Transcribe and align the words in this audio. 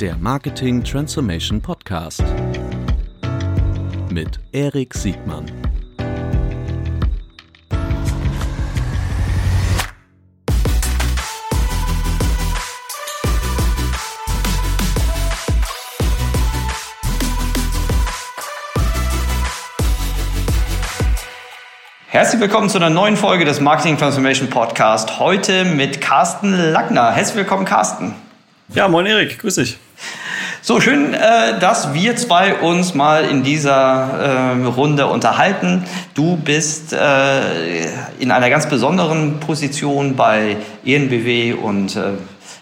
der 0.00 0.16
Marketing 0.18 0.84
Transformation 0.84 1.62
Podcast 1.62 2.22
mit 4.10 4.38
Erik 4.52 4.92
Siegmann. 4.92 5.46
Herzlich 22.08 22.40
willkommen 22.42 22.68
zu 22.68 22.76
einer 22.76 22.90
neuen 22.90 23.16
Folge 23.16 23.46
des 23.46 23.60
Marketing 23.60 23.96
Transformation 23.96 24.50
Podcast. 24.50 25.18
Heute 25.18 25.64
mit 25.64 26.02
Carsten 26.02 26.52
Lackner. 26.52 27.12
Herzlich 27.12 27.36
willkommen, 27.36 27.64
Carsten. 27.64 28.14
Ja, 28.74 28.88
moin 28.88 29.06
Erik, 29.06 29.38
grüß 29.38 29.54
dich. 29.54 29.78
So, 30.68 30.80
schön, 30.80 31.14
äh, 31.14 31.60
dass 31.60 31.94
wir 31.94 32.16
zwei 32.16 32.56
uns 32.56 32.92
mal 32.92 33.24
in 33.24 33.44
dieser 33.44 34.56
äh, 34.58 34.64
Runde 34.64 35.06
unterhalten. 35.06 35.84
Du 36.14 36.36
bist 36.36 36.92
äh, 36.92 37.84
in 38.18 38.32
einer 38.32 38.50
ganz 38.50 38.68
besonderen 38.68 39.38
Position 39.38 40.16
bei 40.16 40.56
ENBW 40.84 41.52
und 41.52 41.96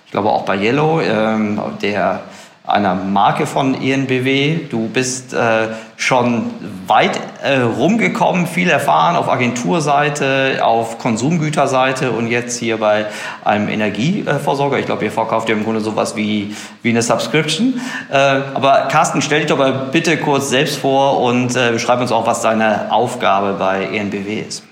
ich 0.05 0.11
glaube 0.11 0.29
auch 0.29 0.45
bei 0.45 0.59
Yellow, 0.59 1.01
ähm, 1.01 1.59
der 1.81 2.21
einer 2.67 2.95
Marke 2.95 3.47
von 3.47 3.75
ENBW. 3.75 4.61
Du 4.71 4.89
bist 4.89 5.35
äh, 5.35 5.69
schon 5.97 6.51
weit 6.87 7.21
äh, 7.43 7.59
rumgekommen, 7.61 8.47
viel 8.47 8.71
erfahren 8.71 9.17
auf 9.17 9.29
Agenturseite, 9.29 10.61
auf 10.63 10.99
Konsumgüterseite 10.99 12.11
und 12.11 12.29
jetzt 12.29 12.59
hier 12.59 12.79
bei 12.79 13.07
einem 13.45 13.69
Energieversorger. 13.69 14.79
Ich 14.79 14.87
glaube, 14.87 15.05
ihr 15.05 15.13
verkauft 15.13 15.51
ja 15.51 15.55
im 15.55 15.63
Grunde 15.63 15.81
sowas 15.81 16.17
wie, 16.17 16.57
wie 16.83 16.89
eine 16.89 17.03
Subscription. 17.03 17.81
Äh, 18.11 18.17
aber 18.17 18.89
Carsten, 18.91 19.21
stell 19.21 19.41
dich 19.41 19.49
doch 19.49 19.59
mal 19.59 19.91
bitte 19.93 20.17
kurz 20.17 20.49
selbst 20.49 20.79
vor 20.79 21.21
und 21.21 21.55
äh, 21.55 21.71
beschreib 21.71 22.01
uns 22.01 22.13
auch, 22.13 22.27
was 22.27 22.41
deine 22.41 22.91
Aufgabe 22.91 23.57
bei 23.59 23.85
ENBW 23.85 24.41
ist. 24.41 24.65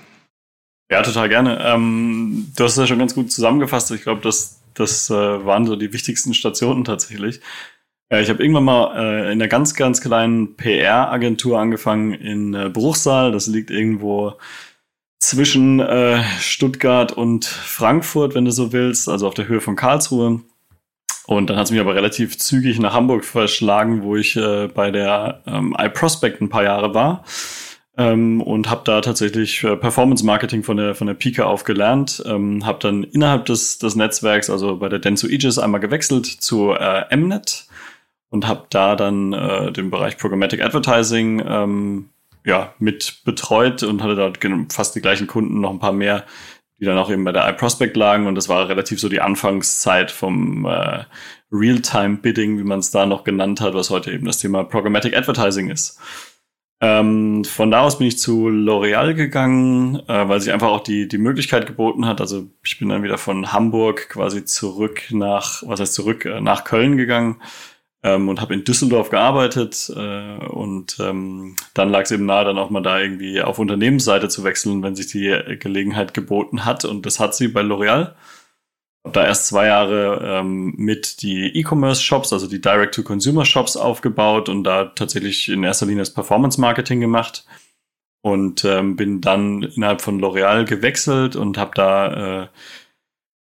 Ja, 0.89 1.03
total 1.03 1.29
gerne. 1.29 1.59
Ähm, 1.63 2.51
du 2.55 2.63
hast 2.63 2.71
es 2.73 2.77
ja 2.77 2.87
schon 2.87 2.99
ganz 2.99 3.13
gut 3.13 3.31
zusammengefasst. 3.31 3.91
Ich 3.91 4.01
glaube, 4.01 4.21
das, 4.21 4.59
das 4.73 5.11
äh, 5.11 5.13
waren 5.13 5.67
so 5.67 5.75
die 5.75 5.93
wichtigsten 5.93 6.33
Stationen 6.33 6.83
tatsächlich. 6.83 7.39
Ja, 8.13 8.19
ich 8.19 8.29
habe 8.29 8.43
irgendwann 8.43 8.65
mal 8.65 8.95
äh, 8.95 9.31
in 9.31 9.41
einer 9.41 9.47
ganz, 9.47 9.73
ganz 9.73 9.99
kleinen 9.99 10.55
PR-Agentur 10.55 11.57
angefangen 11.57 12.13
in 12.13 12.53
äh, 12.53 12.69
Bruchsal. 12.69 13.31
Das 13.31 13.47
liegt 13.47 13.71
irgendwo 13.71 14.33
zwischen 15.17 15.79
äh, 15.79 16.21
Stuttgart 16.39 17.11
und 17.11 17.43
Frankfurt, 17.43 18.35
wenn 18.35 18.45
du 18.45 18.51
so 18.51 18.71
willst, 18.71 19.09
also 19.09 19.27
auf 19.27 19.33
der 19.33 19.47
Höhe 19.47 19.61
von 19.61 19.75
Karlsruhe. 19.75 20.41
Und 21.25 21.49
dann 21.49 21.57
hat 21.57 21.65
es 21.65 21.71
mich 21.71 21.79
aber 21.79 21.95
relativ 21.95 22.37
zügig 22.37 22.77
nach 22.77 22.93
Hamburg 22.93 23.25
verschlagen, 23.25 24.03
wo 24.03 24.15
ich 24.15 24.35
äh, 24.35 24.67
bei 24.67 24.91
der 24.91 25.41
ähm, 25.47 25.75
iProspect 25.75 26.39
ein 26.39 26.49
paar 26.49 26.65
Jahre 26.65 26.93
war. 26.93 27.23
Ähm, 27.97 28.43
und 28.43 28.69
habe 28.69 28.83
da 28.85 29.01
tatsächlich 29.01 29.63
äh, 29.63 29.75
Performance 29.75 30.23
Marketing 30.23 30.61
von 30.61 30.77
der 30.77 30.93
von 30.93 31.07
der 31.07 31.15
Pika 31.15 31.45
auf 31.45 31.63
gelernt, 31.63 32.21
ähm, 32.27 32.63
habe 32.63 32.77
dann 32.79 33.03
innerhalb 33.05 33.45
des 33.45 33.79
des 33.79 33.95
Netzwerks, 33.95 34.51
also 34.51 34.77
bei 34.77 34.89
der 34.89 34.99
Denso 34.99 35.25
Aegis 35.25 35.57
einmal 35.57 35.79
gewechselt 35.79 36.27
zu 36.27 36.73
äh, 36.73 37.15
Mnet 37.15 37.67
und 38.33 38.47
habe 38.47 38.65
da 38.71 38.95
dann 38.95 39.31
äh, 39.31 39.71
den 39.71 39.91
Bereich 39.91 40.17
Programmatic 40.17 40.59
Advertising 40.59 41.43
ähm, 41.47 42.09
ja, 42.43 42.73
mit 42.79 43.21
betreut 43.25 43.83
und 43.83 44.01
hatte 44.01 44.15
dort 44.15 44.39
fast 44.73 44.95
die 44.95 45.01
gleichen 45.01 45.27
Kunden, 45.27 45.61
noch 45.61 45.69
ein 45.69 45.77
paar 45.77 45.93
mehr, 45.93 46.25
die 46.79 46.85
dann 46.85 46.97
auch 46.97 47.11
eben 47.11 47.23
bei 47.23 47.31
der 47.31 47.47
iProspect 47.47 47.95
lagen. 47.95 48.25
Und 48.25 48.33
das 48.33 48.49
war 48.49 48.67
relativ 48.67 48.99
so 48.99 49.07
die 49.07 49.21
Anfangszeit 49.21 50.09
vom 50.09 50.65
äh, 50.65 51.03
Real-Time-Bidding, 51.51 52.57
wie 52.57 52.63
man 52.63 52.79
es 52.79 52.89
da 52.89 53.05
noch 53.05 53.23
genannt 53.23 53.61
hat, 53.61 53.75
was 53.75 53.91
heute 53.91 54.11
eben 54.11 54.25
das 54.25 54.39
Thema 54.39 54.63
Programmatic 54.63 55.15
Advertising 55.15 55.69
ist. 55.69 55.99
Ähm, 56.81 57.43
von 57.45 57.69
da 57.69 57.81
aus 57.81 57.99
bin 57.99 58.07
ich 58.07 58.17
zu 58.17 58.47
L'Oreal 58.49 59.13
gegangen, 59.13 60.01
äh, 60.07 60.27
weil 60.27 60.41
sich 60.41 60.51
einfach 60.51 60.69
auch 60.69 60.81
die, 60.81 61.07
die 61.07 61.19
Möglichkeit 61.19 61.67
geboten 61.67 62.07
hat. 62.07 62.19
Also 62.19 62.47
ich 62.65 62.79
bin 62.79 62.89
dann 62.89 63.03
wieder 63.03 63.19
von 63.19 63.53
Hamburg 63.53 64.09
quasi 64.09 64.43
zurück 64.43 65.03
nach, 65.11 65.61
was 65.67 65.79
heißt 65.79 65.93
zurück, 65.93 66.25
äh, 66.25 66.41
nach 66.41 66.63
Köln 66.63 66.97
gegangen 66.97 67.39
ähm, 68.03 68.29
und 68.29 68.41
habe 68.41 68.53
in 68.53 68.63
Düsseldorf 68.63 69.09
gearbeitet 69.09 69.91
äh, 69.95 70.45
und 70.45 70.97
ähm, 70.99 71.55
dann 71.73 71.89
lag 71.89 72.01
es 72.01 72.11
eben 72.11 72.25
nahe, 72.25 72.45
dann 72.45 72.57
auch 72.57 72.69
mal 72.69 72.83
da 72.83 72.99
irgendwie 72.99 73.41
auf 73.41 73.59
Unternehmensseite 73.59 74.27
zu 74.27 74.43
wechseln, 74.43 74.83
wenn 74.83 74.95
sich 74.95 75.07
die 75.07 75.57
Gelegenheit 75.59 76.13
geboten 76.13 76.65
hat 76.65 76.85
und 76.85 77.05
das 77.05 77.19
hat 77.19 77.33
sie 77.35 77.47
bei 77.47 77.61
L'Oreal. 77.61 78.13
Da 79.11 79.25
erst 79.25 79.47
zwei 79.47 79.67
Jahre 79.67 80.21
ähm, 80.23 80.75
mit 80.77 81.21
die 81.23 81.57
E-Commerce-Shops, 81.57 82.31
also 82.31 82.47
die 82.47 82.61
Direct-to-Consumer-Shops 82.61 83.75
aufgebaut 83.75 84.47
und 84.47 84.63
da 84.63 84.85
tatsächlich 84.85 85.49
in 85.49 85.63
erster 85.63 85.85
Linie 85.85 86.03
das 86.03 86.13
Performance-Marketing 86.13 87.01
gemacht 87.01 87.45
und 88.21 88.63
ähm, 88.63 88.95
bin 88.95 89.19
dann 89.19 89.63
innerhalb 89.63 90.01
von 90.01 90.21
L'Oreal 90.21 90.63
gewechselt 90.63 91.35
und 91.35 91.57
habe 91.57 91.71
da 91.75 92.43
äh, 92.43 92.47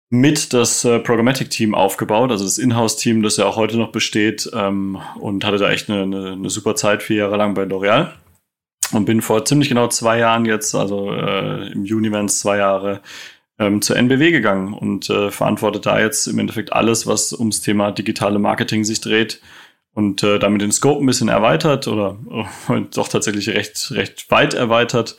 mit 0.08 0.52
das 0.52 0.84
äh, 0.84 1.00
Programmatic-Team 1.00 1.74
aufgebaut, 1.74 2.30
also 2.30 2.44
das 2.44 2.58
Inhouse-Team, 2.58 3.22
das 3.22 3.36
ja 3.38 3.46
auch 3.46 3.56
heute 3.56 3.76
noch 3.76 3.90
besteht 3.90 4.48
ähm, 4.54 4.98
und 5.18 5.44
hatte 5.44 5.58
da 5.58 5.70
echt 5.70 5.90
eine, 5.90 6.02
eine, 6.02 6.32
eine, 6.32 6.50
super 6.50 6.76
Zeit, 6.76 7.02
vier 7.02 7.16
Jahre 7.16 7.36
lang 7.36 7.54
bei 7.54 7.64
L'Oreal 7.64 8.12
und 8.92 9.04
bin 9.04 9.20
vor 9.20 9.44
ziemlich 9.44 9.68
genau 9.68 9.88
zwei 9.88 10.18
Jahren 10.18 10.44
jetzt, 10.44 10.74
also 10.74 11.12
äh, 11.12 11.72
im 11.72 11.84
Juni 11.84 12.12
werden 12.12 12.26
es 12.26 12.38
zwei 12.38 12.58
Jahre, 12.58 13.00
ähm, 13.58 13.82
zur 13.82 13.96
NBW 13.96 14.30
gegangen 14.30 14.74
und 14.74 15.10
äh, 15.10 15.30
verantwortet 15.30 15.86
da 15.86 15.98
jetzt 15.98 16.26
im 16.26 16.38
Endeffekt 16.38 16.72
alles, 16.72 17.06
was 17.06 17.32
ums 17.32 17.60
Thema 17.60 17.90
digitale 17.90 18.38
Marketing 18.38 18.84
sich 18.84 19.00
dreht 19.00 19.40
und 19.92 20.22
äh, 20.22 20.38
damit 20.38 20.60
den 20.60 20.72
Scope 20.72 21.02
ein 21.02 21.06
bisschen 21.06 21.28
erweitert 21.28 21.88
oder 21.88 22.18
äh, 22.68 22.80
doch 22.94 23.08
tatsächlich 23.08 23.48
recht, 23.48 23.90
recht 23.92 24.30
weit 24.30 24.54
erweitert 24.54 25.16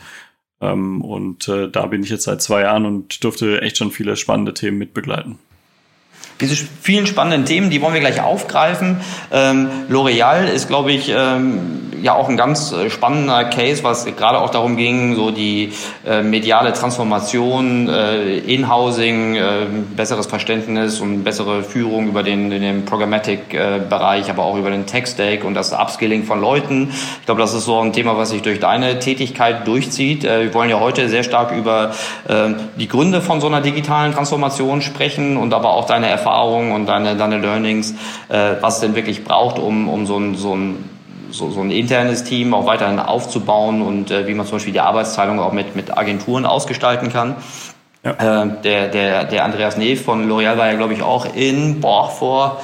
ähm, 0.62 1.02
und 1.02 1.48
äh, 1.48 1.70
da 1.70 1.86
bin 1.86 2.04
ich 2.04 2.10
jetzt 2.10 2.24
seit 2.24 2.42
zwei 2.42 2.62
Jahren 2.62 2.86
und 2.86 3.24
durfte 3.24 3.62
echt 3.62 3.78
schon 3.78 3.92
viele 3.92 4.16
spannende 4.16 4.54
Themen 4.54 4.78
mitbegleiten. 4.78 5.38
Diese 6.40 6.56
vielen 6.56 7.08
spannenden 7.08 7.46
Themen, 7.46 7.70
die 7.70 7.82
wollen 7.82 7.94
wir 7.94 8.00
gleich 8.00 8.22
aufgreifen. 8.22 9.02
Ähm, 9.32 9.70
L'Oreal 9.90 10.46
ist, 10.46 10.68
glaube 10.68 10.92
ich, 10.92 11.10
ähm, 11.10 11.87
ja 12.02 12.14
auch 12.16 12.30
ein 12.30 12.38
ganz 12.38 12.72
äh, 12.72 12.90
spannender 12.90 13.46
Case, 13.46 13.84
was 13.84 14.06
gerade 14.06 14.40
auch 14.40 14.50
darum 14.50 14.78
ging, 14.78 15.16
so 15.16 15.32
die 15.32 15.74
äh, 16.06 16.22
mediale 16.22 16.74
Transformation, 16.74 17.90
äh, 17.90 18.38
In-Housing, 18.40 19.36
äh, 19.36 19.42
besseres 19.96 20.28
Verständnis 20.28 21.00
und 21.00 21.24
bessere 21.24 21.64
Führung 21.64 22.08
über 22.08 22.24
den, 22.24 22.50
den 22.50 22.86
Programmatic-Bereich, 22.86 24.30
aber 24.30 24.44
auch 24.44 24.58
über 24.58 24.70
den 24.70 24.86
Tech-Stack 24.86 25.44
und 25.44 25.54
das 25.54 25.74
Upskilling 25.74 26.24
von 26.24 26.42
Leuten. 26.42 26.90
Ich 27.20 27.26
glaube, 27.26 27.42
das 27.42 27.54
ist 27.54 27.66
so 27.66 27.80
ein 27.80 27.94
Thema, 27.94 28.18
was 28.18 28.30
sich 28.30 28.42
durch 28.42 28.60
deine 28.60 29.00
Tätigkeit 29.00 29.68
durchzieht. 29.68 30.24
Äh, 30.24 30.44
wir 30.46 30.54
wollen 30.54 30.70
ja 30.70 30.80
heute 30.80 31.10
sehr 31.10 31.24
stark 31.24 31.52
über 31.52 31.92
äh, 32.28 32.50
die 32.78 32.88
Gründe 32.88 33.22
von 33.22 33.42
so 33.42 33.48
einer 33.48 33.62
digitalen 33.62 34.14
Transformation 34.14 34.82
sprechen 34.82 35.38
und 35.38 35.54
aber 35.54 35.74
auch 35.74 35.86
deine 35.86 36.08
Erfahrungen 36.08 36.72
und 36.72 36.86
deine, 36.88 37.16
deine 37.16 37.38
Learnings, 37.40 37.94
äh, 38.30 38.56
was 38.62 38.76
es 38.76 38.82
denn 38.82 38.96
wirklich 38.96 39.24
braucht, 39.24 39.60
um, 39.60 39.90
um 39.90 40.06
so 40.06 40.18
ein, 40.18 40.36
so 40.36 40.56
ein 40.56 40.97
so, 41.38 41.52
so 41.52 41.62
ein 41.62 41.72
internes 41.72 42.24
Team 42.24 42.54
auch 42.54 42.66
weiterhin 42.66 43.00
aufzubauen 43.00 43.82
und 43.82 44.12
äh, 44.12 44.28
wie 44.28 44.34
man 44.34 44.46
zum 44.46 44.56
Beispiel 44.56 44.74
die 44.74 44.80
Arbeitsteilung 44.80 45.40
auch 45.40 45.54
mit, 45.54 45.76
mit 45.76 45.98
Agenturen 45.98 46.46
ausgestalten 46.46 47.12
kann. 47.12 47.36
Ja. 48.04 48.44
Äh, 48.44 48.62
der, 48.64 48.88
der, 48.88 49.24
der 49.26 49.46
Andreas 49.46 49.78
Neef 49.78 50.04
von 50.04 50.30
L'Oreal 50.30 50.58
war 50.58 50.68
ja, 50.68 50.74
glaube 50.74 50.94
ich, 50.94 51.02
auch 51.02 51.26
in, 51.36 51.82
boah, 51.82 52.10
vor, 52.10 52.62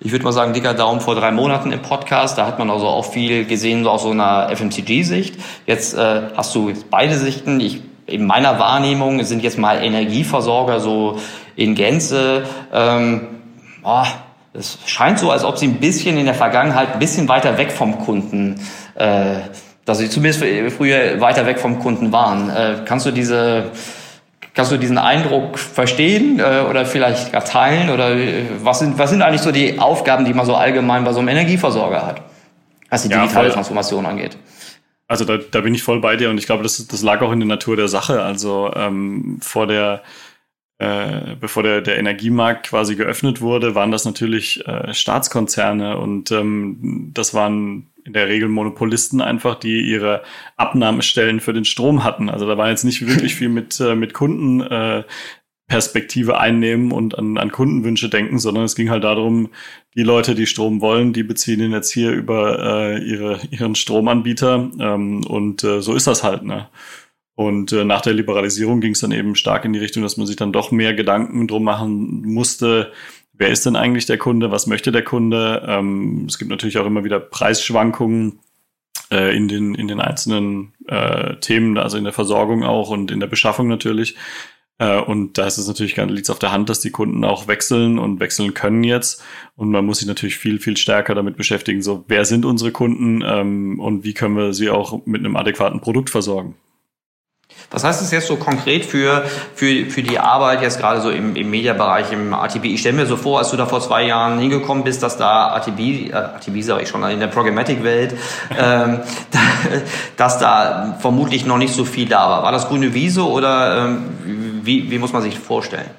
ich 0.00 0.12
würde 0.12 0.24
mal 0.24 0.32
sagen, 0.32 0.52
dicker 0.52 0.74
Daumen 0.74 1.00
vor 1.00 1.14
drei 1.14 1.32
Monaten 1.32 1.72
im 1.72 1.80
Podcast. 1.80 2.36
Da 2.36 2.46
hat 2.46 2.58
man 2.58 2.70
also 2.70 2.86
auch 2.86 3.06
viel 3.06 3.46
gesehen, 3.46 3.84
so 3.84 3.90
aus 3.90 4.02
so 4.02 4.10
einer 4.10 4.50
FMCG-Sicht. 4.54 5.36
Jetzt 5.66 5.94
äh, 5.94 6.22
hast 6.36 6.54
du 6.54 6.72
beide 6.90 7.16
Sichten. 7.16 7.60
Ich, 7.60 7.82
in 8.06 8.26
meiner 8.26 8.58
Wahrnehmung 8.58 9.22
sind 9.24 9.42
jetzt 9.42 9.58
mal 9.58 9.82
Energieversorger 9.82 10.78
so 10.80 11.18
in 11.56 11.74
Gänze. 11.74 12.44
Ähm, 12.72 13.28
boah, 13.82 14.06
es 14.54 14.78
scheint 14.86 15.18
so, 15.18 15.30
als 15.30 15.44
ob 15.44 15.58
sie 15.58 15.66
ein 15.66 15.80
bisschen 15.80 16.16
in 16.16 16.26
der 16.26 16.34
Vergangenheit 16.34 16.92
ein 16.92 16.98
bisschen 16.98 17.28
weiter 17.28 17.58
weg 17.58 17.72
vom 17.72 17.98
Kunden, 17.98 18.60
äh, 18.94 19.36
dass 19.84 19.98
sie 19.98 20.08
zumindest 20.08 20.44
früher 20.76 21.20
weiter 21.20 21.44
weg 21.46 21.58
vom 21.58 21.80
Kunden 21.80 22.12
waren. 22.12 22.50
Äh, 22.50 22.76
kannst 22.84 23.04
du 23.04 23.10
diese, 23.10 23.72
kannst 24.54 24.70
du 24.70 24.76
diesen 24.76 24.96
Eindruck 24.96 25.58
verstehen 25.58 26.38
äh, 26.38 26.64
oder 26.68 26.86
vielleicht 26.86 27.32
gar 27.32 27.44
teilen? 27.44 27.90
Oder 27.90 28.16
äh, 28.16 28.44
was 28.62 28.78
sind, 28.78 28.96
was 28.96 29.10
sind 29.10 29.22
eigentlich 29.22 29.42
so 29.42 29.50
die 29.50 29.78
Aufgaben, 29.78 30.24
die 30.24 30.32
man 30.32 30.46
so 30.46 30.54
allgemein 30.54 31.04
bei 31.04 31.12
so 31.12 31.18
einem 31.18 31.28
Energieversorger 31.28 32.06
hat, 32.06 32.22
was 32.88 33.02
die 33.02 33.08
digitale 33.08 33.48
ja, 33.48 33.54
Transformation 33.54 34.06
angeht? 34.06 34.38
Also 35.06 35.24
da, 35.24 35.36
da 35.36 35.60
bin 35.60 35.74
ich 35.74 35.82
voll 35.82 36.00
bei 36.00 36.16
dir 36.16 36.30
und 36.30 36.38
ich 36.38 36.46
glaube, 36.46 36.62
das, 36.62 36.86
das 36.86 37.02
lag 37.02 37.20
auch 37.20 37.32
in 37.32 37.40
der 37.40 37.48
Natur 37.48 37.76
der 37.76 37.88
Sache. 37.88 38.22
Also 38.22 38.72
ähm, 38.74 39.38
vor 39.42 39.66
der 39.66 40.02
äh, 40.78 41.36
bevor 41.40 41.62
der, 41.62 41.80
der 41.80 41.98
Energiemarkt 41.98 42.66
quasi 42.66 42.96
geöffnet 42.96 43.40
wurde, 43.40 43.74
waren 43.74 43.92
das 43.92 44.04
natürlich 44.04 44.66
äh, 44.66 44.92
Staatskonzerne 44.92 45.98
und 45.98 46.32
ähm, 46.32 47.10
das 47.14 47.32
waren 47.32 47.90
in 48.04 48.12
der 48.12 48.28
Regel 48.28 48.48
Monopolisten 48.48 49.20
einfach, 49.20 49.54
die 49.54 49.80
ihre 49.80 50.22
Abnahmestellen 50.56 51.40
für 51.40 51.52
den 51.52 51.64
Strom 51.64 52.04
hatten. 52.04 52.28
Also 52.28 52.46
da 52.46 52.58
war 52.58 52.68
jetzt 52.68 52.84
nicht 52.84 53.06
wirklich 53.06 53.34
viel 53.36 53.48
mit, 53.48 53.80
äh, 53.80 53.94
mit 53.94 54.14
Kunden. 54.14 54.60
Äh, 54.60 55.04
Perspektive 55.66 56.38
einnehmen 56.38 56.92
und 56.92 57.18
an, 57.18 57.38
an 57.38 57.50
Kundenwünsche 57.50 58.10
denken, 58.10 58.38
sondern 58.38 58.64
es 58.64 58.74
ging 58.74 58.90
halt 58.90 59.02
darum, 59.02 59.48
die 59.96 60.02
Leute, 60.02 60.34
die 60.34 60.46
Strom 60.46 60.82
wollen, 60.82 61.14
die 61.14 61.22
beziehen 61.22 61.60
ihn 61.60 61.72
jetzt 61.72 61.90
hier 61.90 62.10
über 62.10 62.58
äh, 62.58 62.98
ihre, 62.98 63.40
ihren 63.50 63.74
Stromanbieter 63.74 64.70
ähm, 64.78 65.24
und 65.26 65.64
äh, 65.64 65.80
so 65.80 65.94
ist 65.94 66.06
das 66.06 66.22
halt. 66.22 66.42
Ne? 66.42 66.68
Und 67.34 67.72
äh, 67.72 67.84
nach 67.84 68.00
der 68.00 68.12
Liberalisierung 68.12 68.80
ging 68.80 68.92
es 68.92 69.00
dann 69.00 69.12
eben 69.12 69.34
stark 69.34 69.64
in 69.64 69.72
die 69.72 69.80
Richtung, 69.80 70.02
dass 70.02 70.16
man 70.16 70.26
sich 70.26 70.36
dann 70.36 70.52
doch 70.52 70.70
mehr 70.70 70.94
Gedanken 70.94 71.48
drum 71.48 71.64
machen 71.64 72.22
musste, 72.22 72.92
wer 73.32 73.48
ist 73.48 73.66
denn 73.66 73.76
eigentlich 73.76 74.06
der 74.06 74.18
Kunde, 74.18 74.50
was 74.50 74.66
möchte 74.66 74.92
der 74.92 75.02
Kunde. 75.02 75.64
Ähm, 75.66 76.26
es 76.28 76.38
gibt 76.38 76.50
natürlich 76.50 76.78
auch 76.78 76.86
immer 76.86 77.04
wieder 77.04 77.20
Preisschwankungen 77.20 78.38
äh, 79.10 79.36
in, 79.36 79.48
den, 79.48 79.74
in 79.74 79.88
den 79.88 80.00
einzelnen 80.00 80.72
äh, 80.86 81.36
Themen, 81.36 81.76
also 81.78 81.98
in 81.98 82.04
der 82.04 82.12
Versorgung 82.12 82.62
auch 82.62 82.90
und 82.90 83.10
in 83.10 83.20
der 83.20 83.26
Beschaffung 83.26 83.68
natürlich. 83.68 84.16
Äh, 84.78 85.00
und 85.00 85.36
da 85.38 85.46
ist 85.46 85.58
es 85.58 85.68
natürlich 85.68 85.96
liegt 85.96 86.26
es 86.26 86.30
auf 86.30 86.38
der 86.38 86.52
Hand, 86.52 86.68
dass 86.68 86.80
die 86.80 86.90
Kunden 86.90 87.24
auch 87.24 87.48
wechseln 87.48 87.98
und 87.98 88.20
wechseln 88.20 88.54
können 88.54 88.84
jetzt. 88.84 89.22
Und 89.56 89.70
man 89.70 89.84
muss 89.84 89.98
sich 89.98 90.08
natürlich 90.08 90.36
viel, 90.36 90.60
viel 90.60 90.76
stärker 90.76 91.14
damit 91.14 91.36
beschäftigen, 91.36 91.82
so 91.82 92.04
wer 92.08 92.24
sind 92.24 92.44
unsere 92.44 92.72
Kunden 92.72 93.22
ähm, 93.26 93.80
und 93.80 94.04
wie 94.04 94.14
können 94.14 94.36
wir 94.36 94.54
sie 94.54 94.70
auch 94.70 95.04
mit 95.06 95.20
einem 95.20 95.36
adäquaten 95.36 95.80
Produkt 95.80 96.10
versorgen. 96.10 96.54
Was 97.70 97.84
heißt 97.84 98.00
das 98.00 98.10
jetzt 98.10 98.28
so 98.28 98.36
konkret 98.36 98.84
für, 98.84 99.24
für, 99.54 99.86
für 99.86 100.02
die 100.02 100.18
Arbeit 100.18 100.62
jetzt 100.62 100.78
gerade 100.78 101.00
so 101.00 101.10
im, 101.10 101.34
im 101.36 101.50
Mediabereich, 101.50 102.12
im 102.12 102.32
ATB? 102.32 102.64
Ich 102.66 102.80
stelle 102.80 102.96
mir 102.96 103.06
so 103.06 103.16
vor, 103.16 103.38
als 103.38 103.50
du 103.50 103.56
da 103.56 103.66
vor 103.66 103.80
zwei 103.80 104.04
Jahren 104.06 104.38
hingekommen 104.38 104.84
bist, 104.84 105.02
dass 105.02 105.16
da 105.16 105.54
ATB, 105.54 106.10
äh, 106.10 106.12
ATB 106.12 106.60
sage 106.60 106.82
ich 106.82 106.88
schon, 106.88 107.02
in 107.04 107.20
der 107.20 107.26
Programmatic-Welt, 107.28 108.14
ähm, 108.58 109.00
dass 110.16 110.38
da 110.38 110.96
vermutlich 111.00 111.46
noch 111.46 111.58
nicht 111.58 111.74
so 111.74 111.84
viel 111.84 112.08
da 112.08 112.28
war. 112.28 112.42
War 112.42 112.52
das 112.52 112.68
grüne 112.68 112.94
Wiese 112.94 113.22
oder 113.22 113.86
ähm, 113.86 114.60
wie, 114.62 114.90
wie 114.90 114.98
muss 114.98 115.12
man 115.12 115.22
sich 115.22 115.38
vorstellen? 115.38 115.90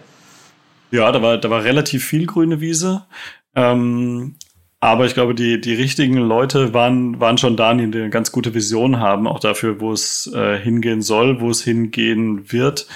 Ja, 0.91 1.11
da 1.11 1.21
war, 1.21 1.37
da 1.37 1.49
war 1.49 1.63
relativ 1.63 2.05
viel 2.05 2.25
grüne 2.25 2.61
Wiese. 2.61 3.03
Ähm, 3.55 4.35
aber 4.85 5.05
ich 5.05 5.13
glaube, 5.13 5.35
die, 5.35 5.59
die 5.59 5.73
richtigen 5.73 6.17
Leute 6.17 6.73
waren, 6.73 7.19
waren 7.19 7.37
schon 7.37 7.57
da, 7.57 7.73
die 7.73 7.83
eine 7.83 8.09
ganz 8.09 8.31
gute 8.31 8.53
Vision 8.53 8.99
haben, 8.99 9.27
auch 9.27 9.39
dafür, 9.39 9.79
wo 9.79 9.91
es 9.91 10.31
äh, 10.33 10.57
hingehen 10.59 11.01
soll, 11.01 11.41
wo 11.41 11.49
es 11.49 11.63
hingehen 11.63 12.51
wird. 12.51 12.87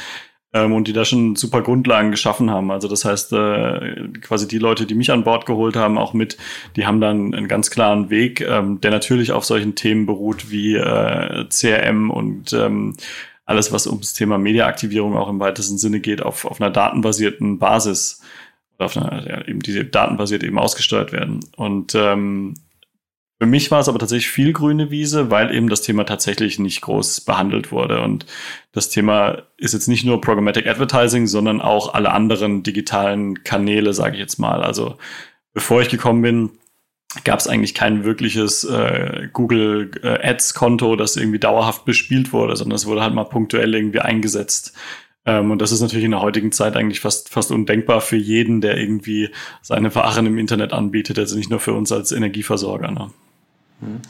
Ähm, 0.52 0.74
und 0.74 0.88
die 0.88 0.94
da 0.94 1.06
schon 1.06 1.36
super 1.36 1.62
Grundlagen 1.62 2.10
geschaffen 2.10 2.50
haben. 2.50 2.72
Also 2.72 2.88
das 2.88 3.06
heißt, 3.06 3.34
äh, 3.34 4.08
quasi 4.22 4.48
die 4.48 4.58
Leute, 4.58 4.88
die 4.88 4.96
mich 4.96 5.12
an 5.12 5.24
Bord 5.24 5.46
geholt 5.46 5.76
haben, 5.76 6.00
auch 6.00 6.14
mit, 6.14 6.38
die 6.76 6.88
haben 6.88 7.00
dann 7.00 7.36
einen 7.36 7.48
ganz 7.48 7.70
klaren 7.70 8.10
Weg, 8.10 8.42
ähm, 8.42 8.82
der 8.82 8.90
natürlich 8.90 9.32
auf 9.32 9.46
solchen 9.46 9.76
Themen 9.76 10.08
beruht 10.08 10.50
wie 10.50 10.76
äh, 10.76 11.46
CRM 11.50 12.10
und 12.10 12.52
ähm, 12.54 12.98
alles, 13.46 13.72
was 13.72 13.88
ums 13.88 14.14
Thema 14.14 14.38
Mediaaktivierung 14.38 15.16
auch 15.16 15.30
im 15.30 15.40
weitesten 15.40 15.78
Sinne 15.78 16.00
geht, 16.00 16.22
auf, 16.24 16.46
auf 16.46 16.60
einer 16.62 16.72
datenbasierten 16.72 17.60
Basis 17.60 18.22
auf 18.80 18.98
einer, 18.98 19.28
ja, 19.28 19.48
eben 19.48 19.60
diese 19.60 19.86
datenbasiert 19.86 20.44
eben 20.44 20.58
ausgesteuert 20.58 21.12
werden. 21.12 21.42
Und 21.56 21.96
ähm, 21.96 22.56
für 23.42 23.48
mich 23.48 23.72
war 23.72 23.80
es 23.80 23.88
aber 23.88 24.00
tatsächlich 24.00 24.30
viel 24.30 24.52
grüne 24.52 24.92
Wiese, 24.92 25.32
weil 25.32 25.56
eben 25.56 25.70
das 25.70 25.82
Thema 25.82 26.06
tatsächlich 26.06 26.60
nicht 26.60 26.82
groß 26.82 27.22
behandelt 27.22 27.72
wurde. 27.72 28.02
Und 28.02 28.26
das 28.74 28.90
Thema 28.90 29.44
ist 29.58 29.74
jetzt 29.74 29.88
nicht 29.88 30.04
nur 30.04 30.20
Programmatic 30.20 30.68
Advertising, 30.68 31.26
sondern 31.26 31.62
auch 31.62 31.94
alle 31.94 32.12
anderen 32.12 32.64
digitalen 32.64 33.44
Kanäle, 33.44 33.94
sage 33.94 34.16
ich 34.16 34.20
jetzt 34.20 34.40
mal. 34.40 34.62
Also 34.62 34.98
bevor 35.54 35.82
ich 35.82 35.88
gekommen 35.88 36.22
bin, 36.22 36.50
gab 37.24 37.40
es 37.40 37.48
eigentlich 37.48 37.74
kein 37.74 38.04
wirkliches 38.04 38.66
äh, 38.66 39.30
Google 39.32 39.92
äh, 40.04 40.28
Ads 40.28 40.54
Konto, 40.54 40.98
das 40.98 41.16
irgendwie 41.16 41.40
dauerhaft 41.40 41.86
bespielt 41.86 42.34
wurde, 42.34 42.58
sondern 42.58 42.76
es 42.76 42.86
wurde 42.86 43.02
halt 43.02 43.16
mal 43.16 43.24
punktuell 43.24 43.74
irgendwie 43.74 44.02
eingesetzt. 44.02 44.74
Ähm, 45.26 45.52
und 45.52 45.62
das 45.62 45.72
ist 45.72 45.82
natürlich 45.82 46.06
in 46.06 46.12
der 46.12 46.22
heutigen 46.22 46.52
Zeit 46.52 46.76
eigentlich 46.76 47.00
fast, 47.00 47.30
fast 47.30 47.52
undenkbar 47.52 48.02
für 48.02 48.18
jeden, 48.18 48.62
der 48.62 48.78
irgendwie 48.78 49.30
seine 49.62 49.94
Waren 49.96 50.26
im 50.26 50.38
Internet 50.38 50.74
anbietet, 50.74 51.20
also 51.20 51.38
nicht 51.38 51.50
nur 51.50 51.60
für 51.60 51.74
uns 51.74 51.92
als 51.92 52.12
Energieversorger. 52.12 52.92
Ne? 52.92 53.12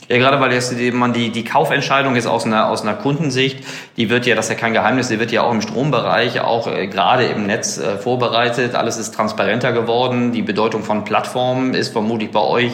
Ja, 0.08 0.18
gerade 0.18 0.40
weil 0.40 0.52
jetzt 0.52 0.74
man 0.92 1.12
die, 1.12 1.30
die 1.30 1.44
Kaufentscheidung 1.44 2.16
ist 2.16 2.26
aus 2.26 2.44
einer, 2.44 2.68
aus 2.68 2.82
einer 2.82 2.94
Kundensicht, 2.94 3.64
die 3.96 4.10
wird 4.10 4.26
ja, 4.26 4.34
das 4.34 4.46
ist 4.46 4.50
ja 4.50 4.56
kein 4.56 4.72
Geheimnis, 4.72 5.08
die 5.08 5.20
wird 5.20 5.30
ja 5.30 5.42
auch 5.42 5.52
im 5.52 5.60
Strombereich, 5.60 6.40
auch 6.40 6.66
äh, 6.66 6.88
gerade 6.88 7.26
im 7.26 7.46
Netz 7.46 7.78
äh, 7.78 7.96
vorbereitet. 7.96 8.74
Alles 8.74 8.96
ist 8.96 9.14
transparenter 9.14 9.72
geworden. 9.72 10.32
Die 10.32 10.42
Bedeutung 10.42 10.82
von 10.82 11.04
Plattformen 11.04 11.74
ist 11.74 11.90
vermutlich 11.92 12.32
bei 12.32 12.40
euch 12.40 12.72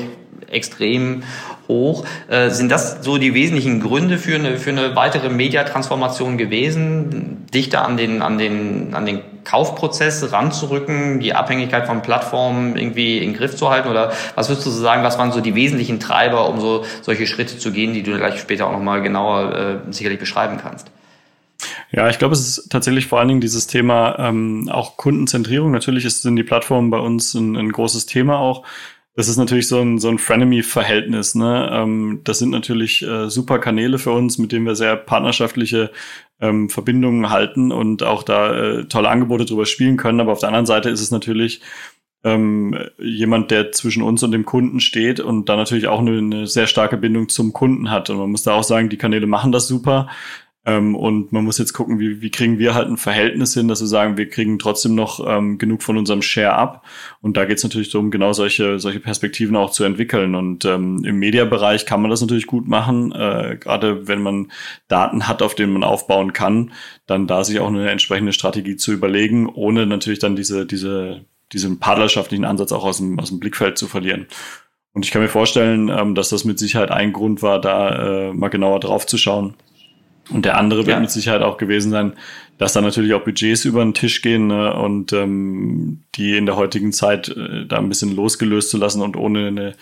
extrem 0.51 1.23
hoch. 1.69 2.05
Äh, 2.29 2.51
sind 2.51 2.71
das 2.71 2.99
so 3.03 3.19
die 3.19 3.35
wesentlichen 3.35 3.81
Gründe 3.81 4.19
für 4.19 4.35
eine, 4.35 4.59
für 4.59 4.71
eine 4.71 4.97
weitere 4.97 5.29
Mediatransformation 5.29 6.39
gewesen, 6.39 7.47
dichter 7.53 7.85
an 7.85 7.97
den, 7.97 8.23
an 8.23 8.39
den, 8.39 8.95
an 8.95 9.07
den 9.07 9.21
Kaufprozess 9.45 10.33
ranzurücken, 10.33 11.21
die 11.21 11.33
Abhängigkeit 11.33 11.87
von 11.87 12.03
Plattformen 12.03 12.77
irgendwie 12.77 13.19
in 13.19 13.31
den 13.31 13.35
Griff 13.35 13.57
zu 13.57 13.71
halten? 13.71 13.89
Oder 13.89 14.13
was 14.35 14.49
würdest 14.49 14.67
du 14.67 14.71
so 14.71 14.81
sagen, 14.81 15.03
was 15.05 15.19
waren 15.19 15.33
so 15.33 15.41
die 15.41 15.55
wesentlichen 15.55 16.01
Treiber, 16.01 16.49
um 16.49 16.61
so 16.61 16.85
solche 17.03 17.27
Schritte 17.27 17.57
zu 17.59 17.73
gehen, 17.73 17.95
die 17.95 18.03
du 18.03 18.17
gleich 18.17 18.41
später 18.41 18.67
auch 18.67 18.73
nochmal 18.73 19.03
genauer 19.03 19.55
äh, 19.55 19.93
sicherlich 19.93 20.19
beschreiben 20.19 20.59
kannst? 20.61 20.91
Ja, 21.93 22.09
ich 22.09 22.19
glaube, 22.19 22.35
es 22.35 22.41
ist 22.41 22.69
tatsächlich 22.71 23.07
vor 23.07 23.21
allen 23.21 23.29
Dingen 23.29 23.41
dieses 23.41 23.67
Thema 23.67 24.19
ähm, 24.19 24.69
auch 24.71 24.97
Kundenzentrierung. 24.97 25.71
Natürlich 25.71 26.05
ist, 26.05 26.23
sind 26.23 26.37
die 26.37 26.43
Plattformen 26.43 26.91
bei 26.91 26.99
uns 26.99 27.33
ein, 27.35 27.57
ein 27.57 27.73
großes 27.73 28.07
Thema 28.07 28.39
auch 28.39 28.65
das 29.17 29.29
ist 29.29 29.39
natürlich 29.39 29.67
so 29.67 29.81
ein, 29.81 29.99
so 29.99 30.09
ein 30.09 30.19
Frenemy-Verhältnis. 30.19 31.35
Ne? 31.35 31.71
Ähm, 31.73 32.21
das 32.25 32.39
sind 32.39 32.51
natürlich 32.51 33.03
äh, 33.03 33.31
super 33.31 33.59
Kanäle 33.59 33.99
für 33.99 34.13
uns, 34.13 34.37
mit 34.37 34.53
denen 34.53 34.67
wir 34.67 34.77
sehr 34.77 34.95
partnerschaftliche 34.95 35.91
ähm, 36.39 36.69
Verbindungen 36.69 37.31
halten 37.31 37.73
und 37.73 38.03
auch 38.03 38.23
da 38.23 38.55
äh, 38.55 38.85
tolle 38.85 39.09
Angebote 39.09 39.47
drüber 39.47 39.65
spielen 39.65 39.97
können. 39.97 40.21
Aber 40.21 40.33
auf 40.33 40.41
der 40.41 40.51
anderen 40.51 40.67
Seite 40.67 40.91
ist 40.91 41.01
es 41.01 41.11
natürlich 41.11 41.63
ähm, 42.25 42.77
jemand, 42.99 43.51
der 43.51 43.73
zwischen 43.73 44.03
uns 44.03 44.23
und 44.23 44.33
dem 44.33 44.45
Kunden 44.45 44.81
steht 44.81 45.19
und 45.19 45.49
da 45.49 45.57
natürlich 45.57 45.87
auch 45.87 46.01
eine, 46.01 46.19
eine 46.19 46.47
sehr 46.47 46.67
starke 46.67 46.99
Bindung 46.99 47.31
zum 47.31 47.55
Kunden 47.55 47.91
hat. 47.91 48.11
Und 48.11 48.19
man 48.19 48.31
muss 48.31 48.43
da 48.43 48.53
auch 48.53 48.65
sagen, 48.65 48.91
die 48.91 48.99
Kanäle 48.99 49.27
machen 49.27 49.51
das 49.51 49.67
super. 49.67 50.09
Ähm, 50.67 50.97
und 50.97 51.33
man 51.33 51.45
muss 51.45 51.59
jetzt 51.59 51.73
gucken, 51.73 52.01
wie, 52.01 52.21
wie 52.21 52.31
kriegen 52.31 52.59
wir 52.59 52.75
halt 52.75 52.89
ein 52.89 52.97
Verhältnis 52.97 53.55
hin, 53.55 53.69
dass 53.69 53.81
wir 53.81 53.87
sagen, 53.87 54.17
wir 54.17 54.29
kriegen 54.29 54.59
trotzdem 54.59 54.97
noch 54.97 55.25
ähm, 55.25 55.59
genug 55.59 55.83
von 55.85 55.97
unserem 55.97 56.23
Share 56.23 56.55
ab. 56.55 56.85
Und 57.21 57.37
da 57.37 57.45
geht 57.45 57.59
es 57.59 57.65
natürlich 57.65 57.91
darum, 57.91 58.11
genau 58.11 58.33
solche, 58.33 58.81
solche 58.81 58.99
Perspektiven 58.99 59.55
auch 59.55 59.71
zu 59.71 59.85
entwickeln. 59.85 60.35
Und 60.35 60.65
ähm, 60.65 61.05
im 61.05 61.21
Mediabereich 61.21 61.87
kann 61.87 62.03
man 62.03 62.11
das 62.11 62.21
natürlich 62.21 62.49
gut 62.49 62.67
machen, 62.67 63.13
äh, 63.13 63.57
gerade 63.61 64.09
wenn 64.09 64.23
man 64.23 64.51
Daten 64.89 65.29
hat, 65.29 65.41
auf 65.41 65.55
denen 65.55 65.73
man 65.73 65.85
aufbauen 65.85 66.33
kann, 66.33 66.73
dann 67.07 67.29
da 67.29 67.45
sich 67.45 67.61
auch 67.61 67.69
eine 67.69 67.89
entsprechende 67.89 68.33
Strategie 68.33 68.77
zu 68.77 68.93
überlegen, 68.93 69.49
ohne 69.49 69.87
natürlich 69.87 70.19
dann 70.19 70.35
diese, 70.35 70.67
diese, 70.67 71.25
diesen 71.53 71.79
partnerschaftlichen 71.79 72.45
Ansatz 72.45 72.73
auch 72.73 72.85
aus 72.85 72.99
dem, 72.99 73.21
aus 73.21 73.29
dem 73.29 73.39
Blickfeld 73.39 73.79
zu 73.79 73.87
verlieren. 73.87 74.27
Und 74.93 75.05
ich 75.05 75.13
kann 75.13 75.23
mir 75.23 75.29
vorstellen, 75.29 75.91
ähm, 75.91 76.17
dass 76.17 76.31
das 76.31 76.45
mit 76.45 76.59
Sicherheit 76.59 76.91
ein 76.91 77.13
Grund 77.13 77.41
war, 77.43 77.61
da 77.61 78.31
äh, 78.31 78.33
mal 78.33 78.49
genauer 78.49 78.81
drauf 78.81 79.07
zu 79.07 79.17
schauen. 79.17 79.55
Und 80.31 80.45
der 80.45 80.59
andere 80.59 80.81
ja. 80.81 80.87
wird 80.89 81.01
mit 81.01 81.11
Sicherheit 81.11 81.43
auch 81.43 81.57
gewesen 81.57 81.91
sein, 81.91 82.13
dass 82.59 82.73
da 82.73 82.81
natürlich 82.81 83.15
auch 83.15 83.23
Budgets 83.23 83.65
über 83.65 83.83
den 83.83 83.95
Tisch 83.95 84.23
gehen 84.23 84.49
ne, 84.49 84.75
und 84.75 85.13
ähm, 85.13 86.03
die 86.15 86.37
in 86.37 86.47
der 86.47 86.57
heutigen 86.57 86.93
Zeit 86.93 87.29
äh, 87.29 87.67
da 87.67 87.79
ein 87.79 87.89
bisschen 87.89 88.15
losgelöst 88.15 88.71
zu 88.71 88.79
lassen 88.79 89.03
und 89.03 89.17
ohne 89.17 89.49
eine 89.49 89.75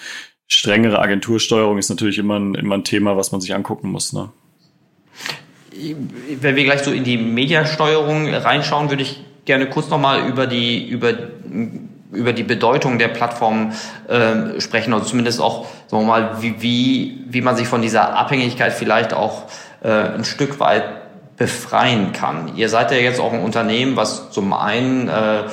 strengere 0.48 0.98
Agentursteuerung 0.98 1.78
ist 1.78 1.88
natürlich 1.88 2.18
immer 2.18 2.38
ein, 2.38 2.54
immer 2.54 2.76
ein 2.76 2.84
Thema, 2.84 3.16
was 3.16 3.32
man 3.32 3.40
sich 3.40 3.54
angucken 3.54 3.90
muss. 3.90 4.12
Ne? 4.12 4.30
Wenn 6.40 6.56
wir 6.56 6.64
gleich 6.64 6.82
so 6.82 6.92
in 6.92 7.04
die 7.04 7.16
Mediasteuerung 7.16 8.28
reinschauen, 8.28 8.90
würde 8.90 9.02
ich 9.02 9.24
gerne 9.44 9.68
kurz 9.68 9.88
nochmal 9.88 10.28
über 10.28 10.46
die, 10.46 10.86
über, 10.88 11.12
über 12.12 12.32
die 12.32 12.42
Bedeutung 12.42 12.98
der 12.98 13.08
Plattform 13.08 13.72
äh, 14.08 14.60
sprechen, 14.60 14.92
oder 14.92 15.04
zumindest 15.04 15.40
auch, 15.40 15.66
sagen 15.88 16.04
wir 16.04 16.06
mal, 16.06 16.42
wie, 16.42 16.60
wie, 16.60 17.18
wie 17.28 17.40
man 17.40 17.56
sich 17.56 17.66
von 17.66 17.82
dieser 17.82 18.16
Abhängigkeit 18.16 18.72
vielleicht 18.72 19.14
auch 19.14 19.44
äh, 19.84 19.88
ein 19.88 20.24
Stück 20.24 20.58
weit 20.58 20.84
befreien 21.36 22.12
kann. 22.12 22.56
Ihr 22.56 22.68
seid 22.68 22.90
ja 22.90 22.96
jetzt 22.96 23.20
auch 23.20 23.32
ein 23.32 23.42
Unternehmen, 23.42 23.96
was 23.96 24.30
zum 24.30 24.52
einen 24.52 25.08
äh, 25.08 25.44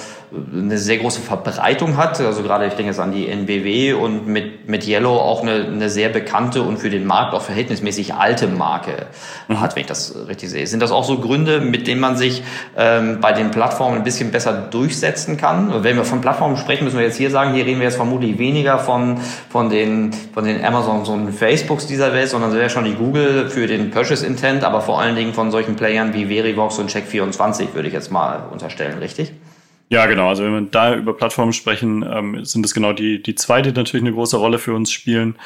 eine 0.53 0.77
sehr 0.77 0.97
große 0.97 1.19
Verbreitung 1.19 1.97
hat. 1.97 2.19
Also 2.21 2.41
gerade 2.43 2.65
ich 2.65 2.73
denke 2.73 2.91
jetzt 2.91 2.99
an 2.99 3.11
die 3.11 3.27
NBW 3.27 3.93
und 3.93 4.27
mit, 4.27 4.69
mit 4.69 4.87
Yellow 4.87 5.17
auch 5.17 5.41
eine, 5.41 5.65
eine 5.65 5.89
sehr 5.89 6.09
bekannte 6.09 6.61
und 6.61 6.77
für 6.77 6.89
den 6.89 7.05
Markt 7.05 7.33
auch 7.33 7.41
verhältnismäßig 7.41 8.13
alte 8.13 8.47
Marke 8.47 9.07
mhm. 9.49 9.59
hat, 9.59 9.75
wenn 9.75 9.81
ich 9.81 9.87
das 9.87 10.15
richtig 10.27 10.49
sehe. 10.49 10.65
Sind 10.67 10.81
das 10.81 10.91
auch 10.91 11.03
so 11.03 11.19
Gründe, 11.19 11.59
mit 11.59 11.85
denen 11.85 11.99
man 11.99 12.15
sich 12.15 12.43
ähm, 12.77 13.19
bei 13.19 13.33
den 13.33 13.51
Plattformen 13.51 13.97
ein 13.97 14.03
bisschen 14.03 14.31
besser 14.31 14.53
durchsetzen 14.53 15.35
kann? 15.35 15.83
Wenn 15.83 15.97
wir 15.97 16.05
von 16.05 16.21
Plattformen 16.21 16.55
sprechen, 16.55 16.85
müssen 16.85 16.97
wir 16.97 17.05
jetzt 17.05 17.17
hier 17.17 17.29
sagen, 17.29 17.53
hier 17.53 17.65
reden 17.65 17.79
wir 17.79 17.87
jetzt 17.87 17.97
vermutlich 17.97 18.37
weniger 18.37 18.79
von, 18.79 19.19
von, 19.49 19.69
den, 19.69 20.11
von 20.33 20.45
den 20.45 20.63
Amazons 20.63 21.09
und 21.09 21.33
Facebooks 21.33 21.87
dieser 21.87 22.13
Welt, 22.13 22.29
sondern 22.29 22.51
sehr 22.51 22.69
schon 22.69 22.85
die 22.85 22.93
Google 22.93 23.49
für 23.49 23.67
den 23.67 23.91
Purchase 23.91 24.25
Intent, 24.25 24.63
aber 24.63 24.81
vor 24.81 25.01
allen 25.01 25.15
Dingen 25.15 25.33
von 25.33 25.51
solchen 25.51 25.75
Playern 25.75 26.13
wie 26.13 26.27
Verivox 26.27 26.79
und 26.79 26.89
Check24 26.89 27.73
würde 27.73 27.89
ich 27.89 27.93
jetzt 27.93 28.11
mal 28.11 28.43
unterstellen, 28.51 28.97
richtig? 28.99 29.33
Ja, 29.91 30.05
genau. 30.05 30.29
Also 30.29 30.43
wenn 30.43 30.53
wir 30.53 30.61
da 30.71 30.95
über 30.95 31.13
Plattformen 31.13 31.51
sprechen, 31.51 32.03
ähm, 32.09 32.45
sind 32.45 32.65
es 32.65 32.73
genau 32.73 32.93
die, 32.93 33.21
die 33.21 33.35
zwei, 33.35 33.61
die 33.61 33.73
natürlich 33.73 34.05
eine 34.05 34.13
große 34.13 34.37
Rolle 34.37 34.57
für 34.57 34.73
uns 34.73 34.89
spielen. 34.89 35.37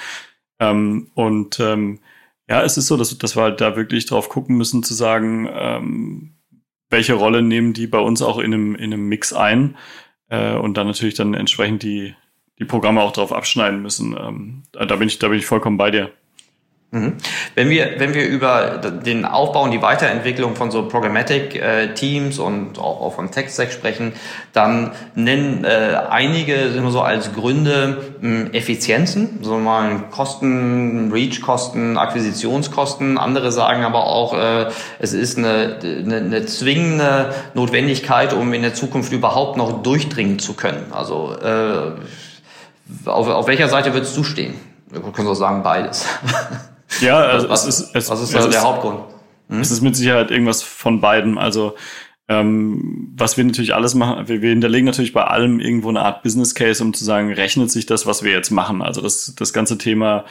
Ähm, 0.59 1.09
und 1.15 1.59
ähm, 1.59 1.99
ja, 2.47 2.61
es 2.61 2.77
ist 2.77 2.85
so, 2.87 2.95
dass, 2.95 3.17
dass 3.17 3.35
wir 3.35 3.41
halt 3.41 3.59
da 3.59 3.75
wirklich 3.75 4.05
drauf 4.05 4.29
gucken 4.29 4.55
müssen, 4.55 4.83
zu 4.83 4.93
sagen, 4.93 5.49
ähm, 5.51 6.35
welche 6.91 7.15
Rolle 7.15 7.41
nehmen 7.41 7.73
die 7.73 7.87
bei 7.87 7.97
uns 7.97 8.21
auch 8.21 8.37
in 8.37 8.53
einem, 8.53 8.75
in 8.75 8.93
einem 8.93 9.09
Mix 9.09 9.33
ein 9.33 9.77
äh, 10.29 10.55
und 10.55 10.77
dann 10.77 10.85
natürlich 10.85 11.15
dann 11.15 11.33
entsprechend 11.33 11.81
die, 11.81 12.13
die 12.59 12.65
Programme 12.65 13.01
auch 13.01 13.13
darauf 13.13 13.33
abschneiden 13.33 13.81
müssen. 13.81 14.15
Ähm, 14.15 14.63
da 14.73 14.95
bin 14.95 15.07
ich, 15.07 15.17
da 15.17 15.29
bin 15.29 15.39
ich 15.39 15.47
vollkommen 15.47 15.77
bei 15.77 15.89
dir. 15.89 16.11
Mhm. 16.95 17.15
Wenn 17.55 17.69
wir, 17.69 17.99
wenn 17.99 18.13
wir 18.13 18.25
über 18.25 18.79
den 19.05 19.25
Aufbau 19.25 19.63
und 19.63 19.71
die 19.71 19.81
Weiterentwicklung 19.81 20.55
von 20.55 20.71
so 20.71 20.87
Programmatic-Teams 20.87 22.37
äh, 22.37 22.41
und 22.41 22.79
auch, 22.79 23.01
auch 23.01 23.15
von 23.15 23.31
Tech-Stack 23.31 23.73
sprechen, 23.73 24.13
dann 24.53 24.91
nennen 25.13 25.65
äh, 25.65 25.97
einige 26.09 26.71
so 26.89 27.01
als 27.01 27.33
Gründe 27.33 28.13
mh, 28.21 28.51
Effizienzen, 28.53 29.39
so 29.41 29.57
mal 29.57 30.03
Kosten, 30.09 31.11
Reach-Kosten, 31.11 31.97
Akquisitionskosten. 31.97 33.17
Andere 33.17 33.51
sagen 33.51 33.83
aber 33.83 34.05
auch, 34.05 34.33
äh, 34.33 34.67
es 34.99 35.11
ist 35.11 35.37
eine, 35.37 35.79
eine, 35.83 36.15
eine 36.15 36.45
zwingende 36.45 37.33
Notwendigkeit, 37.55 38.31
um 38.31 38.53
in 38.53 38.61
der 38.61 38.73
Zukunft 38.73 39.11
überhaupt 39.11 39.57
noch 39.57 39.83
durchdringen 39.83 40.39
zu 40.39 40.53
können. 40.53 40.93
Also 40.93 41.35
äh, 41.43 41.91
auf, 43.05 43.27
auf 43.27 43.47
welcher 43.47 43.67
Seite 43.67 43.93
würdest 43.93 44.15
du 44.15 44.23
stehen? 44.23 44.53
Wir 44.89 45.01
können 45.11 45.27
so 45.27 45.33
sagen 45.33 45.61
beides. 45.61 46.05
Ja, 47.01 47.17
also 47.17 47.49
was, 47.49 47.65
es 47.65 47.79
ist, 47.79 47.95
es, 47.95 48.09
was 48.09 48.21
ist 48.21 48.33
es 48.33 48.41
der 48.41 48.49
ist, 48.49 48.63
Hauptgrund? 48.63 48.99
Hm? 49.49 49.61
Es 49.61 49.71
ist 49.71 49.81
mit 49.81 49.95
Sicherheit 49.95 50.31
irgendwas 50.31 50.63
von 50.63 51.01
beiden. 51.01 51.37
Also 51.37 51.75
ähm, 52.27 53.13
was 53.15 53.37
wir 53.37 53.43
natürlich 53.43 53.75
alles 53.75 53.93
machen, 53.93 54.27
wir, 54.27 54.41
wir 54.41 54.49
hinterlegen 54.49 54.85
natürlich 54.85 55.13
bei 55.13 55.23
allem 55.23 55.59
irgendwo 55.59 55.89
eine 55.89 56.01
Art 56.01 56.23
Business 56.23 56.55
Case, 56.55 56.83
um 56.83 56.93
zu 56.93 57.05
sagen, 57.05 57.31
rechnet 57.31 57.71
sich 57.71 57.85
das, 57.85 58.05
was 58.05 58.23
wir 58.23 58.31
jetzt 58.31 58.49
machen. 58.49 58.81
Also 58.81 59.01
das, 59.01 59.35
das 59.37 59.53
ganze 59.53 59.77
Thema 59.77 60.25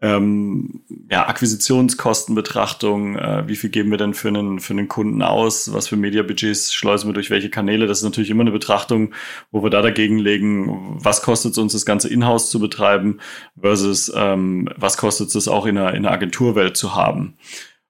ähm, 0.00 0.84
ja, 1.10 1.26
Akquisitionskostenbetrachtung, 1.26 3.16
äh, 3.16 3.48
wie 3.48 3.56
viel 3.56 3.70
geben 3.70 3.90
wir 3.90 3.98
denn 3.98 4.14
für 4.14 4.28
einen, 4.28 4.60
für 4.60 4.72
einen 4.72 4.86
Kunden 4.86 5.22
aus, 5.22 5.72
was 5.72 5.88
für 5.88 5.96
Mediabudgets 5.96 6.72
schleusen 6.72 7.08
wir 7.08 7.14
durch 7.14 7.30
welche 7.30 7.50
Kanäle, 7.50 7.88
das 7.88 7.98
ist 7.98 8.04
natürlich 8.04 8.30
immer 8.30 8.42
eine 8.42 8.52
Betrachtung, 8.52 9.12
wo 9.50 9.62
wir 9.62 9.70
da 9.70 9.82
dagegen 9.82 10.18
legen, 10.18 10.98
was 11.02 11.22
kostet 11.22 11.52
es 11.52 11.58
uns, 11.58 11.72
das 11.72 11.84
Ganze 11.84 12.08
in-house 12.08 12.50
zu 12.50 12.60
betreiben, 12.60 13.18
versus 13.60 14.12
ähm, 14.14 14.68
was 14.76 14.98
kostet 14.98 15.34
es 15.34 15.48
auch 15.48 15.66
in 15.66 15.76
einer, 15.76 15.94
in 15.94 16.06
einer 16.06 16.12
Agenturwelt 16.12 16.76
zu 16.76 16.94
haben. 16.94 17.36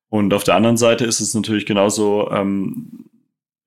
Und 0.09 0.33
auf 0.33 0.45
der 0.45 0.55
anderen 0.55 0.79
Seite 0.79 1.05
ist 1.05 1.21
es 1.21 1.35
natürlich 1.35 1.67
genauso, 1.67 2.31
ähm, 2.31 3.05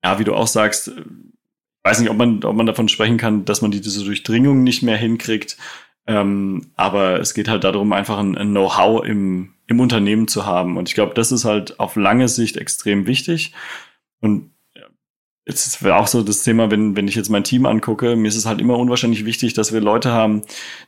ja, 0.02 0.18
wie 0.18 0.24
du 0.24 0.34
auch 0.34 0.48
sagst, 0.48 0.88
ich 0.88 1.90
weiß 1.90 2.00
nicht, 2.00 2.10
ob 2.10 2.16
man, 2.16 2.42
ob 2.42 2.56
man 2.56 2.66
davon 2.66 2.88
sprechen 2.88 3.18
kann, 3.18 3.44
dass 3.44 3.62
man 3.62 3.70
diese 3.70 4.04
Durchdringung 4.04 4.64
nicht 4.64 4.82
mehr 4.82 4.96
hinkriegt, 4.96 5.56
ähm, 6.06 6.72
aber 6.76 7.20
es 7.20 7.34
geht 7.34 7.48
halt 7.48 7.64
darum, 7.64 7.92
einfach 7.92 8.18
ein, 8.18 8.36
ein 8.36 8.50
Know-how 8.50 9.04
im, 9.04 9.54
im 9.66 9.80
Unternehmen 9.80 10.28
zu 10.28 10.46
haben. 10.46 10.76
Und 10.76 10.88
ich 10.88 10.94
glaube, 10.94 11.14
das 11.14 11.32
ist 11.32 11.44
halt 11.44 11.78
auf 11.78 11.96
lange 11.96 12.28
Sicht 12.28 12.56
extrem 12.56 13.06
wichtig. 13.06 13.52
Und 14.20 14.52
jetzt 15.46 15.82
wäre 15.82 15.96
auch 15.96 16.06
so 16.06 16.22
das 16.22 16.44
Thema, 16.44 16.70
wenn, 16.70 16.96
wenn 16.96 17.08
ich 17.08 17.16
jetzt 17.16 17.28
mein 17.28 17.44
Team 17.44 17.66
angucke, 17.66 18.14
mir 18.14 18.28
ist 18.28 18.36
es 18.36 18.46
halt 18.46 18.60
immer 18.60 18.78
unwahrscheinlich 18.78 19.24
wichtig, 19.24 19.54
dass 19.54 19.72
wir 19.72 19.80
Leute 19.80 20.12
haben, 20.12 20.42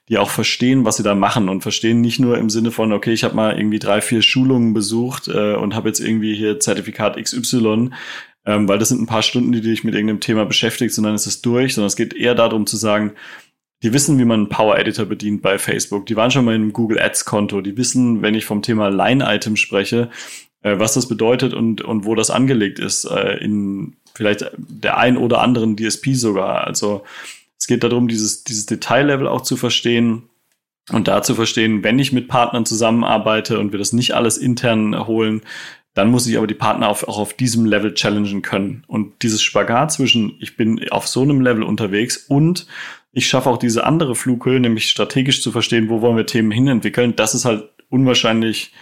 die 0.08 0.18
auch 0.18 0.30
verstehen, 0.30 0.84
was 0.84 0.96
sie 0.96 1.02
da 1.02 1.14
machen 1.14 1.48
und 1.48 1.62
verstehen 1.62 2.00
nicht 2.00 2.20
nur 2.20 2.38
im 2.38 2.50
Sinne 2.50 2.70
von, 2.70 2.92
okay, 2.92 3.12
ich 3.12 3.24
habe 3.24 3.34
mal 3.34 3.56
irgendwie 3.56 3.80
drei, 3.80 4.00
vier 4.00 4.22
Schulungen 4.22 4.72
besucht 4.72 5.28
äh, 5.28 5.54
und 5.54 5.74
habe 5.74 5.88
jetzt 5.88 6.00
irgendwie 6.00 6.34
hier 6.34 6.60
Zertifikat 6.60 7.16
XY, 7.16 7.90
ähm, 8.46 8.68
weil 8.68 8.78
das 8.78 8.90
sind 8.90 9.00
ein 9.00 9.06
paar 9.06 9.22
Stunden, 9.22 9.52
die 9.52 9.60
dich 9.60 9.82
mit 9.82 9.94
irgendeinem 9.94 10.20
Thema 10.20 10.44
beschäftigt, 10.44 10.94
sondern 10.94 11.14
es 11.14 11.26
ist 11.26 11.44
durch, 11.46 11.74
sondern 11.74 11.88
es 11.88 11.96
geht 11.96 12.14
eher 12.14 12.34
darum 12.36 12.66
zu 12.66 12.76
sagen, 12.76 13.12
die 13.84 13.92
wissen, 13.92 14.18
wie 14.18 14.24
man 14.24 14.40
einen 14.40 14.48
Power 14.48 14.78
Editor 14.78 15.04
bedient 15.04 15.42
bei 15.42 15.58
Facebook. 15.58 16.06
Die 16.06 16.16
waren 16.16 16.30
schon 16.30 16.46
mal 16.46 16.54
in 16.54 16.62
einem 16.62 16.72
Google 16.72 16.98
Ads 16.98 17.26
Konto. 17.26 17.60
Die 17.60 17.76
wissen, 17.76 18.22
wenn 18.22 18.34
ich 18.34 18.46
vom 18.46 18.62
Thema 18.62 18.88
Line 18.88 19.22
Item 19.28 19.56
spreche, 19.56 20.08
äh, 20.62 20.78
was 20.78 20.94
das 20.94 21.06
bedeutet 21.06 21.52
und, 21.52 21.82
und 21.82 22.06
wo 22.06 22.14
das 22.14 22.30
angelegt 22.30 22.78
ist, 22.78 23.04
äh, 23.04 23.36
in 23.36 23.96
vielleicht 24.14 24.50
der 24.56 24.96
ein 24.96 25.18
oder 25.18 25.42
anderen 25.42 25.76
DSP 25.76 26.14
sogar. 26.14 26.66
Also 26.66 27.04
es 27.58 27.66
geht 27.66 27.84
darum, 27.84 28.08
dieses, 28.08 28.42
dieses 28.42 28.64
Detaillevel 28.64 29.28
auch 29.28 29.42
zu 29.42 29.56
verstehen 29.56 30.30
und 30.90 31.06
da 31.06 31.22
zu 31.22 31.34
verstehen, 31.34 31.84
wenn 31.84 31.98
ich 31.98 32.10
mit 32.10 32.26
Partnern 32.26 32.64
zusammenarbeite 32.64 33.58
und 33.58 33.72
wir 33.72 33.78
das 33.78 33.92
nicht 33.92 34.14
alles 34.14 34.38
intern 34.38 35.06
holen, 35.06 35.42
dann 35.92 36.10
muss 36.10 36.26
ich 36.26 36.38
aber 36.38 36.46
die 36.46 36.54
Partner 36.54 36.88
auf, 36.88 37.06
auch 37.06 37.18
auf 37.18 37.34
diesem 37.34 37.66
Level 37.66 37.92
challengen 37.92 38.40
können. 38.40 38.82
Und 38.86 39.22
dieses 39.22 39.42
Spagat 39.42 39.92
zwischen, 39.92 40.36
ich 40.40 40.56
bin 40.56 40.88
auf 40.90 41.06
so 41.06 41.22
einem 41.22 41.42
Level 41.42 41.62
unterwegs 41.62 42.16
und 42.16 42.66
ich 43.14 43.28
schaffe 43.28 43.48
auch 43.48 43.58
diese 43.58 43.84
andere 43.84 44.14
Flughöhe, 44.14 44.60
nämlich 44.60 44.90
strategisch 44.90 45.42
zu 45.42 45.52
verstehen, 45.52 45.88
wo 45.88 46.00
wollen 46.00 46.16
wir 46.16 46.26
Themen 46.26 46.50
hinentwickeln. 46.50 47.16
Das 47.16 47.34
ist 47.34 47.44
halt 47.44 47.68
unwahrscheinlich 47.88 48.72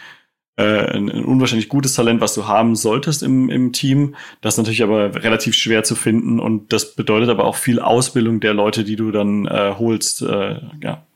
äh, 0.56 0.62
ein, 0.62 1.10
ein 1.10 1.24
unwahrscheinlich 1.24 1.68
gutes 1.68 1.94
Talent, 1.94 2.20
was 2.20 2.34
du 2.34 2.48
haben 2.48 2.74
solltest 2.74 3.22
im, 3.22 3.50
im 3.50 3.72
Team. 3.72 4.14
Das 4.40 4.54
ist 4.54 4.58
natürlich 4.58 4.82
aber 4.82 5.14
relativ 5.22 5.54
schwer 5.54 5.84
zu 5.84 5.94
finden 5.94 6.40
und 6.40 6.72
das 6.72 6.94
bedeutet 6.94 7.28
aber 7.28 7.44
auch 7.44 7.56
viel 7.56 7.78
Ausbildung 7.78 8.40
der 8.40 8.54
Leute, 8.54 8.84
die 8.84 8.96
du 8.96 9.10
dann 9.10 9.46
äh, 9.46 9.74
holst. 9.78 10.22
Äh, 10.22 10.60
ja. 10.82 11.06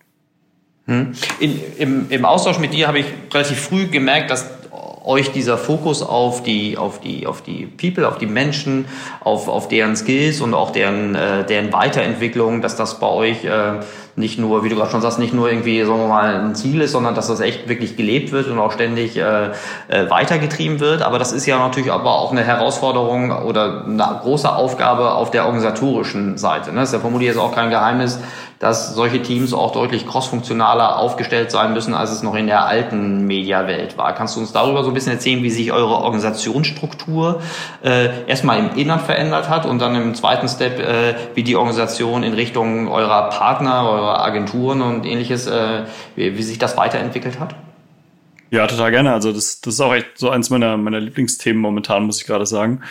Hm. 0.84 1.12
In, 1.40 1.60
im, 1.78 2.06
Im 2.10 2.24
Austausch 2.24 2.58
mit 2.58 2.72
dir 2.72 2.86
habe 2.86 3.00
ich 3.00 3.06
relativ 3.32 3.58
früh 3.58 3.86
gemerkt, 3.86 4.30
dass 4.30 4.65
euch 5.06 5.30
dieser 5.30 5.56
Fokus 5.56 6.02
auf 6.02 6.42
die, 6.42 6.76
auf 6.76 7.00
die, 7.00 7.26
auf 7.26 7.40
die 7.40 7.66
People, 7.66 8.08
auf 8.08 8.18
die 8.18 8.26
Menschen, 8.26 8.86
auf, 9.20 9.48
auf 9.48 9.68
deren 9.68 9.96
Skills 9.96 10.40
und 10.40 10.52
auch 10.52 10.70
deren, 10.70 11.14
äh, 11.14 11.46
deren 11.46 11.72
Weiterentwicklung, 11.72 12.60
dass 12.60 12.76
das 12.76 12.98
bei 12.98 13.06
euch 13.06 13.44
äh, 13.44 13.80
nicht 14.16 14.38
nur, 14.38 14.64
wie 14.64 14.70
du 14.70 14.76
gerade 14.76 14.90
schon 14.90 15.02
sagst, 15.02 15.18
nicht 15.18 15.34
nur 15.34 15.50
irgendwie, 15.50 15.82
sagen 15.84 15.98
wir 15.98 16.08
mal, 16.08 16.34
ein 16.36 16.54
Ziel 16.54 16.80
ist, 16.80 16.92
sondern 16.92 17.14
dass 17.14 17.28
das 17.28 17.40
echt 17.40 17.68
wirklich 17.68 17.96
gelebt 17.96 18.32
wird 18.32 18.48
und 18.48 18.58
auch 18.58 18.72
ständig 18.72 19.16
äh, 19.16 19.50
äh, 19.88 20.10
weitergetrieben 20.10 20.80
wird. 20.80 21.02
Aber 21.02 21.18
das 21.18 21.32
ist 21.32 21.44
ja 21.44 21.58
natürlich 21.58 21.92
aber 21.92 22.18
auch 22.18 22.32
eine 22.32 22.42
Herausforderung 22.42 23.30
oder 23.30 23.84
eine 23.84 24.20
große 24.22 24.50
Aufgabe 24.50 25.12
auf 25.12 25.30
der 25.30 25.44
organisatorischen 25.44 26.38
Seite. 26.38 26.72
Ne? 26.72 26.80
Das 26.80 26.88
ist 26.88 26.94
ja 26.94 27.00
vermutlich 27.00 27.28
jetzt 27.28 27.38
auch 27.38 27.54
kein 27.54 27.68
Geheimnis, 27.68 28.18
dass 28.58 28.94
solche 28.94 29.20
Teams 29.22 29.52
auch 29.52 29.72
deutlich 29.72 30.06
crossfunktionaler 30.06 30.98
aufgestellt 30.98 31.50
sein 31.50 31.74
müssen, 31.74 31.94
als 31.94 32.10
es 32.10 32.22
noch 32.22 32.34
in 32.34 32.46
der 32.46 32.64
alten 32.64 33.26
Mediawelt 33.26 33.98
war. 33.98 34.14
Kannst 34.14 34.36
du 34.36 34.40
uns 34.40 34.52
darüber 34.52 34.82
so 34.82 34.90
ein 34.90 34.94
bisschen 34.94 35.12
erzählen, 35.12 35.42
wie 35.42 35.50
sich 35.50 35.72
eure 35.72 35.96
Organisationsstruktur 35.96 37.42
äh, 37.84 38.26
erstmal 38.26 38.58
im 38.58 38.74
Innern 38.76 39.00
verändert 39.00 39.48
hat 39.48 39.66
und 39.66 39.78
dann 39.80 39.94
im 39.94 40.14
zweiten 40.14 40.48
Step, 40.48 40.78
äh, 40.78 41.14
wie 41.34 41.42
die 41.42 41.56
Organisation 41.56 42.22
in 42.22 42.32
Richtung 42.32 42.88
eurer 42.88 43.28
Partner, 43.28 43.88
eurer 43.88 44.24
Agenturen 44.24 44.80
und 44.80 45.04
ähnliches, 45.04 45.46
äh, 45.46 45.84
wie, 46.14 46.38
wie 46.38 46.42
sich 46.42 46.58
das 46.58 46.76
weiterentwickelt 46.76 47.38
hat? 47.38 47.54
Ja, 48.50 48.66
total 48.66 48.90
gerne. 48.90 49.12
Also 49.12 49.32
das, 49.32 49.60
das 49.60 49.74
ist 49.74 49.80
auch 49.80 49.92
echt 49.92 50.16
so 50.16 50.30
eins 50.30 50.50
meiner, 50.50 50.76
meiner 50.76 51.00
Lieblingsthemen 51.00 51.60
momentan, 51.60 52.04
muss 52.04 52.20
ich 52.20 52.26
gerade 52.26 52.46
sagen. 52.46 52.82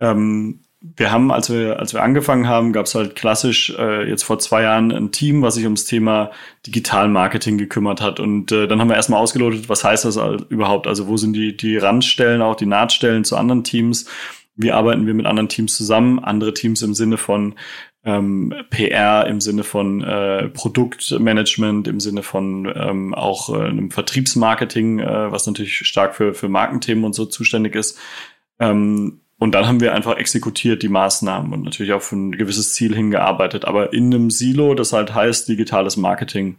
Ähm, 0.00 0.60
wir 0.96 1.10
haben, 1.10 1.32
als 1.32 1.50
wir, 1.50 1.78
als 1.78 1.94
wir 1.94 2.02
angefangen 2.02 2.48
haben, 2.48 2.72
gab 2.72 2.86
es 2.86 2.94
halt 2.94 3.16
klassisch 3.16 3.74
äh, 3.78 4.08
jetzt 4.08 4.22
vor 4.22 4.38
zwei 4.38 4.62
Jahren 4.62 4.92
ein 4.92 5.12
Team, 5.12 5.42
was 5.42 5.54
sich 5.54 5.64
ums 5.64 5.84
Thema 5.84 6.30
Digital-Marketing 6.66 7.58
gekümmert 7.58 8.00
hat. 8.00 8.20
Und 8.20 8.52
äh, 8.52 8.68
dann 8.68 8.80
haben 8.80 8.88
wir 8.88 8.96
erstmal 8.96 9.20
ausgelotet, 9.20 9.68
was 9.68 9.84
heißt 9.84 10.04
das 10.04 10.16
überhaupt? 10.48 10.86
Also 10.86 11.08
wo 11.08 11.16
sind 11.16 11.32
die, 11.32 11.56
die 11.56 11.76
Randstellen, 11.76 12.42
auch 12.42 12.56
die 12.56 12.66
Nahtstellen 12.66 13.24
zu 13.24 13.36
anderen 13.36 13.64
Teams? 13.64 14.06
Wie 14.54 14.72
arbeiten 14.72 15.06
wir 15.06 15.14
mit 15.14 15.26
anderen 15.26 15.48
Teams 15.48 15.76
zusammen? 15.76 16.18
Andere 16.18 16.54
Teams 16.54 16.82
im 16.82 16.94
Sinne 16.94 17.16
von 17.16 17.54
ähm, 18.04 18.54
PR, 18.70 19.26
im 19.26 19.40
Sinne 19.40 19.64
von 19.64 20.02
äh, 20.02 20.48
Produktmanagement, 20.48 21.88
im 21.88 22.00
Sinne 22.00 22.22
von 22.22 22.72
ähm, 22.74 23.14
auch 23.14 23.54
äh, 23.54 23.64
einem 23.64 23.90
Vertriebsmarketing, 23.90 25.00
äh, 25.00 25.32
was 25.32 25.46
natürlich 25.46 25.78
stark 25.78 26.14
für, 26.14 26.32
für 26.32 26.48
Markenthemen 26.48 27.04
und 27.04 27.14
so 27.14 27.26
zuständig 27.26 27.74
ist. 27.74 27.98
Ähm, 28.60 29.20
und 29.38 29.54
dann 29.54 29.66
haben 29.66 29.80
wir 29.80 29.94
einfach 29.94 30.16
exekutiert 30.16 30.82
die 30.82 30.88
Maßnahmen 30.88 31.52
und 31.52 31.62
natürlich 31.62 31.92
auf 31.92 32.10
ein 32.12 32.32
gewisses 32.32 32.72
Ziel 32.72 32.94
hingearbeitet, 32.94 33.66
aber 33.66 33.92
in 33.92 34.06
einem 34.06 34.30
Silo, 34.30 34.74
das 34.74 34.92
halt 34.92 35.14
heißt 35.14 35.48
digitales 35.48 35.96
Marketing. 35.96 36.58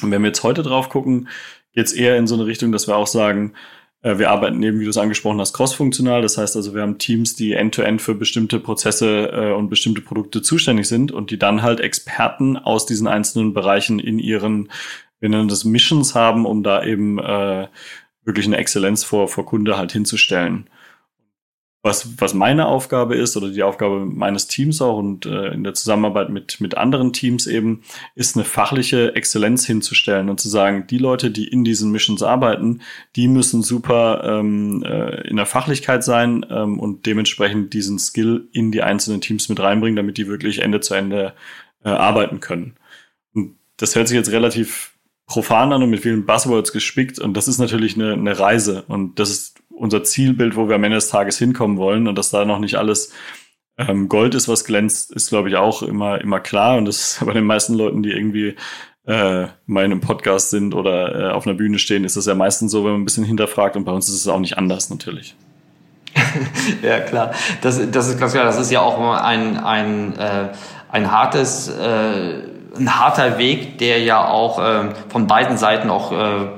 Und 0.00 0.12
wenn 0.12 0.22
wir 0.22 0.28
jetzt 0.28 0.44
heute 0.44 0.62
drauf 0.62 0.90
gucken, 0.90 1.28
geht 1.72 1.86
es 1.86 1.92
eher 1.92 2.16
in 2.16 2.28
so 2.28 2.36
eine 2.36 2.46
Richtung, 2.46 2.70
dass 2.70 2.86
wir 2.86 2.96
auch 2.96 3.08
sagen, 3.08 3.54
äh, 4.02 4.16
wir 4.18 4.30
arbeiten 4.30 4.62
eben, 4.62 4.78
wie 4.78 4.84
du 4.84 4.90
es 4.90 4.96
angesprochen 4.96 5.40
hast, 5.40 5.54
cross-funktional. 5.54 6.22
Das 6.22 6.38
heißt 6.38 6.54
also, 6.54 6.72
wir 6.72 6.82
haben 6.82 6.98
Teams, 6.98 7.34
die 7.34 7.54
end-to-end 7.54 8.00
-end 8.00 8.04
für 8.04 8.14
bestimmte 8.14 8.60
Prozesse 8.60 9.30
äh, 9.32 9.52
und 9.52 9.68
bestimmte 9.68 10.00
Produkte 10.00 10.40
zuständig 10.40 10.86
sind 10.86 11.10
und 11.10 11.32
die 11.32 11.38
dann 11.38 11.62
halt 11.62 11.80
Experten 11.80 12.56
aus 12.56 12.86
diesen 12.86 13.08
einzelnen 13.08 13.54
Bereichen 13.54 13.98
in 13.98 14.20
ihren, 14.20 14.70
wir 15.18 15.30
nennen 15.30 15.48
das 15.48 15.64
Missions 15.64 16.14
haben, 16.14 16.46
um 16.46 16.62
da 16.62 16.84
eben 16.84 17.18
äh, 17.18 17.66
wirklich 18.24 18.46
eine 18.46 18.58
Exzellenz 18.58 19.02
vor, 19.02 19.26
vor 19.26 19.46
Kunde 19.46 19.76
halt 19.76 19.90
hinzustellen 19.90 20.70
was, 21.82 22.20
was 22.20 22.34
meine 22.34 22.66
Aufgabe 22.66 23.14
ist 23.14 23.36
oder 23.36 23.50
die 23.50 23.62
Aufgabe 23.62 24.04
meines 24.04 24.48
Teams 24.48 24.82
auch 24.82 24.98
und 24.98 25.26
äh, 25.26 25.48
in 25.48 25.62
der 25.62 25.74
Zusammenarbeit 25.74 26.28
mit, 26.28 26.60
mit 26.60 26.76
anderen 26.76 27.12
Teams 27.12 27.46
eben, 27.46 27.82
ist 28.16 28.36
eine 28.36 28.44
fachliche 28.44 29.14
Exzellenz 29.14 29.64
hinzustellen 29.64 30.28
und 30.28 30.40
zu 30.40 30.48
sagen, 30.48 30.86
die 30.88 30.98
Leute, 30.98 31.30
die 31.30 31.46
in 31.46 31.62
diesen 31.62 31.92
Missions 31.92 32.22
arbeiten, 32.22 32.80
die 33.14 33.28
müssen 33.28 33.62
super 33.62 34.22
ähm, 34.24 34.82
äh, 34.84 35.28
in 35.28 35.36
der 35.36 35.46
Fachlichkeit 35.46 36.02
sein 36.02 36.44
ähm, 36.50 36.80
und 36.80 37.06
dementsprechend 37.06 37.72
diesen 37.72 38.00
Skill 38.00 38.48
in 38.52 38.72
die 38.72 38.82
einzelnen 38.82 39.20
Teams 39.20 39.48
mit 39.48 39.60
reinbringen, 39.60 39.96
damit 39.96 40.18
die 40.18 40.26
wirklich 40.26 40.58
Ende 40.58 40.80
zu 40.80 40.94
Ende 40.94 41.34
äh, 41.84 41.90
arbeiten 41.90 42.40
können. 42.40 42.74
Und 43.34 43.56
das 43.76 43.94
hört 43.94 44.08
sich 44.08 44.16
jetzt 44.16 44.32
relativ 44.32 44.98
profan 45.26 45.72
an 45.72 45.82
und 45.82 45.90
mit 45.90 46.00
vielen 46.00 46.26
Buzzwords 46.26 46.72
gespickt 46.72 47.18
und 47.18 47.36
das 47.36 47.48
ist 47.48 47.58
natürlich 47.58 47.94
eine, 47.94 48.14
eine 48.14 48.38
Reise 48.38 48.82
und 48.88 49.18
das 49.18 49.30
ist 49.30 49.62
unser 49.78 50.02
Zielbild, 50.04 50.56
wo 50.56 50.68
wir 50.68 50.76
am 50.76 50.84
Ende 50.84 50.96
des 50.96 51.08
Tages 51.08 51.38
hinkommen 51.38 51.76
wollen 51.76 52.08
und 52.08 52.16
dass 52.16 52.30
da 52.30 52.44
noch 52.44 52.58
nicht 52.58 52.76
alles 52.76 53.12
ähm, 53.78 54.08
Gold 54.08 54.34
ist, 54.34 54.48
was 54.48 54.64
glänzt, 54.64 55.12
ist, 55.12 55.30
glaube 55.30 55.48
ich, 55.48 55.56
auch 55.56 55.82
immer, 55.82 56.20
immer 56.20 56.40
klar. 56.40 56.76
Und 56.76 56.84
das 56.86 56.96
ist 56.96 57.20
bei 57.26 57.32
den 57.32 57.44
meisten 57.44 57.74
Leuten, 57.74 58.02
die 58.02 58.10
irgendwie 58.10 58.56
äh, 59.06 59.46
mal 59.66 59.84
in 59.84 59.92
einem 59.92 60.00
Podcast 60.00 60.50
sind 60.50 60.74
oder 60.74 61.30
äh, 61.30 61.32
auf 61.32 61.46
einer 61.46 61.56
Bühne 61.56 61.78
stehen, 61.78 62.04
ist 62.04 62.16
das 62.16 62.26
ja 62.26 62.34
meistens 62.34 62.72
so, 62.72 62.84
wenn 62.84 62.92
man 62.92 63.00
ein 63.02 63.04
bisschen 63.04 63.24
hinterfragt. 63.24 63.76
Und 63.76 63.84
bei 63.84 63.92
uns 63.92 64.08
ist 64.08 64.16
es 64.16 64.28
auch 64.28 64.40
nicht 64.40 64.58
anders 64.58 64.90
natürlich. 64.90 65.34
ja, 66.82 67.00
klar. 67.00 67.32
Das, 67.62 67.80
das 67.90 68.08
ist 68.08 68.18
ganz 68.18 68.32
klar. 68.32 68.44
Das 68.44 68.58
ist 68.58 68.70
ja 68.70 68.80
auch 68.80 68.98
ein, 68.98 69.56
ein, 69.56 70.16
äh, 70.18 70.48
ein 70.90 71.10
hartes, 71.10 71.68
äh, 71.68 72.42
ein 72.76 72.98
harter 72.98 73.38
Weg, 73.38 73.78
der 73.78 74.00
ja 74.00 74.26
auch 74.26 74.58
äh, 74.58 74.90
von 75.08 75.26
beiden 75.26 75.56
Seiten 75.56 75.88
auch 75.88 76.12
äh, 76.12 76.57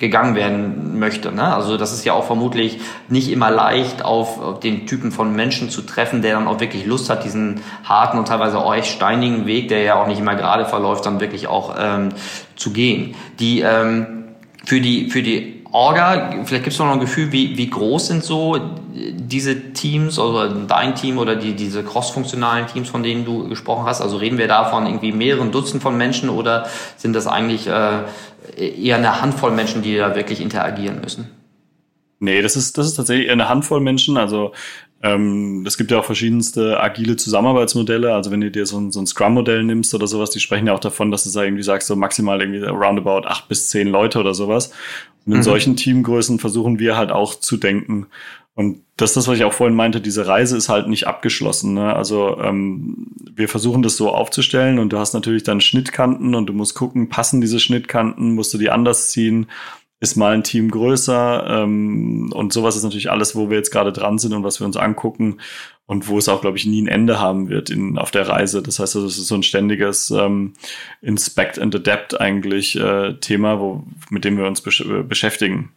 gegangen 0.00 0.34
werden 0.34 0.98
möchte. 0.98 1.30
Ne? 1.30 1.54
Also 1.54 1.76
das 1.76 1.92
ist 1.92 2.06
ja 2.06 2.14
auch 2.14 2.24
vermutlich 2.24 2.80
nicht 3.08 3.30
immer 3.30 3.50
leicht, 3.50 4.02
auf, 4.02 4.58
den 4.60 4.86
Typen 4.86 5.12
von 5.12 5.36
Menschen 5.36 5.68
zu 5.68 5.82
treffen, 5.82 6.22
der 6.22 6.34
dann 6.34 6.48
auch 6.48 6.58
wirklich 6.58 6.86
Lust 6.86 7.10
hat, 7.10 7.22
diesen 7.22 7.60
harten 7.84 8.18
und 8.18 8.26
teilweise 8.26 8.58
auch 8.58 8.74
echt 8.74 8.88
steinigen 8.88 9.46
Weg, 9.46 9.68
der 9.68 9.82
ja 9.82 10.02
auch 10.02 10.06
nicht 10.06 10.18
immer 10.18 10.34
gerade 10.36 10.64
verläuft, 10.64 11.04
dann 11.04 11.20
wirklich 11.20 11.48
auch 11.48 11.76
ähm, 11.78 12.08
zu 12.56 12.72
gehen. 12.72 13.14
Die 13.38 13.60
ähm, 13.60 14.24
für 14.64 14.80
die 14.80 15.10
für 15.10 15.22
die 15.22 15.59
Orga, 15.72 16.32
vielleicht 16.44 16.64
gibt 16.64 16.74
es 16.74 16.78
noch 16.78 16.90
ein 16.90 17.00
Gefühl, 17.00 17.30
wie, 17.30 17.56
wie 17.56 17.70
groß 17.70 18.08
sind 18.08 18.24
so 18.24 18.58
diese 18.92 19.72
Teams, 19.72 20.18
also 20.18 20.48
dein 20.66 20.96
Team 20.96 21.18
oder 21.18 21.36
die, 21.36 21.54
diese 21.54 21.84
cross-funktionalen 21.84 22.66
Teams, 22.66 22.88
von 22.88 23.02
denen 23.02 23.24
du 23.24 23.48
gesprochen 23.48 23.86
hast? 23.86 24.00
Also 24.00 24.16
reden 24.16 24.36
wir 24.36 24.48
da 24.48 24.64
von 24.64 24.86
irgendwie 24.86 25.12
mehreren 25.12 25.52
Dutzend 25.52 25.82
von 25.82 25.96
Menschen 25.96 26.28
oder 26.28 26.66
sind 26.96 27.14
das 27.14 27.28
eigentlich 27.28 27.68
äh, 27.68 28.02
eher 28.56 28.96
eine 28.96 29.22
Handvoll 29.22 29.52
Menschen, 29.52 29.82
die 29.82 29.96
da 29.96 30.16
wirklich 30.16 30.40
interagieren 30.40 31.00
müssen? 31.00 31.39
Nee, 32.20 32.42
das 32.42 32.54
ist, 32.54 32.76
das 32.78 32.86
ist 32.86 32.94
tatsächlich 32.94 33.30
eine 33.30 33.48
Handvoll 33.48 33.80
Menschen. 33.80 34.18
Also 34.18 34.52
ähm, 35.02 35.64
es 35.66 35.78
gibt 35.78 35.90
ja 35.90 35.98
auch 35.98 36.04
verschiedenste 36.04 36.78
agile 36.78 37.16
Zusammenarbeitsmodelle. 37.16 38.14
Also 38.14 38.30
wenn 38.30 38.42
du 38.42 38.50
dir 38.50 38.66
so 38.66 38.78
ein, 38.78 38.92
so 38.92 39.00
ein 39.00 39.06
Scrum-Modell 39.06 39.64
nimmst 39.64 39.94
oder 39.94 40.06
sowas, 40.06 40.28
die 40.30 40.40
sprechen 40.40 40.66
ja 40.66 40.74
auch 40.74 40.80
davon, 40.80 41.10
dass 41.10 41.24
du 41.24 41.30
da 41.30 41.42
irgendwie 41.42 41.62
sagst, 41.62 41.88
so 41.88 41.96
maximal 41.96 42.40
irgendwie 42.40 42.62
roundabout 42.62 43.26
acht 43.26 43.48
bis 43.48 43.68
zehn 43.68 43.88
Leute 43.88 44.20
oder 44.20 44.34
sowas. 44.34 44.70
Und 45.24 45.32
in 45.32 45.38
mhm. 45.38 45.44
solchen 45.44 45.76
Teamgrößen 45.76 46.38
versuchen 46.38 46.78
wir 46.78 46.96
halt 46.96 47.10
auch 47.10 47.34
zu 47.34 47.56
denken. 47.56 48.06
Und 48.54 48.82
das 48.98 49.10
ist 49.10 49.16
das, 49.16 49.28
was 49.28 49.38
ich 49.38 49.44
auch 49.44 49.54
vorhin 49.54 49.76
meinte, 49.76 50.02
diese 50.02 50.26
Reise 50.26 50.58
ist 50.58 50.68
halt 50.68 50.88
nicht 50.88 51.06
abgeschlossen. 51.06 51.72
Ne? 51.72 51.94
Also 51.96 52.38
ähm, 52.42 53.06
wir 53.34 53.48
versuchen 53.48 53.82
das 53.82 53.96
so 53.96 54.10
aufzustellen 54.10 54.78
und 54.78 54.92
du 54.92 54.98
hast 54.98 55.14
natürlich 55.14 55.44
dann 55.44 55.62
Schnittkanten 55.62 56.34
und 56.34 56.46
du 56.46 56.52
musst 56.52 56.74
gucken, 56.74 57.08
passen 57.08 57.40
diese 57.40 57.58
Schnittkanten, 57.58 58.34
musst 58.34 58.52
du 58.52 58.58
die 58.58 58.68
anders 58.68 59.10
ziehen 59.10 59.46
ist 60.00 60.16
mal 60.16 60.32
ein 60.32 60.42
Team 60.42 60.70
größer 60.70 61.46
ähm, 61.62 62.32
und 62.32 62.52
sowas 62.52 62.74
ist 62.74 62.82
natürlich 62.82 63.10
alles, 63.10 63.36
wo 63.36 63.50
wir 63.50 63.58
jetzt 63.58 63.70
gerade 63.70 63.92
dran 63.92 64.18
sind 64.18 64.32
und 64.32 64.42
was 64.42 64.58
wir 64.58 64.66
uns 64.66 64.78
angucken 64.78 65.40
und 65.86 66.08
wo 66.08 66.18
es 66.18 66.28
auch, 66.28 66.40
glaube 66.40 66.56
ich, 66.56 66.66
nie 66.66 66.80
ein 66.80 66.88
Ende 66.88 67.20
haben 67.20 67.48
wird 67.48 67.68
in, 67.68 67.98
auf 67.98 68.10
der 68.10 68.28
Reise. 68.28 68.62
Das 68.62 68.78
heißt, 68.78 68.96
also, 68.96 69.06
es 69.06 69.18
ist 69.18 69.26
so 69.26 69.34
ein 69.34 69.42
ständiges 69.42 70.10
ähm, 70.10 70.54
Inspect 71.02 71.58
and 71.58 71.74
Adapt 71.74 72.18
eigentlich 72.18 72.78
äh, 72.78 73.14
Thema, 73.14 73.60
wo, 73.60 73.84
mit 74.08 74.24
dem 74.24 74.38
wir 74.38 74.46
uns 74.46 74.62
besch 74.62 74.80
äh, 74.80 75.02
beschäftigen. 75.02 75.72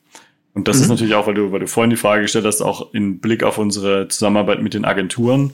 Und 0.53 0.67
das 0.67 0.77
mhm. 0.77 0.83
ist 0.83 0.89
natürlich 0.89 1.15
auch, 1.15 1.27
weil 1.27 1.33
du, 1.33 1.51
weil 1.51 1.59
du 1.59 1.67
vorhin 1.67 1.89
die 1.89 1.97
Frage 1.97 2.21
gestellt 2.21 2.45
hast, 2.45 2.61
auch 2.61 2.93
in 2.93 3.19
Blick 3.19 3.43
auf 3.43 3.57
unsere 3.57 4.07
Zusammenarbeit 4.07 4.61
mit 4.61 4.73
den 4.73 4.85
Agenturen. 4.85 5.53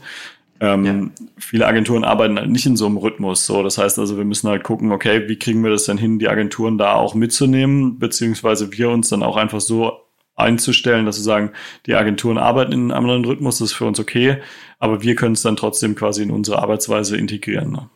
Ähm, 0.61 0.85
ja. 0.85 1.23
Viele 1.37 1.67
Agenturen 1.67 2.03
arbeiten 2.03 2.37
halt 2.37 2.49
nicht 2.49 2.65
in 2.65 2.75
so 2.75 2.85
einem 2.85 2.97
Rhythmus. 2.97 3.45
So, 3.45 3.63
das 3.63 3.77
heißt 3.77 3.97
also, 3.99 4.17
wir 4.17 4.25
müssen 4.25 4.49
halt 4.49 4.63
gucken, 4.63 4.91
okay, 4.91 5.27
wie 5.27 5.39
kriegen 5.39 5.63
wir 5.63 5.71
das 5.71 5.85
denn 5.85 5.97
hin, 5.97 6.19
die 6.19 6.27
Agenturen 6.27 6.77
da 6.77 6.95
auch 6.95 7.15
mitzunehmen, 7.15 7.99
beziehungsweise 7.99 8.71
wir 8.73 8.89
uns 8.89 9.09
dann 9.09 9.23
auch 9.23 9.37
einfach 9.37 9.61
so 9.61 9.99
einzustellen, 10.35 11.05
dass 11.05 11.17
wir 11.17 11.23
sagen, 11.23 11.51
die 11.85 11.95
Agenturen 11.95 12.37
arbeiten 12.37 12.71
in 12.71 12.91
einem 12.91 13.05
anderen 13.05 13.25
Rhythmus, 13.25 13.59
das 13.59 13.71
ist 13.71 13.77
für 13.77 13.85
uns 13.85 13.99
okay, 13.99 14.37
aber 14.79 15.01
wir 15.01 15.15
können 15.15 15.33
es 15.33 15.41
dann 15.41 15.55
trotzdem 15.55 15.95
quasi 15.95 16.23
in 16.23 16.31
unsere 16.31 16.61
Arbeitsweise 16.61 17.17
integrieren. 17.17 17.71
Ne? 17.71 17.89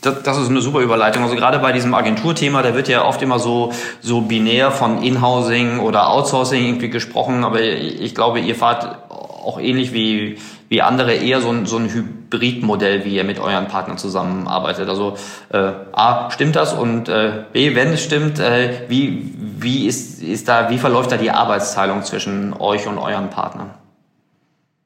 Das, 0.00 0.22
das 0.22 0.38
ist 0.38 0.50
eine 0.50 0.60
super 0.60 0.80
Überleitung. 0.80 1.22
Also 1.22 1.36
gerade 1.36 1.60
bei 1.60 1.72
diesem 1.72 1.94
Agenturthema, 1.94 2.62
da 2.62 2.74
wird 2.74 2.88
ja 2.88 3.04
oft 3.04 3.22
immer 3.22 3.38
so, 3.38 3.72
so 4.00 4.20
binär 4.20 4.70
von 4.70 5.02
Inhousing 5.02 5.78
oder 5.78 6.10
Outsourcing 6.10 6.64
irgendwie 6.64 6.90
gesprochen, 6.90 7.44
aber 7.44 7.60
ich 7.60 8.14
glaube, 8.14 8.40
ihr 8.40 8.54
fahrt 8.54 9.10
auch 9.10 9.60
ähnlich 9.60 9.92
wie, 9.92 10.36
wie 10.68 10.82
andere 10.82 11.14
eher 11.14 11.40
so 11.40 11.50
ein, 11.50 11.66
so 11.66 11.76
ein 11.78 11.88
Hybridmodell, 11.88 13.04
wie 13.04 13.16
ihr 13.16 13.24
mit 13.24 13.38
euren 13.38 13.68
Partnern 13.68 13.98
zusammenarbeitet. 13.98 14.88
Also 14.88 15.16
äh, 15.50 15.72
A, 15.92 16.30
stimmt 16.30 16.56
das 16.56 16.72
und 16.74 17.08
äh, 17.08 17.44
B, 17.52 17.74
wenn 17.74 17.88
es 17.88 18.02
stimmt, 18.02 18.38
äh, 18.38 18.82
wie, 18.88 19.34
wie, 19.36 19.86
ist, 19.86 20.22
ist 20.22 20.48
da, 20.48 20.70
wie 20.70 20.78
verläuft 20.78 21.12
da 21.12 21.16
die 21.16 21.30
Arbeitsteilung 21.30 22.02
zwischen 22.02 22.52
euch 22.52 22.86
und 22.86 22.98
euren 22.98 23.30
Partnern? 23.30 23.70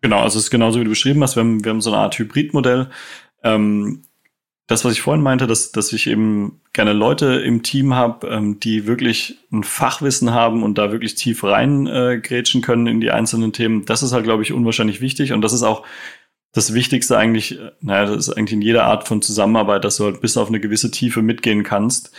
Genau, 0.01 0.21
also 0.21 0.38
es 0.38 0.45
ist 0.45 0.51
genauso 0.51 0.81
wie 0.81 0.85
du 0.85 0.90
beschrieben 0.90 1.23
hast. 1.23 1.37
Wir 1.37 1.42
haben, 1.42 1.64
wir 1.64 1.71
haben 1.71 1.81
so 1.81 1.92
eine 1.92 2.01
Art 2.01 2.18
Hybridmodell. 2.18 2.88
Ähm, 3.45 4.03
das, 4.73 4.85
was 4.85 4.95
ich 4.95 5.03
vorhin 5.03 5.23
meinte, 5.23 5.47
dass, 5.47 5.71
dass 5.71 5.93
ich 5.93 6.07
eben 6.07 6.61
gerne 6.73 6.95
Leute 6.95 7.27
im 7.27 7.63
Team 7.63 7.95
habe, 7.95 8.27
ähm, 8.29 8.59
die 8.59 8.87
wirklich 8.87 9.39
ein 9.53 9.65
Fachwissen 9.65 10.33
haben 10.33 10.63
und 10.63 10.79
da 10.79 10.91
wirklich 10.91 11.15
tief 11.15 11.45
reingrätschen 11.45 12.63
äh, 12.63 12.65
können 12.65 12.87
in 12.87 13.01
die 13.01 13.11
einzelnen 13.11 13.53
Themen, 13.53 13.85
das 13.85 14.03
ist 14.03 14.13
halt, 14.13 14.25
glaube 14.25 14.43
ich, 14.43 14.53
unwahrscheinlich 14.53 15.01
wichtig. 15.03 15.33
Und 15.33 15.43
das 15.43 15.53
ist 15.53 15.63
auch 15.63 15.85
das 16.53 16.73
Wichtigste 16.73 17.19
eigentlich, 17.19 17.61
äh, 17.61 17.73
naja, 17.83 18.07
das 18.07 18.29
ist 18.29 18.35
eigentlich 18.35 18.55
in 18.55 18.63
jeder 18.63 18.85
Art 18.85 19.07
von 19.07 19.21
Zusammenarbeit, 19.21 19.85
dass 19.85 19.99
du 19.99 20.05
halt 20.05 20.23
bis 20.23 20.39
auf 20.39 20.49
eine 20.49 20.61
gewisse 20.61 20.91
Tiefe 20.91 21.21
mitgehen 21.21 21.65
kannst 21.65 22.11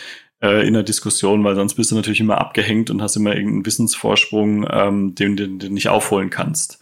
äh, 0.42 0.68
in 0.68 0.76
der 0.76 0.84
Diskussion, 0.84 1.44
weil 1.44 1.56
sonst 1.56 1.74
bist 1.74 1.90
du 1.90 1.96
natürlich 1.96 2.20
immer 2.20 2.38
abgehängt 2.38 2.92
und 2.92 3.02
hast 3.02 3.16
immer 3.16 3.36
irgendeinen 3.36 3.66
Wissensvorsprung, 3.66 4.68
ähm, 4.70 5.16
den, 5.16 5.36
den, 5.38 5.58
den 5.58 5.74
nicht 5.74 5.90
aufholen 5.90 6.30
kannst. 6.30 6.80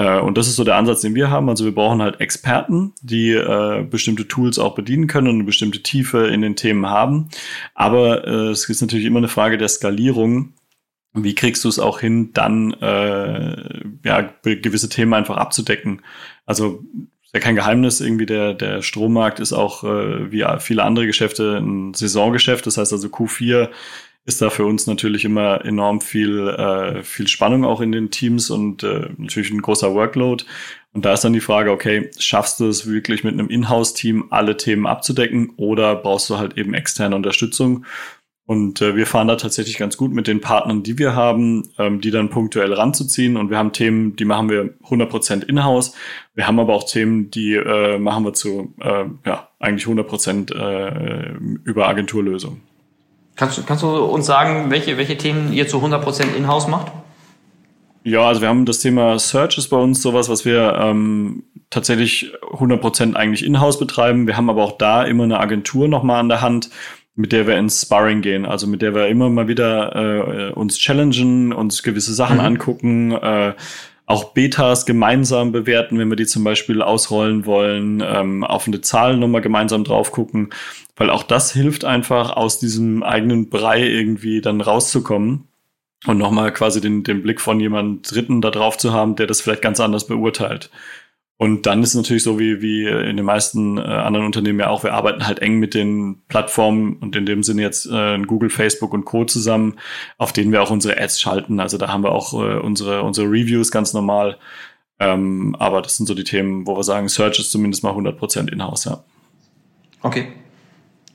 Äh, 0.00 0.18
und 0.20 0.38
das 0.38 0.48
ist 0.48 0.56
so 0.56 0.64
der 0.64 0.76
Ansatz, 0.76 1.02
den 1.02 1.14
wir 1.14 1.30
haben. 1.30 1.48
Also 1.50 1.64
wir 1.66 1.74
brauchen 1.74 2.00
halt 2.00 2.20
Experten, 2.20 2.94
die 3.02 3.32
äh, 3.32 3.84
bestimmte 3.88 4.26
Tools 4.26 4.58
auch 4.58 4.74
bedienen 4.74 5.06
können 5.06 5.28
und 5.28 5.34
eine 5.34 5.44
bestimmte 5.44 5.82
Tiefe 5.82 6.26
in 6.28 6.40
den 6.40 6.56
Themen 6.56 6.86
haben. 6.86 7.28
Aber 7.74 8.26
äh, 8.26 8.48
es 8.48 8.68
ist 8.68 8.80
natürlich 8.80 9.04
immer 9.04 9.18
eine 9.18 9.28
Frage 9.28 9.58
der 9.58 9.68
Skalierung. 9.68 10.54
Wie 11.12 11.34
kriegst 11.34 11.64
du 11.64 11.68
es 11.68 11.78
auch 11.78 12.00
hin, 12.00 12.30
dann 12.32 12.72
äh, 12.74 13.82
ja, 14.04 14.32
gewisse 14.42 14.88
Themen 14.88 15.12
einfach 15.12 15.36
abzudecken? 15.36 16.02
Also 16.46 16.84
ist 17.22 17.34
ja 17.34 17.40
kein 17.40 17.56
Geheimnis, 17.56 18.00
irgendwie 18.00 18.26
der, 18.26 18.54
der 18.54 18.80
Strommarkt 18.82 19.38
ist 19.38 19.52
auch 19.52 19.84
äh, 19.84 20.32
wie 20.32 20.46
viele 20.60 20.84
andere 20.84 21.06
Geschäfte 21.06 21.58
ein 21.58 21.92
Saisongeschäft. 21.94 22.66
Das 22.66 22.78
heißt 22.78 22.92
also 22.92 23.08
Q4 23.08 23.68
ist 24.24 24.42
da 24.42 24.50
für 24.50 24.64
uns 24.64 24.86
natürlich 24.86 25.24
immer 25.24 25.64
enorm 25.64 26.00
viel, 26.00 26.48
äh, 26.48 27.02
viel 27.02 27.26
Spannung 27.26 27.64
auch 27.64 27.80
in 27.80 27.92
den 27.92 28.10
Teams 28.10 28.50
und 28.50 28.82
äh, 28.82 29.10
natürlich 29.16 29.50
ein 29.50 29.62
großer 29.62 29.94
Workload. 29.94 30.44
Und 30.92 31.04
da 31.04 31.12
ist 31.12 31.22
dann 31.22 31.32
die 31.32 31.40
Frage, 31.40 31.70
okay, 31.70 32.10
schaffst 32.18 32.60
du 32.60 32.66
es 32.66 32.86
wirklich 32.86 33.24
mit 33.24 33.34
einem 33.34 33.48
Inhouse-Team 33.48 34.26
alle 34.30 34.56
Themen 34.56 34.86
abzudecken 34.86 35.52
oder 35.56 35.94
brauchst 35.96 36.28
du 36.30 36.38
halt 36.38 36.58
eben 36.58 36.74
externe 36.74 37.16
Unterstützung? 37.16 37.86
Und 38.50 38.82
äh, 38.82 38.96
wir 38.96 39.06
fahren 39.06 39.28
da 39.28 39.36
tatsächlich 39.36 39.78
ganz 39.78 39.96
gut 39.96 40.12
mit 40.12 40.26
den 40.26 40.40
Partnern, 40.40 40.82
die 40.82 40.98
wir 40.98 41.14
haben, 41.14 41.68
ähm, 41.78 42.00
die 42.00 42.10
dann 42.10 42.30
punktuell 42.30 42.72
ranzuziehen. 42.72 43.36
Und 43.36 43.48
wir 43.48 43.58
haben 43.58 43.72
Themen, 43.72 44.16
die 44.16 44.24
machen 44.24 44.50
wir 44.50 44.74
100% 44.88 45.44
in-house. 45.44 45.94
Wir 46.34 46.48
haben 46.48 46.58
aber 46.58 46.74
auch 46.74 46.82
Themen, 46.82 47.30
die 47.30 47.54
äh, 47.54 47.98
machen 47.98 48.24
wir 48.24 48.32
zu 48.32 48.74
äh, 48.80 49.04
ja, 49.24 49.48
eigentlich 49.60 49.86
100% 49.86 50.52
äh, 50.52 51.36
über 51.62 51.86
Agenturlösungen. 51.86 52.62
Kannst, 53.40 53.66
kannst 53.66 53.82
du 53.82 53.88
uns 53.88 54.26
sagen, 54.26 54.70
welche, 54.70 54.98
welche 54.98 55.16
Themen 55.16 55.54
ihr 55.54 55.66
zu 55.66 55.78
100% 55.78 56.34
in-house 56.36 56.68
macht? 56.68 56.92
Ja, 58.04 58.28
also 58.28 58.42
wir 58.42 58.48
haben 58.48 58.66
das 58.66 58.80
Thema 58.80 59.18
Search 59.18 59.56
ist 59.56 59.68
bei 59.68 59.78
uns 59.78 60.02
sowas, 60.02 60.28
was 60.28 60.44
wir 60.44 60.74
ähm, 60.78 61.44
tatsächlich 61.70 62.34
100% 62.52 63.14
eigentlich 63.14 63.42
in-house 63.42 63.78
betreiben. 63.78 64.26
Wir 64.26 64.36
haben 64.36 64.50
aber 64.50 64.62
auch 64.62 64.76
da 64.76 65.04
immer 65.04 65.24
eine 65.24 65.40
Agentur 65.40 65.88
nochmal 65.88 66.20
an 66.20 66.28
der 66.28 66.42
Hand, 66.42 66.68
mit 67.14 67.32
der 67.32 67.46
wir 67.46 67.56
ins 67.56 67.80
Sparring 67.80 68.20
gehen, 68.20 68.44
also 68.44 68.66
mit 68.66 68.82
der 68.82 68.94
wir 68.94 69.08
immer 69.08 69.30
mal 69.30 69.48
wieder 69.48 69.96
äh, 69.96 70.52
uns 70.52 70.78
challengen, 70.78 71.54
uns 71.54 71.82
gewisse 71.82 72.12
Sachen 72.12 72.36
mhm. 72.36 72.44
angucken, 72.44 73.12
äh, 73.12 73.54
auch 74.10 74.32
Betas 74.32 74.86
gemeinsam 74.86 75.52
bewerten, 75.52 75.96
wenn 75.98 76.08
wir 76.08 76.16
die 76.16 76.26
zum 76.26 76.42
Beispiel 76.42 76.82
ausrollen 76.82 77.46
wollen, 77.46 78.02
ähm, 78.04 78.42
auf 78.42 78.66
eine 78.66 78.80
Zahl 78.80 79.16
nochmal 79.16 79.40
gemeinsam 79.40 79.84
drauf 79.84 80.10
gucken, 80.10 80.50
weil 80.96 81.10
auch 81.10 81.22
das 81.22 81.52
hilft 81.52 81.84
einfach, 81.84 82.36
aus 82.36 82.58
diesem 82.58 83.04
eigenen 83.04 83.50
Brei 83.50 83.86
irgendwie 83.86 84.40
dann 84.40 84.60
rauszukommen 84.60 85.46
und 86.06 86.18
nochmal 86.18 86.52
quasi 86.52 86.80
den, 86.80 87.04
den 87.04 87.22
Blick 87.22 87.40
von 87.40 87.60
jemand 87.60 88.10
Dritten 88.10 88.40
da 88.40 88.50
drauf 88.50 88.78
zu 88.78 88.92
haben, 88.92 89.14
der 89.14 89.28
das 89.28 89.40
vielleicht 89.40 89.62
ganz 89.62 89.78
anders 89.78 90.08
beurteilt. 90.08 90.70
Und 91.40 91.64
dann 91.64 91.82
ist 91.82 91.88
es 91.88 91.94
natürlich 91.94 92.22
so 92.22 92.38
wie, 92.38 92.60
wie 92.60 92.84
in 92.84 93.16
den 93.16 93.24
meisten 93.24 93.78
äh, 93.78 93.80
anderen 93.80 94.26
Unternehmen 94.26 94.60
ja 94.60 94.68
auch, 94.68 94.82
wir 94.82 94.92
arbeiten 94.92 95.26
halt 95.26 95.38
eng 95.38 95.58
mit 95.58 95.72
den 95.72 96.20
Plattformen 96.28 96.96
und 96.96 97.16
in 97.16 97.24
dem 97.24 97.42
Sinne 97.42 97.62
jetzt 97.62 97.86
äh, 97.86 98.18
Google, 98.18 98.50
Facebook 98.50 98.92
und 98.92 99.06
Co. 99.06 99.24
zusammen, 99.24 99.78
auf 100.18 100.34
denen 100.34 100.52
wir 100.52 100.62
auch 100.62 100.70
unsere 100.70 101.00
Ads 101.00 101.18
schalten. 101.18 101.58
Also 101.58 101.78
da 101.78 101.88
haben 101.88 102.04
wir 102.04 102.12
auch 102.12 102.34
äh, 102.34 102.58
unsere, 102.58 103.04
unsere 103.04 103.26
Reviews 103.26 103.70
ganz 103.70 103.94
normal. 103.94 104.36
Ähm, 104.98 105.56
aber 105.58 105.80
das 105.80 105.96
sind 105.96 106.04
so 106.04 106.12
die 106.12 106.24
Themen, 106.24 106.66
wo 106.66 106.76
wir 106.76 106.84
sagen, 106.84 107.08
Search 107.08 107.38
ist 107.38 107.52
zumindest 107.52 107.82
mal 107.84 107.94
100% 107.94 108.52
in-house, 108.52 108.84
ja. 108.84 109.02
Okay. 110.02 110.28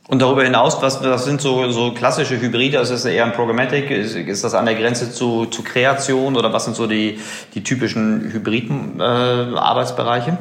Und 0.08 0.22
darüber 0.22 0.44
hinaus, 0.44 0.84
was, 0.84 1.04
was 1.04 1.26
sind 1.26 1.42
so, 1.42 1.72
so 1.72 1.92
klassische 1.92 2.40
Hybride? 2.40 2.78
Also 2.78 2.94
ist 2.94 3.06
das 3.06 3.12
eher 3.12 3.26
ein 3.26 3.34
Programmatic? 3.34 3.90
Ist, 3.90 4.16
ist 4.16 4.44
das 4.44 4.54
an 4.54 4.66
der 4.66 4.76
Grenze 4.76 5.12
zu, 5.12 5.48
zu 5.48 5.64
Kreation 5.64 6.38
oder 6.38 6.54
was 6.54 6.66
sind 6.66 6.76
so 6.76 6.86
die, 6.86 7.20
die 7.56 7.64
typischen 7.64 8.32
Hybriden-Arbeitsbereiche? 8.32 10.32
Äh, 10.32 10.38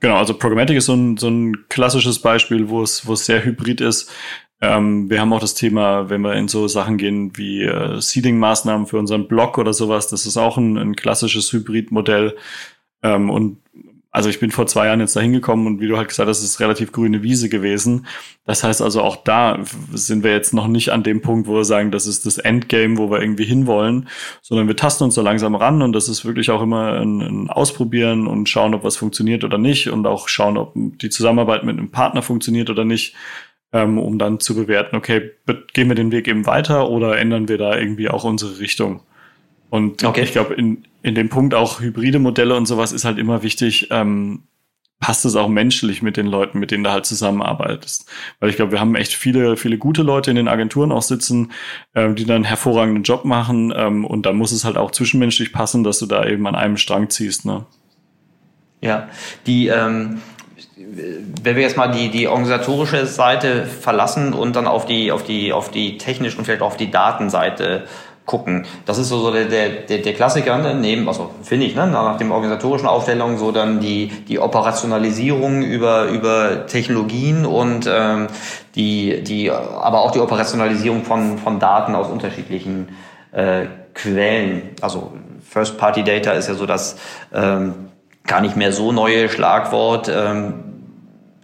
genau, 0.00 0.16
also 0.16 0.34
Programmatic 0.34 0.76
ist 0.76 0.86
so 0.86 0.94
ein, 0.94 1.16
so 1.16 1.28
ein 1.28 1.68
klassisches 1.70 2.20
Beispiel, 2.20 2.68
wo 2.68 2.82
es, 2.82 3.06
wo 3.06 3.14
es 3.14 3.24
sehr 3.24 3.44
hybrid 3.44 3.80
ist. 3.80 4.12
Ähm, 4.60 5.08
wir 5.08 5.22
haben 5.22 5.32
auch 5.32 5.40
das 5.40 5.54
Thema, 5.54 6.10
wenn 6.10 6.20
wir 6.20 6.34
in 6.34 6.48
so 6.48 6.68
Sachen 6.68 6.98
gehen 6.98 7.32
wie 7.36 7.62
äh, 7.62 7.98
Seeding-Maßnahmen 7.98 8.86
für 8.86 8.98
unseren 8.98 9.26
Blog 9.26 9.56
oder 9.56 9.72
sowas, 9.72 10.08
das 10.08 10.26
ist 10.26 10.36
auch 10.36 10.58
ein, 10.58 10.76
ein 10.76 10.96
klassisches 10.96 11.50
Hybrid-Modell. 11.50 12.36
Ähm, 13.02 13.30
und 13.30 13.56
also 14.16 14.30
ich 14.30 14.40
bin 14.40 14.50
vor 14.50 14.66
zwei 14.66 14.86
Jahren 14.86 15.00
jetzt 15.00 15.14
da 15.14 15.20
hingekommen 15.20 15.66
und 15.66 15.78
wie 15.78 15.88
du 15.88 15.98
halt 15.98 16.08
gesagt 16.08 16.26
hast, 16.26 16.38
es 16.38 16.44
ist 16.44 16.60
relativ 16.60 16.90
grüne 16.90 17.22
Wiese 17.22 17.50
gewesen. 17.50 18.06
Das 18.46 18.64
heißt 18.64 18.80
also 18.80 19.02
auch 19.02 19.16
da 19.16 19.62
sind 19.92 20.24
wir 20.24 20.32
jetzt 20.32 20.54
noch 20.54 20.68
nicht 20.68 20.88
an 20.88 21.02
dem 21.02 21.20
Punkt, 21.20 21.46
wo 21.46 21.56
wir 21.56 21.66
sagen, 21.66 21.90
das 21.90 22.06
ist 22.06 22.24
das 22.24 22.38
Endgame, 22.38 22.96
wo 22.96 23.10
wir 23.10 23.20
irgendwie 23.20 23.44
hinwollen, 23.44 24.08
sondern 24.40 24.68
wir 24.68 24.76
tasten 24.76 25.04
uns 25.04 25.16
da 25.16 25.20
langsam 25.20 25.54
ran 25.54 25.82
und 25.82 25.92
das 25.92 26.08
ist 26.08 26.24
wirklich 26.24 26.50
auch 26.50 26.62
immer 26.62 26.94
ein, 26.94 27.20
ein 27.20 27.50
Ausprobieren 27.50 28.26
und 28.26 28.48
schauen, 28.48 28.72
ob 28.72 28.84
was 28.84 28.96
funktioniert 28.96 29.44
oder 29.44 29.58
nicht 29.58 29.90
und 29.90 30.06
auch 30.06 30.28
schauen, 30.28 30.56
ob 30.56 30.72
die 30.74 31.10
Zusammenarbeit 31.10 31.64
mit 31.64 31.76
einem 31.76 31.90
Partner 31.90 32.22
funktioniert 32.22 32.70
oder 32.70 32.86
nicht, 32.86 33.14
ähm, 33.74 33.98
um 33.98 34.18
dann 34.18 34.40
zu 34.40 34.54
bewerten, 34.54 34.96
okay, 34.96 35.32
gehen 35.74 35.88
wir 35.88 35.94
den 35.94 36.10
Weg 36.10 36.26
eben 36.26 36.46
weiter 36.46 36.88
oder 36.88 37.18
ändern 37.18 37.48
wir 37.48 37.58
da 37.58 37.76
irgendwie 37.76 38.08
auch 38.08 38.24
unsere 38.24 38.60
Richtung? 38.60 39.02
Und 39.70 40.04
okay. 40.04 40.22
ich 40.22 40.32
glaube, 40.32 40.54
in, 40.54 40.84
in 41.02 41.14
dem 41.14 41.28
Punkt 41.28 41.54
auch 41.54 41.80
hybride 41.80 42.18
Modelle 42.18 42.56
und 42.56 42.66
sowas 42.66 42.92
ist 42.92 43.04
halt 43.04 43.18
immer 43.18 43.42
wichtig, 43.42 43.88
ähm, 43.90 44.44
passt 44.98 45.24
es 45.26 45.36
auch 45.36 45.48
menschlich 45.48 46.02
mit 46.02 46.16
den 46.16 46.26
Leuten, 46.26 46.58
mit 46.58 46.70
denen 46.70 46.84
du 46.84 46.90
halt 46.90 47.04
zusammenarbeitest. 47.04 48.08
Weil 48.40 48.48
ich 48.48 48.56
glaube, 48.56 48.72
wir 48.72 48.80
haben 48.80 48.94
echt 48.94 49.12
viele, 49.12 49.56
viele 49.56 49.76
gute 49.76 50.02
Leute 50.02 50.30
in 50.30 50.36
den 50.36 50.48
Agenturen 50.48 50.90
auch 50.90 51.02
sitzen, 51.02 51.52
ähm, 51.94 52.14
die 52.14 52.24
dann 52.24 52.36
einen 52.36 52.44
hervorragenden 52.44 53.02
Job 53.02 53.24
machen. 53.24 53.72
Ähm, 53.76 54.04
und 54.04 54.24
dann 54.24 54.36
muss 54.36 54.52
es 54.52 54.64
halt 54.64 54.78
auch 54.78 54.90
zwischenmenschlich 54.90 55.52
passen, 55.52 55.84
dass 55.84 55.98
du 55.98 56.06
da 56.06 56.24
eben 56.24 56.46
an 56.46 56.54
einem 56.54 56.78
Strang 56.78 57.10
ziehst. 57.10 57.44
Ne? 57.44 57.66
Ja, 58.80 59.08
die, 59.46 59.68
ähm, 59.68 60.22
wenn 60.76 61.56
wir 61.56 61.62
jetzt 61.62 61.76
mal 61.76 61.88
die, 61.88 62.10
die 62.10 62.28
organisatorische 62.28 63.06
Seite 63.06 63.66
verlassen 63.66 64.32
und 64.32 64.56
dann 64.56 64.66
auf 64.66 64.86
die, 64.86 65.12
auf 65.12 65.24
die, 65.24 65.52
auf 65.52 65.70
die 65.70 65.98
technische 65.98 66.38
und 66.38 66.44
vielleicht 66.44 66.62
auch 66.62 66.68
auf 66.68 66.76
die 66.76 66.90
Datenseite 66.90 67.84
gucken. 68.26 68.66
Das 68.84 68.98
ist 68.98 69.08
so, 69.08 69.18
so 69.20 69.32
der, 69.32 69.44
der, 69.44 69.98
der 69.98 70.12
Klassiker, 70.12 70.58
ne? 70.58 70.74
neben, 70.74 71.08
also 71.08 71.30
finde 71.42 71.66
ich, 71.66 71.74
ne? 71.74 71.86
nach 71.86 72.18
dem 72.18 72.32
organisatorischen 72.32 72.88
Aufstellung 72.88 73.38
so 73.38 73.52
dann 73.52 73.80
die, 73.80 74.08
die 74.08 74.40
Operationalisierung 74.40 75.62
über, 75.62 76.06
über 76.06 76.66
Technologien 76.66 77.46
und 77.46 77.88
ähm, 77.88 78.26
die, 78.74 79.22
die, 79.22 79.50
aber 79.50 80.00
auch 80.00 80.10
die 80.10 80.20
Operationalisierung 80.20 81.04
von, 81.04 81.38
von 81.38 81.60
Daten 81.60 81.94
aus 81.94 82.08
unterschiedlichen 82.08 82.88
äh, 83.32 83.66
Quellen. 83.94 84.70
Also 84.80 85.12
First-Party-Data 85.48 86.32
ist 86.32 86.48
ja 86.48 86.54
so 86.54 86.66
das 86.66 86.96
ähm, 87.32 87.90
gar 88.26 88.40
nicht 88.40 88.56
mehr 88.56 88.72
so 88.72 88.90
neue 88.92 89.28
Schlagwort. 89.28 90.10
Ähm, 90.12 90.64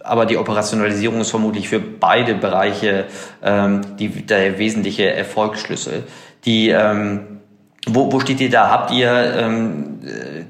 aber 0.03 0.25
die 0.25 0.37
Operationalisierung 0.37 1.21
ist 1.21 1.29
vermutlich 1.29 1.69
für 1.69 1.79
beide 1.79 2.35
Bereiche 2.35 3.05
ähm, 3.41 3.81
die, 3.97 4.09
der 4.09 4.59
wesentliche 4.59 5.09
Erfolgsschlüssel. 5.09 6.03
Die, 6.45 6.69
ähm, 6.69 7.39
wo, 7.85 8.11
wo 8.11 8.19
steht 8.19 8.39
ihr 8.39 8.49
da? 8.49 8.69
Habt 8.69 8.91
ihr 8.91 9.09
ähm, 9.11 9.99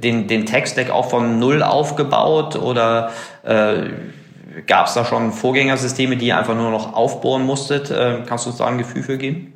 den, 0.01 0.27
den 0.27 0.45
Tech-Stack 0.45 0.89
auch 0.89 1.10
von 1.10 1.39
Null 1.39 1.63
aufgebaut 1.63 2.56
oder 2.56 3.12
äh, 3.43 3.89
gab 4.67 4.88
es 4.88 4.93
da 4.93 5.06
schon 5.06 5.32
Vorgängersysteme, 5.32 6.17
die 6.17 6.27
ihr 6.27 6.38
einfach 6.38 6.56
nur 6.56 6.71
noch 6.71 6.93
aufbohren 6.93 7.45
musstet? 7.45 7.89
Äh, 7.91 8.23
kannst 8.25 8.45
du 8.45 8.49
uns 8.49 8.60
da 8.60 8.65
ein 8.67 8.77
Gefühl 8.77 9.03
für 9.03 9.17
geben? 9.17 9.53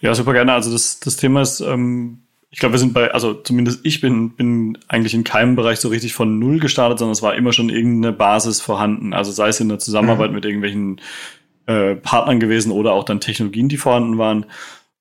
Ja, 0.00 0.14
super 0.14 0.32
gerne. 0.32 0.52
Also 0.52 0.72
das, 0.72 1.00
das 1.00 1.16
Thema 1.16 1.42
ist, 1.42 1.60
ähm, 1.60 2.18
ich 2.50 2.60
glaube, 2.60 2.74
wir 2.74 2.78
sind 2.78 2.92
bei, 2.92 3.10
also 3.10 3.34
zumindest 3.34 3.80
ich 3.84 4.00
bin, 4.00 4.30
bin 4.30 4.78
eigentlich 4.86 5.14
in 5.14 5.24
keinem 5.24 5.56
Bereich 5.56 5.80
so 5.80 5.88
richtig 5.88 6.14
von 6.14 6.38
Null 6.38 6.60
gestartet, 6.60 6.98
sondern 6.98 7.12
es 7.12 7.22
war 7.22 7.34
immer 7.34 7.52
schon 7.52 7.68
irgendeine 7.68 8.12
Basis 8.12 8.60
vorhanden. 8.60 9.12
Also 9.12 9.32
sei 9.32 9.48
es 9.48 9.60
in 9.60 9.68
der 9.68 9.78
Zusammenarbeit 9.78 10.30
mhm. 10.30 10.34
mit 10.36 10.44
irgendwelchen 10.44 11.00
äh, 11.66 11.94
Partnern 11.96 12.40
gewesen 12.40 12.70
oder 12.70 12.92
auch 12.92 13.04
dann 13.04 13.20
Technologien, 13.20 13.68
die 13.68 13.76
vorhanden 13.76 14.18
waren. 14.18 14.46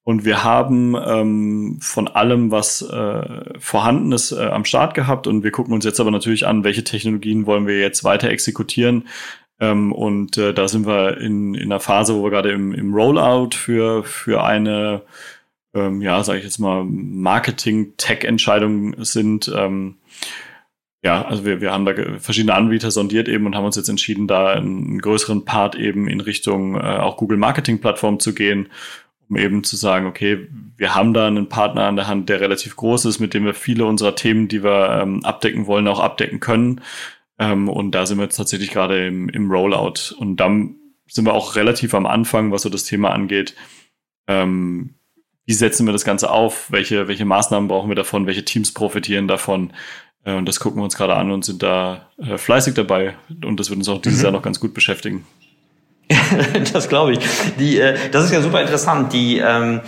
Und 0.06 0.26
wir 0.26 0.44
haben 0.44 0.96
ähm, 0.96 1.80
von 1.82 2.10
allem, 2.10 2.52
was 2.52 2.82
äh, 2.82 3.58
vorhanden 3.58 4.12
ist, 4.12 4.34
äh, 4.34 4.48
am 4.48 4.66
Start 4.66 4.96
gehabt. 4.96 5.28
Und 5.28 5.44
wir 5.44 5.52
gucken 5.52 5.74
uns 5.74 5.86
jetzt 5.86 6.02
aber 6.02 6.12
natürlich 6.12 6.46
an, 6.46 6.66
welche 6.66 6.84
Technologien 6.84 7.46
wollen 7.46 7.68
wir 7.68 7.80
jetzt 7.80 8.04
weiter 8.04 8.30
exekutieren. 8.30 9.08
Ähm, 9.62 9.94
und 9.94 10.38
äh, 10.38 10.54
da 10.54 10.68
sind 10.68 10.86
wir 10.86 11.18
in, 11.20 11.54
in 11.54 11.72
einer 11.72 11.80
Phase, 11.80 12.16
wo 12.16 12.24
wir 12.24 12.32
gerade 12.32 12.52
im, 12.52 12.74
im 12.74 12.94
Rollout 12.94 13.52
für, 13.56 14.04
für 14.04 14.44
eine, 14.44 15.04
ähm, 15.74 16.02
ja, 16.02 16.22
sage 16.24 16.40
ich 16.40 16.46
jetzt 16.46 16.60
mal, 16.60 16.84
Marketing-Tech-Entscheidung 16.84 19.06
sind. 19.06 19.50
Ähm, 19.56 19.96
ja, 21.02 21.24
also 21.26 21.46
wir, 21.46 21.62
wir 21.62 21.72
haben 21.72 21.86
da 21.86 21.94
verschiedene 22.20 22.56
Anbieter 22.56 22.92
sondiert 22.92 23.30
eben 23.30 23.46
und 23.46 23.56
haben 23.56 23.66
uns 23.66 23.78
jetzt 23.78 23.90
entschieden, 23.90 24.28
da 24.28 24.52
einen 24.52 25.00
größeren 25.00 25.46
Part 25.46 25.76
eben 25.76 26.10
in 26.10 26.20
Richtung 26.20 26.76
äh, 26.76 26.98
auch 26.98 27.16
Google 27.16 27.38
Marketing 27.38 27.80
Plattform 27.80 28.20
zu 28.20 28.34
gehen 28.34 28.68
um 29.34 29.38
eben 29.38 29.64
zu 29.64 29.76
sagen, 29.76 30.06
okay, 30.06 30.48
wir 30.78 30.94
haben 30.94 31.14
da 31.14 31.26
einen 31.26 31.50
Partner 31.50 31.86
an 31.86 31.96
der 31.96 32.08
Hand, 32.08 32.30
der 32.30 32.40
relativ 32.40 32.76
groß 32.76 33.06
ist, 33.06 33.20
mit 33.20 33.34
dem 33.34 33.46
wir 33.46 33.56
viele 33.56 33.86
unserer 33.86 34.16
Themen, 34.16 34.48
die 34.48 34.64
wir 34.64 35.02
ähm, 35.02 35.26
abdecken 35.26 35.66
wollen, 35.66 35.88
auch 35.88 36.00
abdecken 36.00 36.40
können. 36.40 36.82
Ähm, 37.40 37.68
und 37.68 37.92
da 37.92 38.06
sind 38.06 38.20
wir 38.20 38.26
jetzt 38.26 38.36
tatsächlich 38.38 38.70
gerade 38.70 39.08
im, 39.08 39.28
im 39.30 39.50
Rollout. 39.50 40.14
Und 40.18 40.38
dann 40.38 40.76
sind 41.08 41.26
wir 41.26 41.34
auch 41.34 41.56
relativ 41.56 41.96
am 41.96 42.06
Anfang, 42.06 42.52
was 42.52 42.62
so 42.62 42.70
das 42.70 42.84
Thema 42.84 43.12
angeht. 43.12 43.56
Ähm, 44.28 44.96
wie 45.46 45.54
setzen 45.54 45.88
wir 45.88 45.94
das 45.94 46.06
Ganze 46.06 46.30
auf? 46.30 46.72
Welche, 46.72 47.08
welche 47.08 47.26
Maßnahmen 47.26 47.68
brauchen 47.68 47.90
wir 47.90 47.96
davon? 47.96 48.28
Welche 48.28 48.46
Teams 48.46 48.72
profitieren 48.72 49.28
davon? 49.28 49.74
Äh, 50.26 50.36
und 50.36 50.48
das 50.48 50.60
gucken 50.60 50.80
wir 50.80 50.84
uns 50.84 50.96
gerade 50.96 51.16
an 51.16 51.32
und 51.32 51.44
sind 51.44 51.64
da 51.64 52.12
äh, 52.18 52.38
fleißig 52.38 52.76
dabei. 52.76 53.16
Und 53.44 53.60
das 53.60 53.72
wird 53.72 53.80
uns 53.80 53.90
auch 53.90 54.02
dieses 54.02 54.20
mhm. 54.20 54.26
Jahr 54.26 54.34
noch 54.34 54.44
ganz 54.44 54.60
gut 54.60 54.76
beschäftigen. 54.76 55.26
das 56.74 56.90
glaube 56.90 57.14
ich. 57.14 57.20
Die, 57.60 57.80
äh, 57.80 57.98
das 58.12 58.26
ist 58.26 58.32
ja 58.32 58.42
super 58.42 58.62
interessant. 58.62 59.14
Die, 59.14 59.40
ähm, 59.40 59.82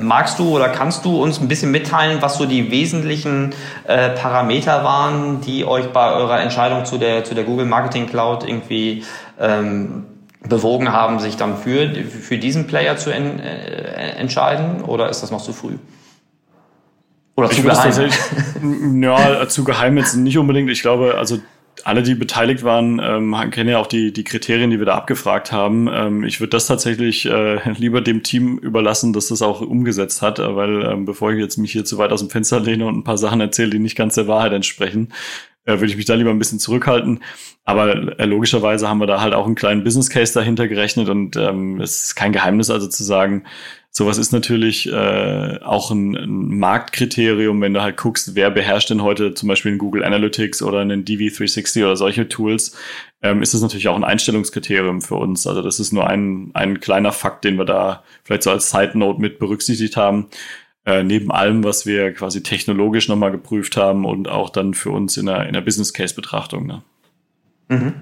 magst 0.00 0.38
du 0.38 0.56
oder 0.56 0.68
kannst 0.68 1.04
du 1.04 1.22
uns 1.22 1.40
ein 1.40 1.48
bisschen 1.48 1.70
mitteilen, 1.70 2.20
was 2.20 2.36
so 2.36 2.46
die 2.46 2.70
wesentlichen 2.70 3.54
äh, 3.84 4.10
Parameter 4.10 4.84
waren, 4.84 5.40
die 5.40 5.64
euch 5.64 5.86
bei 5.92 6.12
eurer 6.12 6.40
Entscheidung 6.40 6.84
zu 6.84 6.98
der, 6.98 7.24
zu 7.24 7.34
der 7.34 7.44
Google 7.44 7.66
Marketing 7.66 8.06
Cloud 8.06 8.46
irgendwie 8.46 9.04
ähm, 9.40 10.04
bewogen 10.46 10.92
haben, 10.92 11.18
sich 11.18 11.36
dann 11.36 11.56
für, 11.56 11.88
für 12.04 12.38
diesen 12.38 12.66
Player 12.66 12.96
zu 12.96 13.10
en, 13.10 13.40
äh, 13.40 14.10
entscheiden? 14.16 14.82
Oder 14.82 15.08
ist 15.08 15.22
das 15.22 15.30
noch 15.30 15.42
zu 15.42 15.52
früh? 15.52 15.76
Oder 17.36 17.50
zu 17.50 17.62
geheim? 17.62 18.10
ja, 19.02 19.48
zu 19.48 19.64
geheim 19.64 19.96
jetzt 19.96 20.14
nicht 20.16 20.38
unbedingt. 20.38 20.70
Ich 20.70 20.82
glaube, 20.82 21.16
also 21.16 21.38
alle, 21.84 22.02
die 22.02 22.14
beteiligt 22.14 22.64
waren, 22.64 23.00
ähm, 23.02 23.36
kennen 23.50 23.70
ja 23.70 23.78
auch 23.78 23.86
die, 23.86 24.12
die 24.12 24.24
Kriterien, 24.24 24.70
die 24.70 24.78
wir 24.78 24.86
da 24.86 24.94
abgefragt 24.94 25.52
haben. 25.52 25.88
Ähm, 25.92 26.24
ich 26.24 26.40
würde 26.40 26.50
das 26.50 26.66
tatsächlich 26.66 27.26
äh, 27.26 27.72
lieber 27.78 28.00
dem 28.00 28.22
Team 28.22 28.58
überlassen, 28.58 29.12
dass 29.12 29.28
das 29.28 29.42
auch 29.42 29.60
umgesetzt 29.60 30.22
hat, 30.22 30.38
äh, 30.38 30.56
weil 30.56 30.84
ähm, 30.84 31.04
bevor 31.04 31.32
ich 31.32 31.38
jetzt 31.38 31.56
mich 31.56 31.72
hier 31.72 31.84
zu 31.84 31.98
weit 31.98 32.12
aus 32.12 32.20
dem 32.20 32.30
Fenster 32.30 32.60
lehne 32.60 32.86
und 32.86 32.96
ein 32.96 33.04
paar 33.04 33.18
Sachen 33.18 33.40
erzähle, 33.40 33.70
die 33.70 33.78
nicht 33.78 33.96
ganz 33.96 34.14
der 34.14 34.28
Wahrheit 34.28 34.52
entsprechen, 34.52 35.12
äh, 35.64 35.72
würde 35.72 35.86
ich 35.86 35.96
mich 35.96 36.06
da 36.06 36.14
lieber 36.14 36.30
ein 36.30 36.38
bisschen 36.38 36.58
zurückhalten. 36.58 37.20
Aber 37.64 38.18
äh, 38.18 38.24
logischerweise 38.24 38.88
haben 38.88 39.00
wir 39.00 39.06
da 39.06 39.20
halt 39.20 39.34
auch 39.34 39.46
einen 39.46 39.54
kleinen 39.54 39.84
Business 39.84 40.08
Case 40.08 40.32
dahinter 40.32 40.68
gerechnet 40.68 41.08
und 41.08 41.36
ähm, 41.36 41.80
es 41.80 42.04
ist 42.04 42.14
kein 42.14 42.32
Geheimnis 42.32 42.70
also 42.70 42.88
zu 42.88 43.04
sagen, 43.04 43.44
Sowas 43.98 44.16
ist 44.16 44.30
natürlich 44.30 44.86
äh, 44.86 45.58
auch 45.60 45.90
ein, 45.90 46.14
ein 46.14 46.56
Marktkriterium, 46.56 47.60
wenn 47.60 47.74
du 47.74 47.82
halt 47.82 47.96
guckst, 47.96 48.36
wer 48.36 48.48
beherrscht 48.48 48.90
denn 48.90 49.02
heute 49.02 49.34
zum 49.34 49.48
Beispiel 49.48 49.72
in 49.72 49.78
Google 49.78 50.04
Analytics 50.04 50.62
oder 50.62 50.78
einen 50.78 51.04
DV360 51.04 51.82
oder 51.82 51.96
solche 51.96 52.28
Tools, 52.28 52.76
ähm, 53.22 53.42
ist 53.42 53.54
das 53.54 53.60
natürlich 53.60 53.88
auch 53.88 53.96
ein 53.96 54.04
Einstellungskriterium 54.04 55.02
für 55.02 55.16
uns. 55.16 55.48
Also 55.48 55.62
das 55.62 55.80
ist 55.80 55.90
nur 55.92 56.06
ein, 56.06 56.52
ein 56.54 56.78
kleiner 56.78 57.10
Fakt, 57.10 57.44
den 57.44 57.58
wir 57.58 57.64
da 57.64 58.04
vielleicht 58.22 58.44
so 58.44 58.52
als 58.52 58.70
Side 58.70 58.96
Note 58.96 59.20
mit 59.20 59.40
berücksichtigt 59.40 59.96
haben. 59.96 60.28
Äh, 60.86 61.02
neben 61.02 61.32
allem, 61.32 61.64
was 61.64 61.84
wir 61.84 62.12
quasi 62.12 62.44
technologisch 62.44 63.08
nochmal 63.08 63.32
geprüft 63.32 63.76
haben 63.76 64.04
und 64.04 64.28
auch 64.28 64.50
dann 64.50 64.74
für 64.74 64.90
uns 64.90 65.16
in 65.16 65.26
der, 65.26 65.48
in 65.48 65.54
der 65.54 65.60
Business 65.60 65.92
Case 65.92 66.14
Betrachtung. 66.14 66.68
Ne? 66.68 66.82
Mhm. 67.68 67.94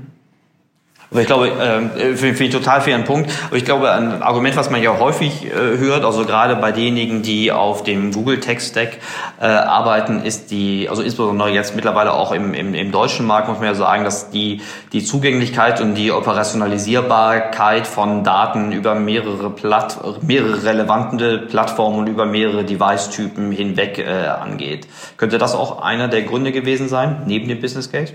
Aber 1.11 1.21
ich 1.21 1.27
glaube, 1.27 1.49
äh, 1.49 2.17
finde 2.17 2.45
ich 2.45 2.51
total 2.51 2.81
fairen 2.81 3.05
Punkt. 3.05 3.31
Aber 3.47 3.57
ich 3.57 3.65
glaube, 3.65 3.93
ein 3.93 4.23
Argument, 4.23 4.57
was 4.57 4.71
man 4.71 4.83
ja 4.83 4.99
häufig 4.99 5.45
äh, 5.45 5.79
hört, 5.79 6.05
also 6.05 6.25
gerade 6.25 6.57
bei 6.57 6.73
denjenigen, 6.73 7.23
die 7.23 7.53
auf 7.53 7.85
dem 7.85 8.13
Google 8.13 8.41
Tech 8.41 8.61
Stack 8.61 8.99
äh, 9.41 9.47
arbeiten, 9.47 10.23
ist 10.23 10.51
die, 10.51 10.89
also 10.89 11.03
insbesondere 11.03 11.51
jetzt 11.51 11.77
mittlerweile 11.77 12.13
auch 12.13 12.33
im, 12.33 12.55
im, 12.55 12.75
im 12.75 12.91
deutschen 12.91 13.25
Markt, 13.25 13.49
muss 13.49 13.59
man 13.59 13.69
ja 13.69 13.75
sagen, 13.75 14.03
dass 14.03 14.31
die, 14.31 14.61
die 14.93 15.05
Zugänglichkeit 15.05 15.81
und 15.81 15.95
die 15.95 16.11
Operationalisierbarkeit 16.11 17.87
von 17.87 18.25
Daten 18.25 18.73
über 18.73 18.97
mehrere 18.97 19.51
Platt, 19.51 19.99
mehrere 20.23 20.65
relevante 20.65 21.39
Plattformen 21.39 22.01
und 22.01 22.07
über 22.09 22.27
mehrere 22.27 22.65
Device-Typen 22.65 23.53
hinweg 23.53 23.99
äh, 23.99 24.27
angeht. 24.27 24.89
Könnte 25.17 25.39
das 25.39 25.55
auch 25.55 25.83
einer 25.83 26.09
der 26.09 26.23
Gründe 26.23 26.51
gewesen 26.51 26.89
sein, 26.89 27.23
neben 27.27 27.47
dem 27.47 27.61
Business 27.61 27.93
Case? 27.93 28.13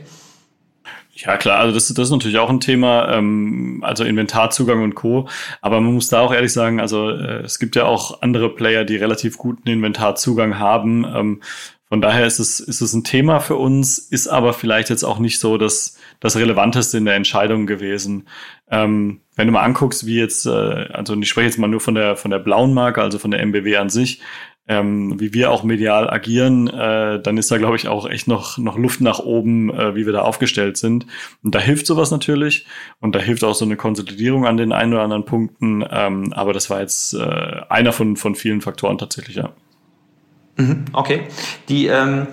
Ja, 1.24 1.38
klar, 1.38 1.60
also 1.60 1.74
das, 1.74 1.88
das 1.88 2.08
ist 2.08 2.12
natürlich 2.12 2.40
auch 2.40 2.50
ein 2.50 2.60
Thema, 2.60 3.14
ähm, 3.14 3.84
also 3.86 4.04
Inventarzugang 4.04 4.82
und 4.84 4.96
Co. 4.96 5.28
Aber 5.62 5.80
man 5.80 5.94
muss 5.94 6.08
da 6.08 6.20
auch 6.22 6.34
ehrlich 6.34 6.52
sagen, 6.52 6.80
also 6.80 7.12
äh, 7.12 7.44
es 7.44 7.60
gibt 7.60 7.76
ja 7.76 7.86
auch 7.86 8.24
andere 8.24 8.50
Player, 8.56 8.86
die 8.86 8.96
relativ 8.96 9.38
guten 9.38 9.70
Inventarzugang 9.70 10.58
haben. 10.58 11.06
Ähm, 11.06 11.42
von 11.90 12.02
daher 12.02 12.26
ist 12.26 12.40
es, 12.40 12.60
ist 12.60 12.82
es 12.82 12.94
ein 12.94 13.04
Thema 13.04 13.40
für 13.40 13.56
uns, 13.56 14.00
ist 14.00 14.30
aber 14.30 14.54
vielleicht 14.54 14.90
jetzt 14.90 15.04
auch 15.04 15.20
nicht 15.20 15.40
so 15.40 15.58
das, 15.58 15.98
das 16.20 16.38
Relevanteste 16.38 16.98
in 16.98 17.06
der 17.06 17.16
Entscheidung 17.16 17.68
gewesen. 17.68 18.28
Ähm, 18.72 19.22
wenn 19.36 19.48
du 19.48 19.54
mal 19.54 19.64
anguckst, 19.64 20.06
wie 20.06 20.18
jetzt, 20.18 20.48
äh, 20.48 20.50
also 20.50 21.16
ich 21.16 21.30
spreche 21.30 21.48
jetzt 21.48 21.60
mal 21.60 21.68
nur 21.68 21.82
von 21.82 21.94
der, 21.94 22.16
von 22.16 22.32
der 22.32 22.40
blauen 22.40 22.74
Marke, 22.74 23.02
also 23.02 23.20
von 23.20 23.30
der 23.30 23.42
MBW 23.42 23.78
an 23.78 23.90
sich, 23.90 24.22
ähm, 24.72 25.20
wie 25.20 25.34
wir 25.34 25.52
auch 25.52 25.64
medial 25.64 26.10
agieren, 26.10 26.68
äh, 26.70 27.22
dann 27.22 27.38
ist 27.38 27.52
da, 27.52 27.58
glaube 27.58 27.76
ich, 27.76 27.90
auch 27.90 28.08
echt 28.10 28.30
noch, 28.30 28.58
noch 28.58 28.78
Luft 28.78 29.02
nach 29.02 29.20
oben, 29.20 29.70
äh, 29.70 29.96
wie 29.96 30.06
wir 30.06 30.14
da 30.14 30.22
aufgestellt 30.22 30.78
sind. 30.78 31.06
Und 31.44 31.54
da 31.54 31.60
hilft 31.60 31.86
sowas 31.86 32.10
natürlich 32.10 32.66
und 33.02 33.14
da 33.14 33.20
hilft 33.20 33.44
auch 33.44 33.54
so 33.54 33.66
eine 33.66 33.76
Konsolidierung 33.76 34.46
an 34.46 34.56
den 34.56 34.72
einen 34.72 34.94
oder 34.94 35.04
anderen 35.04 35.26
Punkten. 35.26 35.84
Ähm, 35.92 36.32
aber 36.32 36.54
das 36.54 36.70
war 36.70 36.80
jetzt 36.80 37.14
äh, 37.14 37.62
einer 37.68 37.92
von, 37.92 38.16
von 38.16 38.36
vielen 38.36 38.62
Faktoren 38.62 38.98
tatsächlich, 38.98 39.36
ja. 39.36 39.50
Mhm, 40.56 40.86
okay. 40.94 41.24
Die, 41.68 41.88
ähm, 41.88 42.28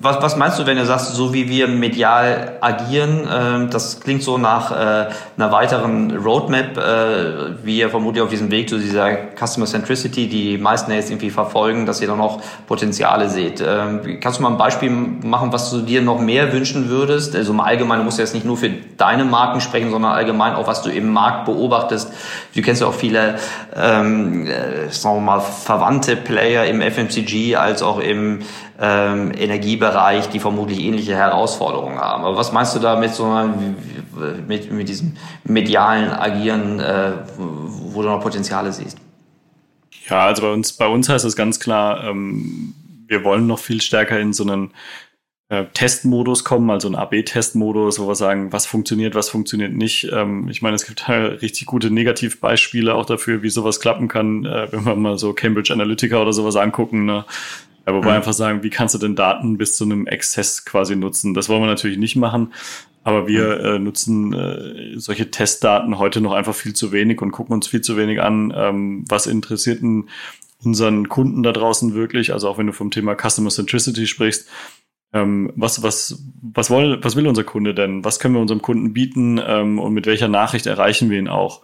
was, 0.00 0.22
was 0.22 0.36
meinst 0.36 0.58
du, 0.58 0.66
wenn 0.66 0.76
du 0.76 0.86
sagst, 0.86 1.14
so 1.14 1.34
wie 1.34 1.48
wir 1.48 1.68
medial 1.68 2.58
agieren, 2.60 3.26
äh, 3.26 3.70
das 3.70 4.00
klingt 4.00 4.22
so 4.22 4.38
nach 4.38 4.70
äh, 4.70 5.10
einer 5.36 5.52
weiteren 5.52 6.16
Roadmap, 6.16 6.76
äh, 6.76 7.64
wie 7.64 7.78
ihr 7.78 7.90
vermutlich 7.90 8.22
auf 8.22 8.30
diesem 8.30 8.50
Weg 8.50 8.68
zu 8.68 8.78
dieser 8.78 9.10
Customer 9.36 9.66
Centricity, 9.66 10.28
die 10.28 10.58
meisten 10.58 10.92
jetzt 10.92 11.10
irgendwie 11.10 11.30
verfolgen, 11.30 11.86
dass 11.86 12.00
ihr 12.00 12.08
da 12.08 12.16
noch 12.16 12.40
Potenziale 12.66 13.28
seht. 13.28 13.62
Ähm, 13.66 14.18
kannst 14.20 14.38
du 14.38 14.42
mal 14.42 14.50
ein 14.50 14.58
Beispiel 14.58 14.90
machen, 14.90 15.52
was 15.52 15.70
du 15.70 15.80
dir 15.80 16.02
noch 16.02 16.20
mehr 16.20 16.52
wünschen 16.52 16.88
würdest? 16.88 17.34
Also 17.34 17.52
im 17.52 17.60
Allgemeinen, 17.60 18.00
du 18.00 18.04
musst 18.04 18.18
jetzt 18.18 18.34
nicht 18.34 18.46
nur 18.46 18.56
für 18.56 18.70
deine 18.96 19.24
Marken 19.24 19.60
sprechen, 19.60 19.90
sondern 19.90 20.12
allgemein 20.12 20.54
auch, 20.54 20.66
was 20.66 20.82
du 20.82 20.90
im 20.90 21.12
Markt 21.12 21.46
beobachtest. 21.46 22.12
Du 22.54 22.62
kennst 22.62 22.80
ja 22.80 22.86
auch 22.86 22.94
viele, 22.94 23.36
ähm, 23.74 24.46
äh, 24.46 24.90
sagen 24.90 25.16
wir 25.16 25.20
mal, 25.20 25.40
verwandte 25.40 26.16
Player 26.16 26.66
im 26.66 26.80
FMCG 26.80 27.56
als 27.56 27.82
auch 27.82 27.98
im 27.98 28.40
ähm, 28.80 29.32
Energiebereich, 29.36 30.30
die 30.30 30.40
vermutlich 30.40 30.80
ähnliche 30.80 31.14
Herausforderungen 31.14 31.98
haben. 31.98 32.24
Aber 32.24 32.36
was 32.36 32.52
meinst 32.52 32.74
du 32.74 32.78
da 32.78 32.98
mit 32.98 33.12
so 33.12 33.26
mit, 34.46 34.72
mit 34.72 34.88
diesem 34.88 35.16
medialen 35.44 36.10
Agieren, 36.10 36.80
äh, 36.80 37.12
wo 37.36 38.02
du 38.02 38.08
noch 38.08 38.20
Potenziale 38.20 38.72
siehst? 38.72 38.98
Ja, 40.08 40.26
also 40.26 40.42
bei 40.42 40.52
uns, 40.52 40.72
bei 40.72 40.86
uns 40.86 41.08
heißt 41.08 41.24
es 41.24 41.36
ganz 41.36 41.60
klar, 41.60 42.04
ähm, 42.04 42.74
wir 43.06 43.22
wollen 43.22 43.46
noch 43.46 43.58
viel 43.58 43.80
stärker 43.80 44.18
in 44.18 44.32
so 44.32 44.44
einen 44.44 44.72
äh, 45.50 45.66
Testmodus 45.74 46.44
kommen, 46.44 46.70
also 46.70 46.88
einen 46.88 46.96
AB-Testmodus, 46.96 47.98
wo 47.98 48.08
wir 48.08 48.14
sagen, 48.14 48.52
was 48.52 48.66
funktioniert, 48.66 49.14
was 49.14 49.28
funktioniert 49.28 49.72
nicht. 49.72 50.08
Ähm, 50.12 50.48
ich 50.48 50.62
meine, 50.62 50.76
es 50.76 50.86
gibt 50.86 51.08
da 51.08 51.14
richtig 51.14 51.66
gute 51.66 51.90
Negativbeispiele 51.90 52.94
auch 52.94 53.04
dafür, 53.04 53.42
wie 53.42 53.50
sowas 53.50 53.80
klappen 53.80 54.08
kann, 54.08 54.44
äh, 54.46 54.72
wenn 54.72 54.84
wir 54.84 54.96
mal 54.96 55.18
so 55.18 55.32
Cambridge 55.32 55.72
Analytica 55.72 56.22
oder 56.22 56.32
sowas 56.32 56.56
angucken. 56.56 57.04
Ne? 57.04 57.24
Ja, 57.90 57.96
wobei 57.96 58.10
mhm. 58.10 58.16
einfach 58.16 58.32
sagen, 58.32 58.62
wie 58.62 58.70
kannst 58.70 58.94
du 58.94 58.98
denn 58.98 59.16
Daten 59.16 59.58
bis 59.58 59.76
zu 59.76 59.84
einem 59.84 60.06
Exzess 60.06 60.64
quasi 60.64 60.94
nutzen? 60.94 61.34
Das 61.34 61.48
wollen 61.48 61.62
wir 61.62 61.66
natürlich 61.66 61.98
nicht 61.98 62.14
machen. 62.14 62.52
Aber 63.02 63.26
wir 63.26 63.58
mhm. 63.58 63.64
äh, 63.64 63.78
nutzen 63.80 64.32
äh, 64.32 64.98
solche 64.98 65.30
Testdaten 65.30 65.98
heute 65.98 66.20
noch 66.20 66.32
einfach 66.32 66.54
viel 66.54 66.72
zu 66.72 66.92
wenig 66.92 67.20
und 67.20 67.32
gucken 67.32 67.54
uns 67.54 67.66
viel 67.66 67.80
zu 67.80 67.96
wenig 67.96 68.22
an, 68.22 68.52
ähm, 68.54 69.04
was 69.08 69.26
interessiert 69.26 69.82
denn 69.82 70.08
unseren 70.62 71.08
Kunden 71.08 71.42
da 71.42 71.50
draußen 71.50 71.94
wirklich. 71.94 72.32
Also 72.32 72.48
auch 72.48 72.58
wenn 72.58 72.68
du 72.68 72.72
vom 72.72 72.92
Thema 72.92 73.16
Customer 73.16 73.50
Centricity 73.50 74.06
sprichst, 74.06 74.48
ähm, 75.12 75.52
was, 75.56 75.82
was, 75.82 76.22
was, 76.40 76.70
will, 76.70 76.98
was 77.02 77.16
will 77.16 77.26
unser 77.26 77.42
Kunde 77.42 77.74
denn? 77.74 78.04
Was 78.04 78.20
können 78.20 78.34
wir 78.34 78.40
unserem 78.40 78.62
Kunden 78.62 78.92
bieten 78.92 79.40
ähm, 79.44 79.80
und 79.80 79.94
mit 79.94 80.06
welcher 80.06 80.28
Nachricht 80.28 80.66
erreichen 80.66 81.10
wir 81.10 81.18
ihn 81.18 81.26
auch? 81.26 81.62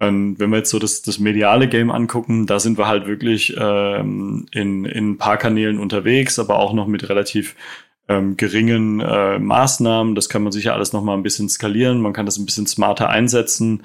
Und 0.00 0.38
wenn 0.38 0.50
wir 0.50 0.58
jetzt 0.58 0.70
so 0.70 0.78
das, 0.78 1.02
das 1.02 1.18
mediale 1.18 1.68
Game 1.68 1.90
angucken, 1.90 2.46
da 2.46 2.60
sind 2.60 2.78
wir 2.78 2.86
halt 2.86 3.06
wirklich 3.06 3.56
ähm, 3.58 4.46
in, 4.52 4.84
in 4.84 5.10
ein 5.10 5.18
paar 5.18 5.38
Kanälen 5.38 5.80
unterwegs, 5.80 6.38
aber 6.38 6.58
auch 6.58 6.72
noch 6.72 6.86
mit 6.86 7.08
relativ 7.08 7.56
ähm, 8.08 8.36
geringen 8.36 9.00
äh, 9.00 9.38
Maßnahmen. 9.38 10.14
Das 10.14 10.28
kann 10.28 10.42
man 10.42 10.52
sicher 10.52 10.74
alles 10.74 10.92
noch 10.92 11.02
mal 11.02 11.14
ein 11.14 11.22
bisschen 11.22 11.48
skalieren. 11.48 12.00
Man 12.00 12.12
kann 12.12 12.26
das 12.26 12.38
ein 12.38 12.46
bisschen 12.46 12.66
smarter 12.66 13.08
einsetzen. 13.10 13.82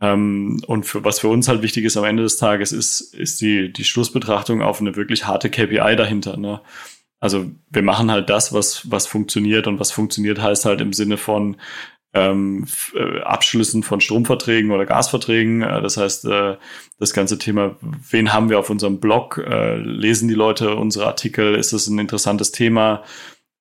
Ähm, 0.00 0.62
und 0.66 0.84
für, 0.84 1.04
was 1.04 1.20
für 1.20 1.28
uns 1.28 1.48
halt 1.48 1.62
wichtig 1.62 1.84
ist 1.84 1.96
am 1.96 2.04
Ende 2.04 2.22
des 2.22 2.36
Tages, 2.36 2.70
ist, 2.70 3.00
ist 3.00 3.40
die, 3.40 3.72
die 3.72 3.84
Schlussbetrachtung 3.84 4.62
auf 4.62 4.80
eine 4.80 4.94
wirklich 4.94 5.26
harte 5.26 5.50
KPI 5.50 5.96
dahinter. 5.96 6.36
Ne? 6.36 6.60
Also 7.20 7.46
wir 7.70 7.82
machen 7.82 8.10
halt 8.10 8.30
das, 8.30 8.52
was, 8.52 8.90
was 8.90 9.06
funktioniert 9.06 9.66
und 9.66 9.80
was 9.80 9.90
funktioniert 9.90 10.40
heißt 10.40 10.64
halt 10.64 10.80
im 10.80 10.92
Sinne 10.92 11.16
von 11.16 11.56
ähm, 12.14 12.66
äh, 12.94 13.20
Abschlüssen 13.20 13.82
von 13.82 14.00
Stromverträgen 14.00 14.70
oder 14.70 14.86
Gasverträgen. 14.86 15.62
Äh, 15.62 15.82
das 15.82 15.96
heißt, 15.96 16.24
äh, 16.24 16.56
das 16.98 17.12
ganze 17.12 17.38
Thema, 17.38 17.76
wen 18.10 18.32
haben 18.32 18.50
wir 18.50 18.58
auf 18.58 18.70
unserem 18.70 18.98
Blog? 19.00 19.38
Äh, 19.38 19.76
lesen 19.76 20.28
die 20.28 20.34
Leute 20.34 20.74
unsere 20.74 21.06
Artikel? 21.06 21.54
Ist 21.54 21.72
das 21.72 21.86
ein 21.86 21.98
interessantes 21.98 22.52
Thema? 22.52 23.02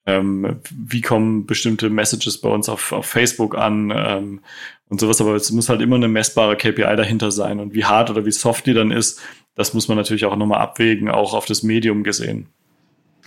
Ähm, 0.06 0.62
wie 0.72 1.02
kommen 1.02 1.46
bestimmte 1.46 1.90
Messages 1.90 2.40
bei 2.40 2.50
uns 2.50 2.70
auf, 2.70 2.94
auf 2.94 3.06
Facebook 3.06 3.58
an? 3.58 3.92
Ähm, 3.94 4.42
und 4.90 5.02
sowas, 5.02 5.20
aber 5.20 5.36
es 5.36 5.52
muss 5.52 5.68
halt 5.68 5.82
immer 5.82 5.98
eine 5.98 6.08
messbare 6.08 6.56
KPI 6.56 6.96
dahinter 6.96 7.32
sein. 7.32 7.60
Und 7.60 7.74
wie 7.74 7.84
hart 7.84 8.10
oder 8.10 8.26
wie 8.26 8.32
soft 8.32 8.66
die 8.66 8.74
dann 8.74 8.92
ist, 8.92 9.20
das 9.56 9.74
muss 9.74 9.88
man 9.88 9.98
natürlich 9.98 10.26
auch 10.26 10.36
nochmal 10.36 10.62
abwägen, 10.62 11.10
auch 11.10 11.34
auf 11.34 11.46
das 11.46 11.64
Medium 11.64 12.04
gesehen. 12.04 12.48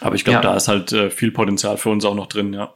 Aber 0.00 0.14
ich 0.14 0.24
glaube, 0.24 0.36
ja. 0.36 0.42
da 0.42 0.56
ist 0.56 0.68
halt 0.68 0.92
äh, 0.92 1.10
viel 1.10 1.30
Potenzial 1.30 1.76
für 1.76 1.90
uns 1.90 2.04
auch 2.06 2.14
noch 2.14 2.28
drin, 2.28 2.54
ja. 2.54 2.72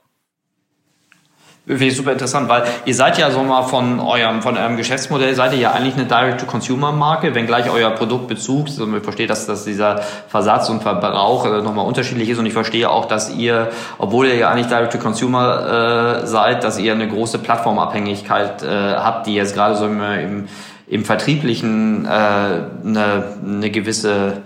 Finde 1.67 1.87
ich 1.87 1.97
super 1.97 2.13
interessant, 2.13 2.47
weil 2.51 2.65
ihr 2.85 2.95
seid 2.95 3.17
ja 3.17 3.31
so 3.31 3.43
mal 3.43 3.63
von 3.63 3.99
eurem, 3.99 4.43
von 4.43 4.59
eurem 4.59 4.77
Geschäftsmodell, 4.77 5.35
seid 5.35 5.55
ihr 5.55 5.61
ja 5.61 5.73
eigentlich 5.73 5.95
eine 5.95 6.05
Direct-to-Consumer-Marke, 6.05 7.35
wenngleich 7.35 7.71
euer 7.71 7.91
Produktbezug, 7.93 8.67
also 8.67 8.95
ich 8.95 9.03
verstehe, 9.03 9.27
dass, 9.27 9.47
dass 9.47 9.65
dieser 9.65 10.03
Versatz 10.29 10.69
und 10.69 10.83
Verbrauch 10.83 11.47
äh, 11.47 11.63
nochmal 11.63 11.87
unterschiedlich 11.87 12.29
ist 12.29 12.39
und 12.39 12.45
ich 12.45 12.53
verstehe 12.53 12.91
auch, 12.91 13.07
dass 13.07 13.35
ihr, 13.35 13.71
obwohl 13.97 14.27
ihr 14.27 14.37
ja 14.37 14.51
eigentlich 14.51 14.67
Direct-to-Consumer 14.67 16.21
äh, 16.23 16.27
seid, 16.27 16.65
dass 16.65 16.79
ihr 16.79 16.93
eine 16.93 17.09
große 17.09 17.39
Plattformabhängigkeit 17.39 18.63
äh, 18.63 18.97
habt, 18.97 19.27
die 19.27 19.35
jetzt 19.35 19.55
gerade 19.55 19.75
so 19.77 19.87
im, 19.87 20.03
im, 20.03 20.49
im 20.87 21.05
Vertrieblichen 21.07 22.05
äh, 22.05 22.09
eine, 22.09 23.25
eine 23.43 23.71
gewisse 23.71 24.43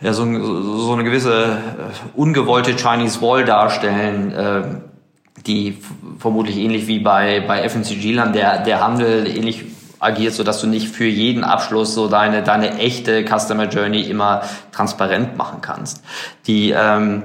ja, 0.00 0.12
so, 0.12 0.24
so 0.24 0.92
eine 0.92 1.04
gewisse 1.04 1.44
äh, 1.44 2.16
ungewollte 2.16 2.74
Chinese 2.76 3.20
Wall 3.22 3.44
darstellen, 3.44 4.32
äh, 4.32 4.62
die 5.46 5.78
vermutlich 6.18 6.56
ähnlich 6.56 6.86
wie 6.86 6.98
bei, 6.98 7.40
bei 7.40 7.68
FMCG-Land 7.68 8.34
der, 8.34 8.62
der 8.62 8.80
Handel 8.80 9.26
ähnlich 9.26 9.64
agiert, 9.98 10.34
so 10.34 10.44
dass 10.44 10.60
du 10.60 10.66
nicht 10.66 10.88
für 10.88 11.06
jeden 11.06 11.44
Abschluss 11.44 11.94
so 11.94 12.08
deine, 12.08 12.42
deine 12.42 12.78
echte 12.78 13.24
Customer 13.24 13.68
Journey 13.68 14.02
immer 14.02 14.42
transparent 14.72 15.36
machen 15.36 15.60
kannst. 15.60 16.02
Die, 16.46 16.70
ähm, 16.70 17.22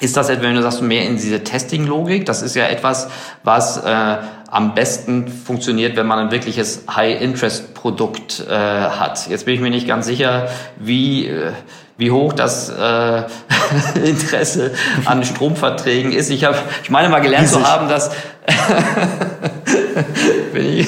ist 0.00 0.16
das 0.16 0.28
etwa, 0.28 0.44
wenn 0.44 0.54
du 0.54 0.62
sagst, 0.62 0.80
mehr 0.80 1.06
in 1.06 1.16
diese 1.16 1.42
Testing-Logik? 1.42 2.24
Das 2.24 2.42
ist 2.42 2.54
ja 2.54 2.66
etwas, 2.66 3.08
was 3.42 3.78
äh, 3.78 4.16
am 4.48 4.74
besten 4.74 5.26
funktioniert, 5.26 5.96
wenn 5.96 6.06
man 6.06 6.20
ein 6.20 6.30
wirkliches 6.30 6.84
High-Interest-Produkt 6.88 8.46
äh, 8.48 8.54
hat. 8.54 9.28
Jetzt 9.28 9.44
bin 9.44 9.54
ich 9.54 9.60
mir 9.60 9.70
nicht 9.70 9.88
ganz 9.88 10.06
sicher, 10.06 10.48
wie, 10.78 11.26
äh, 11.26 11.52
wie 11.98 12.12
hoch 12.12 12.32
das 12.32 12.70
äh, 12.70 13.24
Interesse 14.02 14.72
an 15.04 15.24
Stromverträgen 15.24 16.12
ist. 16.12 16.30
Ich, 16.30 16.44
hab, 16.44 16.54
ich 16.82 16.90
meine 16.90 17.08
mal 17.08 17.20
gelernt 17.20 17.48
zu 17.48 17.62
haben, 17.62 17.88
dass 17.88 18.10
ich, 20.54 20.86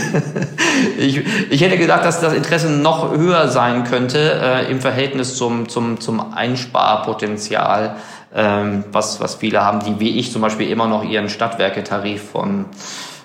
ich, 0.99 1.51
ich 1.51 1.61
hätte 1.61 1.77
gedacht, 1.77 2.05
dass 2.05 2.21
das 2.21 2.33
Interesse 2.33 2.71
noch 2.71 3.11
höher 3.11 3.49
sein 3.49 3.85
könnte 3.85 4.41
äh, 4.41 4.71
im 4.71 4.81
Verhältnis 4.81 5.37
zum, 5.37 5.69
zum, 5.69 6.01
zum 6.01 6.33
Einsparpotenzial, 6.33 7.97
ähm, 8.33 8.85
was, 8.93 9.21
was 9.21 9.35
viele 9.35 9.63
haben, 9.63 9.81
die 9.85 9.99
wie 9.99 10.19
ich 10.19 10.33
zum 10.33 10.43
Beispiel 10.43 10.71
immer 10.71 10.87
noch 10.87 11.03
ihren 11.03 11.29
Stadtwerketarif 11.29 12.31
von 12.31 12.67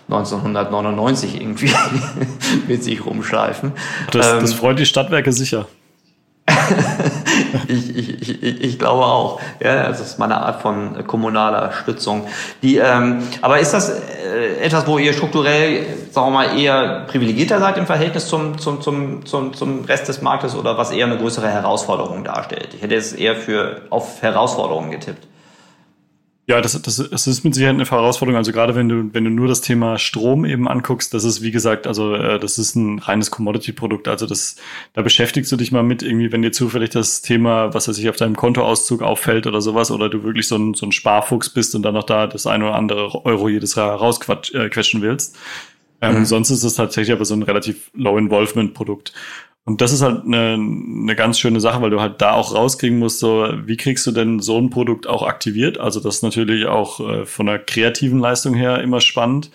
1999 0.09 1.39
irgendwie 1.39 1.71
mit 2.67 2.83
sich 2.83 3.05
rumschleifen. 3.05 3.73
Das, 4.11 4.39
das 4.39 4.51
ähm, 4.51 4.57
freut 4.57 4.79
die 4.79 4.87
Stadtwerke 4.87 5.31
sicher. 5.31 5.67
ich, 7.67 7.95
ich, 7.95 8.43
ich, 8.43 8.63
ich 8.63 8.79
glaube 8.79 9.03
auch. 9.03 9.41
Ja, 9.59 9.87
das 9.87 9.99
ist 9.99 10.19
meine 10.19 10.37
Art 10.37 10.61
von 10.61 11.05
kommunaler 11.07 11.71
Stützung. 11.71 12.27
Die, 12.61 12.77
ähm, 12.77 13.23
aber 13.41 13.59
ist 13.59 13.73
das 13.73 13.89
äh, 13.89 14.57
etwas, 14.61 14.85
wo 14.85 14.97
ihr 14.97 15.13
strukturell, 15.13 15.85
sagen 16.11 16.27
wir 16.27 16.31
mal, 16.31 16.59
eher 16.59 17.05
privilegierter 17.07 17.59
seid 17.59 17.77
im 17.77 17.87
Verhältnis 17.87 18.27
zum, 18.27 18.57
zum, 18.59 18.81
zum, 18.81 19.25
zum, 19.25 19.53
zum 19.53 19.85
Rest 19.85 20.07
des 20.07 20.21
Marktes 20.21 20.55
oder 20.55 20.77
was 20.77 20.91
eher 20.91 21.07
eine 21.07 21.17
größere 21.17 21.49
Herausforderung 21.49 22.23
darstellt? 22.23 22.69
Ich 22.75 22.81
hätte 22.81 22.95
es 22.95 23.13
eher 23.13 23.35
für 23.35 23.81
auf 23.89 24.21
Herausforderungen 24.21 24.91
getippt. 24.91 25.27
Ja, 26.47 26.61
das, 26.61 26.79
das, 26.79 26.97
das 26.97 27.25
ist 27.25 27.43
mit 27.43 27.55
Sicherheit 27.55 27.73
eine 27.73 27.89
Herausforderung. 27.89 28.37
Also 28.37 28.51
gerade 28.51 28.75
wenn 28.75 28.87
du, 28.87 29.11
wenn 29.13 29.23
du 29.23 29.31
nur 29.31 29.47
das 29.47 29.61
Thema 29.61 29.97
Strom 29.97 30.45
eben 30.45 30.67
anguckst, 30.67 31.11
das 31.15 31.23
ist 31.23 31.41
wie 31.41 31.49
gesagt, 31.49 31.87
also 31.87 32.13
äh, 32.13 32.39
das 32.39 32.59
ist 32.59 32.75
ein 32.75 32.99
reines 32.99 33.31
Commodity-Produkt. 33.31 34.07
Also 34.07 34.27
das, 34.27 34.55
da 34.93 35.01
beschäftigst 35.01 35.51
du 35.51 35.55
dich 35.55 35.71
mal 35.71 35.81
mit 35.81 36.03
irgendwie, 36.03 36.31
wenn 36.31 36.43
dir 36.43 36.51
zufällig 36.51 36.91
das 36.91 37.23
Thema, 37.23 37.73
was 37.73 37.87
weiß 37.87 37.97
ich, 37.97 38.09
auf 38.09 38.17
deinem 38.17 38.35
Kontoauszug 38.35 39.01
auffällt 39.01 39.47
oder 39.47 39.59
sowas, 39.59 39.89
oder 39.89 40.07
du 40.07 40.23
wirklich 40.23 40.47
so 40.47 40.55
ein, 40.55 40.75
so 40.75 40.85
ein 40.85 40.91
Sparfuchs 40.91 41.49
bist 41.49 41.73
und 41.73 41.81
dann 41.81 41.95
noch 41.95 42.03
da 42.03 42.27
das 42.27 42.45
ein 42.45 42.61
oder 42.61 42.75
andere 42.75 43.25
Euro 43.25 43.49
jedes 43.49 43.73
Jahr 43.73 43.95
rausquetschen 43.95 44.99
äh, 44.99 45.03
willst. 45.03 45.35
Ähm, 46.01 46.19
mhm. 46.19 46.25
Sonst 46.25 46.51
ist 46.51 46.63
es 46.63 46.75
tatsächlich 46.75 47.11
aber 47.11 47.25
so 47.25 47.33
ein 47.33 47.41
relativ 47.41 47.89
Low-Involvement-Produkt. 47.95 49.13
Und 49.67 49.81
das 49.81 49.91
ist 49.91 50.03
halt 50.03 50.25
eine, 50.25 50.53
eine 50.53 51.15
ganz 51.15 51.39
schöne 51.39 51.59
Sache, 51.59 51.81
weil 51.81 51.89
du 51.89 51.99
halt 51.99 52.21
da 52.21 52.33
auch 52.33 52.53
rauskriegen 52.53 52.99
musst, 52.99 53.17
so 53.17 53.49
wie 53.65 53.77
kriegst 53.77 54.05
du 54.05 54.11
denn 54.11 54.39
so 54.39 54.59
ein 54.59 54.69
Produkt 54.69 55.07
auch 55.07 55.23
aktiviert? 55.23 55.79
Also 55.79 55.99
das 55.99 56.17
ist 56.17 56.21
natürlich 56.21 56.67
auch 56.67 56.99
äh, 56.99 57.25
von 57.25 57.47
der 57.47 57.57
kreativen 57.57 58.19
Leistung 58.19 58.53
her 58.53 58.79
immer 58.81 59.01
spannend. 59.01 59.49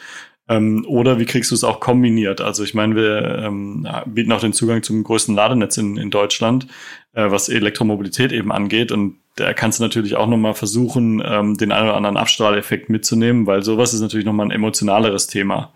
Ähm, 0.48 0.84
oder 0.88 1.20
wie 1.20 1.26
kriegst 1.26 1.52
du 1.52 1.54
es 1.54 1.62
auch 1.62 1.78
kombiniert? 1.78 2.40
Also 2.40 2.64
ich 2.64 2.74
meine, 2.74 2.96
wir 2.96 3.38
ähm, 3.38 3.86
bieten 4.06 4.32
auch 4.32 4.40
den 4.40 4.52
Zugang 4.52 4.82
zum 4.82 5.04
größten 5.04 5.32
Ladenetz 5.36 5.76
in, 5.76 5.96
in 5.96 6.10
Deutschland, 6.10 6.66
äh, 7.12 7.30
was 7.30 7.48
Elektromobilität 7.48 8.32
eben 8.32 8.50
angeht. 8.50 8.90
Und 8.90 9.18
da 9.36 9.52
kannst 9.52 9.78
du 9.78 9.84
natürlich 9.84 10.16
auch 10.16 10.26
nochmal 10.26 10.54
versuchen, 10.54 11.22
ähm, 11.24 11.56
den 11.56 11.70
einen 11.70 11.86
oder 11.86 11.96
anderen 11.96 12.16
Abstrahleffekt 12.16 12.88
mitzunehmen, 12.88 13.46
weil 13.46 13.62
sowas 13.62 13.94
ist 13.94 14.00
natürlich 14.00 14.26
nochmal 14.26 14.46
ein 14.46 14.50
emotionaleres 14.50 15.28
Thema. 15.28 15.72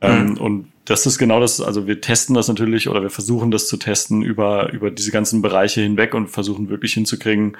Ähm, 0.00 0.30
mhm. 0.30 0.36
Und 0.38 0.72
das 0.90 1.06
ist 1.06 1.18
genau 1.18 1.38
das, 1.38 1.60
also 1.60 1.86
wir 1.86 2.00
testen 2.00 2.34
das 2.34 2.48
natürlich 2.48 2.88
oder 2.88 3.00
wir 3.00 3.10
versuchen 3.10 3.52
das 3.52 3.68
zu 3.68 3.76
testen 3.76 4.22
über, 4.22 4.72
über 4.72 4.90
diese 4.90 5.12
ganzen 5.12 5.40
Bereiche 5.40 5.80
hinweg 5.82 6.14
und 6.14 6.28
versuchen 6.28 6.68
wirklich 6.68 6.94
hinzukriegen 6.94 7.56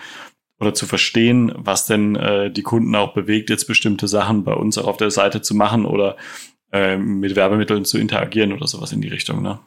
oder 0.58 0.74
zu 0.74 0.84
verstehen, 0.84 1.52
was 1.56 1.86
denn 1.86 2.16
äh, 2.16 2.50
die 2.50 2.62
Kunden 2.62 2.92
auch 2.96 3.14
bewegt, 3.14 3.48
jetzt 3.48 3.68
bestimmte 3.68 4.08
Sachen 4.08 4.42
bei 4.42 4.52
uns 4.52 4.78
auch 4.78 4.88
auf 4.88 4.96
der 4.96 5.12
Seite 5.12 5.42
zu 5.42 5.54
machen 5.54 5.84
oder 5.84 6.16
äh, 6.72 6.96
mit 6.96 7.36
Werbemitteln 7.36 7.84
zu 7.84 7.98
interagieren 7.98 8.52
oder 8.52 8.66
sowas 8.66 8.90
in 8.90 9.00
die 9.00 9.08
Richtung. 9.08 9.42
Ne? 9.42 9.60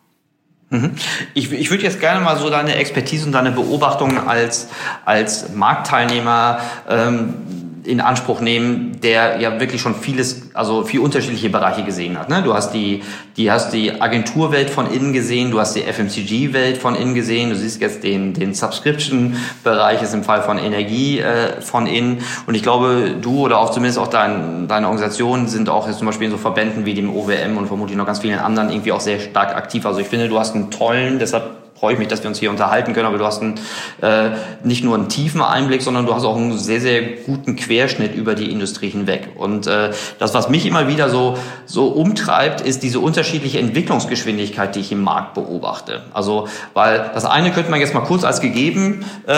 Mhm. 0.69 0.91
Ich, 1.33 1.49
ich 1.53 1.71
würde 1.71 1.83
jetzt 1.83 2.01
gerne 2.01 2.19
mal 2.19 2.37
so 2.37 2.49
deine 2.49 2.75
Expertise 2.75 3.25
und 3.25 3.31
deine 3.31 3.51
Beobachtungen 3.51 4.17
als, 4.17 4.67
als 5.05 5.53
Marktteilnehmer 5.55 6.59
ähm, 6.89 7.35
in 7.85 8.01
Anspruch 8.01 8.41
nehmen, 8.41 8.99
der 9.01 9.39
ja 9.39 9.59
wirklich 9.59 9.81
schon 9.81 9.95
vieles, 9.95 10.49
also 10.53 10.83
viel 10.83 10.99
unterschiedliche 10.99 11.49
Bereiche 11.49 11.83
gesehen 11.83 12.17
hat. 12.17 12.29
Ne? 12.29 12.41
Du 12.43 12.53
hast 12.53 12.73
die, 12.73 13.03
die 13.37 13.51
hast 13.51 13.71
die 13.73 14.01
Agenturwelt 14.01 14.69
von 14.69 14.91
innen 14.91 15.13
gesehen, 15.13 15.51
du 15.51 15.59
hast 15.59 15.75
die 15.75 15.81
FMCG-Welt 15.81 16.77
von 16.77 16.95
innen 16.95 17.13
gesehen, 17.13 17.49
du 17.49 17.55
siehst 17.55 17.81
jetzt 17.81 18.03
den, 18.03 18.33
den 18.33 18.53
Subscription-Bereich 18.53 20.01
ist 20.01 20.13
im 20.13 20.23
Fall 20.23 20.43
von 20.43 20.57
Energie 20.57 21.19
äh, 21.19 21.61
von 21.61 21.87
innen. 21.87 22.19
Und 22.45 22.55
ich 22.55 22.63
glaube, 22.63 23.15
du 23.21 23.41
oder 23.41 23.59
auch 23.59 23.71
zumindest 23.71 23.99
auch 23.99 24.07
dein, 24.07 24.67
deine 24.67 24.87
Organisation 24.87 25.47
sind 25.47 25.69
auch 25.69 25.87
jetzt 25.87 25.97
zum 25.97 26.07
Beispiel 26.07 26.25
in 26.25 26.31
so 26.31 26.37
Verbänden 26.37 26.85
wie 26.85 26.93
dem 26.93 27.13
OWM 27.13 27.57
und 27.57 27.67
vermutlich 27.67 27.97
noch 27.97 28.05
ganz 28.05 28.19
vielen 28.19 28.39
anderen 28.39 28.69
irgendwie 28.69 28.91
auch 28.91 29.01
sehr 29.01 29.19
stark 29.19 29.55
aktiv. 29.55 29.85
Also 29.85 29.99
ich 29.99 30.07
finde, 30.07 30.29
du 30.29 30.39
hast 30.39 30.55
einen 30.55 30.71
tollen, 30.71 31.19
deshalb 31.19 31.62
freue 31.83 31.95
ich 31.95 31.99
mich, 31.99 32.07
dass 32.07 32.23
wir 32.23 32.29
uns 32.29 32.39
hier 32.39 32.49
unterhalten 32.49 32.93
können. 32.93 33.07
Aber 33.07 33.17
du 33.17 33.25
hast 33.25 33.41
einen, 33.41 33.55
äh, 34.01 34.29
nicht 34.63 34.85
nur 34.85 34.95
einen 34.95 35.09
tiefen 35.09 35.41
Einblick, 35.41 35.81
sondern 35.81 36.05
du 36.05 36.15
hast 36.15 36.23
auch 36.23 36.37
einen 36.37 36.57
sehr, 36.57 36.79
sehr 36.79 37.01
guten 37.01 37.57
Querschnitt 37.57 38.15
über 38.15 38.35
die 38.35 38.53
Industrie 38.53 38.87
hinweg. 38.87 39.31
Und 39.35 39.67
äh, 39.67 39.91
das, 40.17 40.33
was 40.33 40.47
mich 40.47 40.65
immer 40.65 40.87
wieder 40.87 41.09
so, 41.09 41.37
so 41.65 41.87
umtreibt, 41.87 42.61
ist 42.61 42.83
diese 42.83 43.01
unterschiedliche 43.01 43.59
Entwicklungsgeschwindigkeit, 43.59 44.75
die 44.75 44.79
ich 44.79 44.93
im 44.93 45.03
Markt 45.03 45.33
beobachte. 45.33 46.03
Also, 46.13 46.47
weil 46.73 47.11
das 47.13 47.25
eine 47.25 47.51
könnte 47.51 47.69
man 47.69 47.81
jetzt 47.81 47.93
mal 47.93 47.99
kurz 47.99 48.23
als 48.23 48.39
gegeben 48.39 49.03
äh, 49.27 49.33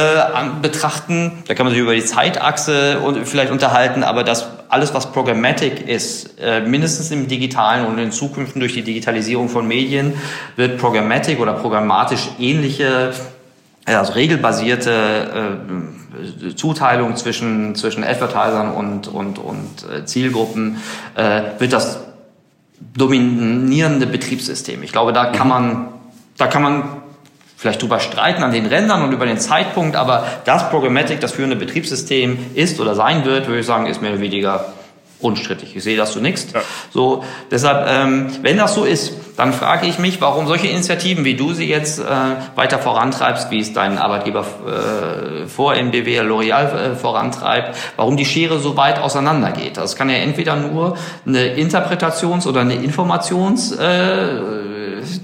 betrachten. 0.61 1.43
Da 1.47 1.55
kann 1.55 1.65
man 1.65 1.73
sich 1.73 1.81
über 1.81 1.95
die 1.95 2.05
Zeitachse 2.05 2.99
und 2.99 3.27
vielleicht 3.27 3.51
unterhalten, 3.51 4.03
aber 4.03 4.23
das 4.23 4.45
alles, 4.69 4.93
was 4.93 5.11
Programmatic 5.11 5.87
ist, 5.87 6.39
äh, 6.39 6.61
mindestens 6.61 7.11
im 7.11 7.27
Digitalen 7.27 7.85
und 7.85 7.97
in 7.97 8.11
Zukunft 8.11 8.55
durch 8.55 8.73
die 8.73 8.81
Digitalisierung 8.81 9.47
von 9.47 9.67
Medien, 9.67 10.13
wird 10.55 10.77
Programmatic 10.79 11.39
oder 11.39 11.53
programmatisch 11.53 12.29
ähnliche, 12.39 13.13
also 13.85 14.13
regelbasierte 14.13 15.55
äh, 16.51 16.55
Zuteilung 16.55 17.15
zwischen, 17.15 17.75
zwischen 17.75 18.03
Advertisern 18.03 18.71
und, 18.71 19.07
und, 19.07 19.37
und 19.37 19.85
äh, 19.91 20.05
Zielgruppen, 20.05 20.77
wird 21.59 21.73
das 21.73 21.99
dominierende 22.93 24.05
Betriebssystem. 24.05 24.83
Ich 24.83 24.91
glaube, 24.91 25.13
da 25.13 25.27
kann 25.27 25.47
man, 25.47 25.87
da 26.37 26.47
kann 26.47 26.61
man 26.61 26.83
vielleicht 27.57 27.81
drüber 27.81 27.99
streiten 27.99 28.43
an 28.43 28.51
den 28.51 28.65
Rändern 28.65 29.01
und 29.03 29.11
über 29.11 29.25
den 29.25 29.39
Zeitpunkt, 29.39 29.95
aber 29.95 30.25
das 30.45 30.69
Programmatic, 30.69 31.19
das 31.19 31.31
führende 31.31 31.55
Betriebssystem 31.55 32.37
ist 32.53 32.79
oder 32.79 32.95
sein 32.95 33.25
wird, 33.25 33.47
würde 33.47 33.61
ich 33.61 33.65
sagen, 33.65 33.87
ist 33.87 34.01
mehr 34.01 34.11
oder 34.11 34.21
weniger 34.21 34.73
unstrittig. 35.25 35.75
Ich 35.75 35.83
sehe 35.83 35.97
das 35.97 36.13
so 36.13 36.19
nichts. 36.19 36.47
Ja. 36.53 36.61
So, 36.91 37.23
deshalb, 37.49 37.87
ähm, 37.89 38.27
wenn 38.41 38.57
das 38.57 38.75
so 38.75 38.83
ist, 38.85 39.13
dann 39.37 39.51
frage 39.51 39.87
ich 39.87 39.99
mich, 39.99 40.21
warum 40.21 40.47
solche 40.47 40.67
Initiativen, 40.67 41.25
wie 41.25 41.35
du 41.35 41.53
sie 41.53 41.67
jetzt 41.67 41.99
äh, 41.99 42.03
weiter 42.55 42.79
vorantreibst, 42.79 43.51
wie 43.51 43.59
es 43.59 43.73
dein 43.73 43.97
Arbeitgeber 43.97 44.45
äh, 44.45 45.47
vor 45.47 45.75
MBW 45.75 46.21
L'Oreal 46.21 46.91
äh, 46.91 46.95
vorantreibt, 46.95 47.75
warum 47.97 48.15
die 48.15 48.25
Schere 48.25 48.59
so 48.59 48.77
weit 48.77 48.99
auseinandergeht. 48.99 49.77
Das 49.77 49.95
kann 49.95 50.09
ja 50.09 50.17
entweder 50.17 50.55
nur 50.55 50.97
eine 51.25 51.55
Interpretations- 51.55 52.47
oder 52.47 52.61
eine 52.61 52.75
Informations- 52.75 53.77
äh, 53.77 54.75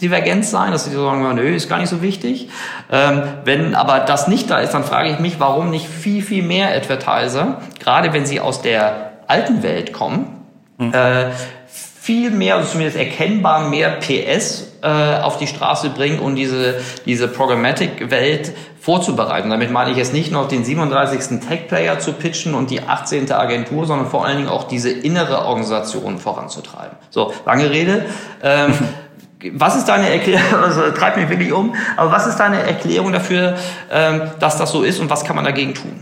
Divergenz 0.02 0.52
sein, 0.52 0.72
dass 0.72 0.86
sie 0.86 0.92
sagen, 0.92 1.36
nö, 1.36 1.56
ist 1.56 1.70
gar 1.70 1.80
nicht 1.80 1.90
so 1.90 2.02
wichtig. 2.02 2.50
Ähm, 2.92 3.24
wenn 3.46 3.76
aber 3.76 4.00
das 4.00 4.28
nicht 4.28 4.50
da 4.50 4.60
ist, 4.60 4.74
dann 4.74 4.84
frage 4.84 5.10
ich 5.10 5.20
mich, 5.20 5.40
warum 5.40 5.70
nicht 5.70 5.88
viel, 5.88 6.22
viel 6.22 6.44
mehr 6.44 6.76
Advertiser, 6.76 7.62
gerade 7.80 8.14
wenn 8.14 8.26
sie 8.26 8.40
aus 8.40 8.62
der 8.62 9.11
alten 9.32 9.64
Welt 9.64 9.94
kommen, 9.94 10.46
mhm. 10.78 10.94
äh, 10.94 11.32
viel 11.68 12.32
mehr, 12.32 12.56
also 12.56 12.72
zumindest 12.72 12.98
erkennbar 12.98 13.70
mehr 13.70 13.92
PS 14.00 14.74
äh, 14.82 14.88
auf 14.88 15.38
die 15.38 15.48
Straße 15.48 15.92
bringen 15.92 16.20
und 16.20 16.36
diese, 16.36 16.82
diese 17.06 17.28
Programmatic-Welt 17.28 18.54
vorzubereiten. 18.80 19.52
Damit 19.52 19.72
meine 19.72 19.92
ich 19.92 19.98
jetzt 19.98 20.12
nicht 20.12 20.32
nur 20.32 20.48
den 20.48 20.66
37. 20.66 21.40
Tech-Player 21.48 22.00
zu 22.00 22.14
pitchen 22.14 22.56
und 22.56 22.72
die 22.72 22.82
18. 22.82 23.32
Agentur, 23.32 23.86
sondern 23.86 24.10
vor 24.10 24.26
allen 24.26 24.38
Dingen 24.38 24.50
auch 24.50 24.64
diese 24.64 24.90
innere 24.90 25.46
Organisation 25.46 26.18
voranzutreiben. 26.18 26.98
So, 27.12 27.32
lange 27.46 27.70
Rede. 27.70 28.06
Ähm, 28.42 28.74
was 29.54 29.76
ist 29.76 29.86
deine 29.86 30.10
Erklärung, 30.10 30.44
also 30.64 30.92
treibt 30.92 31.18
mich 31.18 31.30
wirklich 31.30 31.54
um, 31.54 31.76
aber 31.96 32.12
was 32.12 32.28
ist 32.28 32.38
deine 32.38 32.64
Erklärung 32.64 33.14
dafür, 33.14 33.56
ähm, 33.92 34.24
dass 34.40 34.58
das 34.58 34.72
so 34.72 34.82
ist 34.84 35.00
und 35.00 35.10
was 35.10 35.24
kann 35.24 35.36
man 35.36 35.46
dagegen 35.46 35.76
tun? 35.76 36.00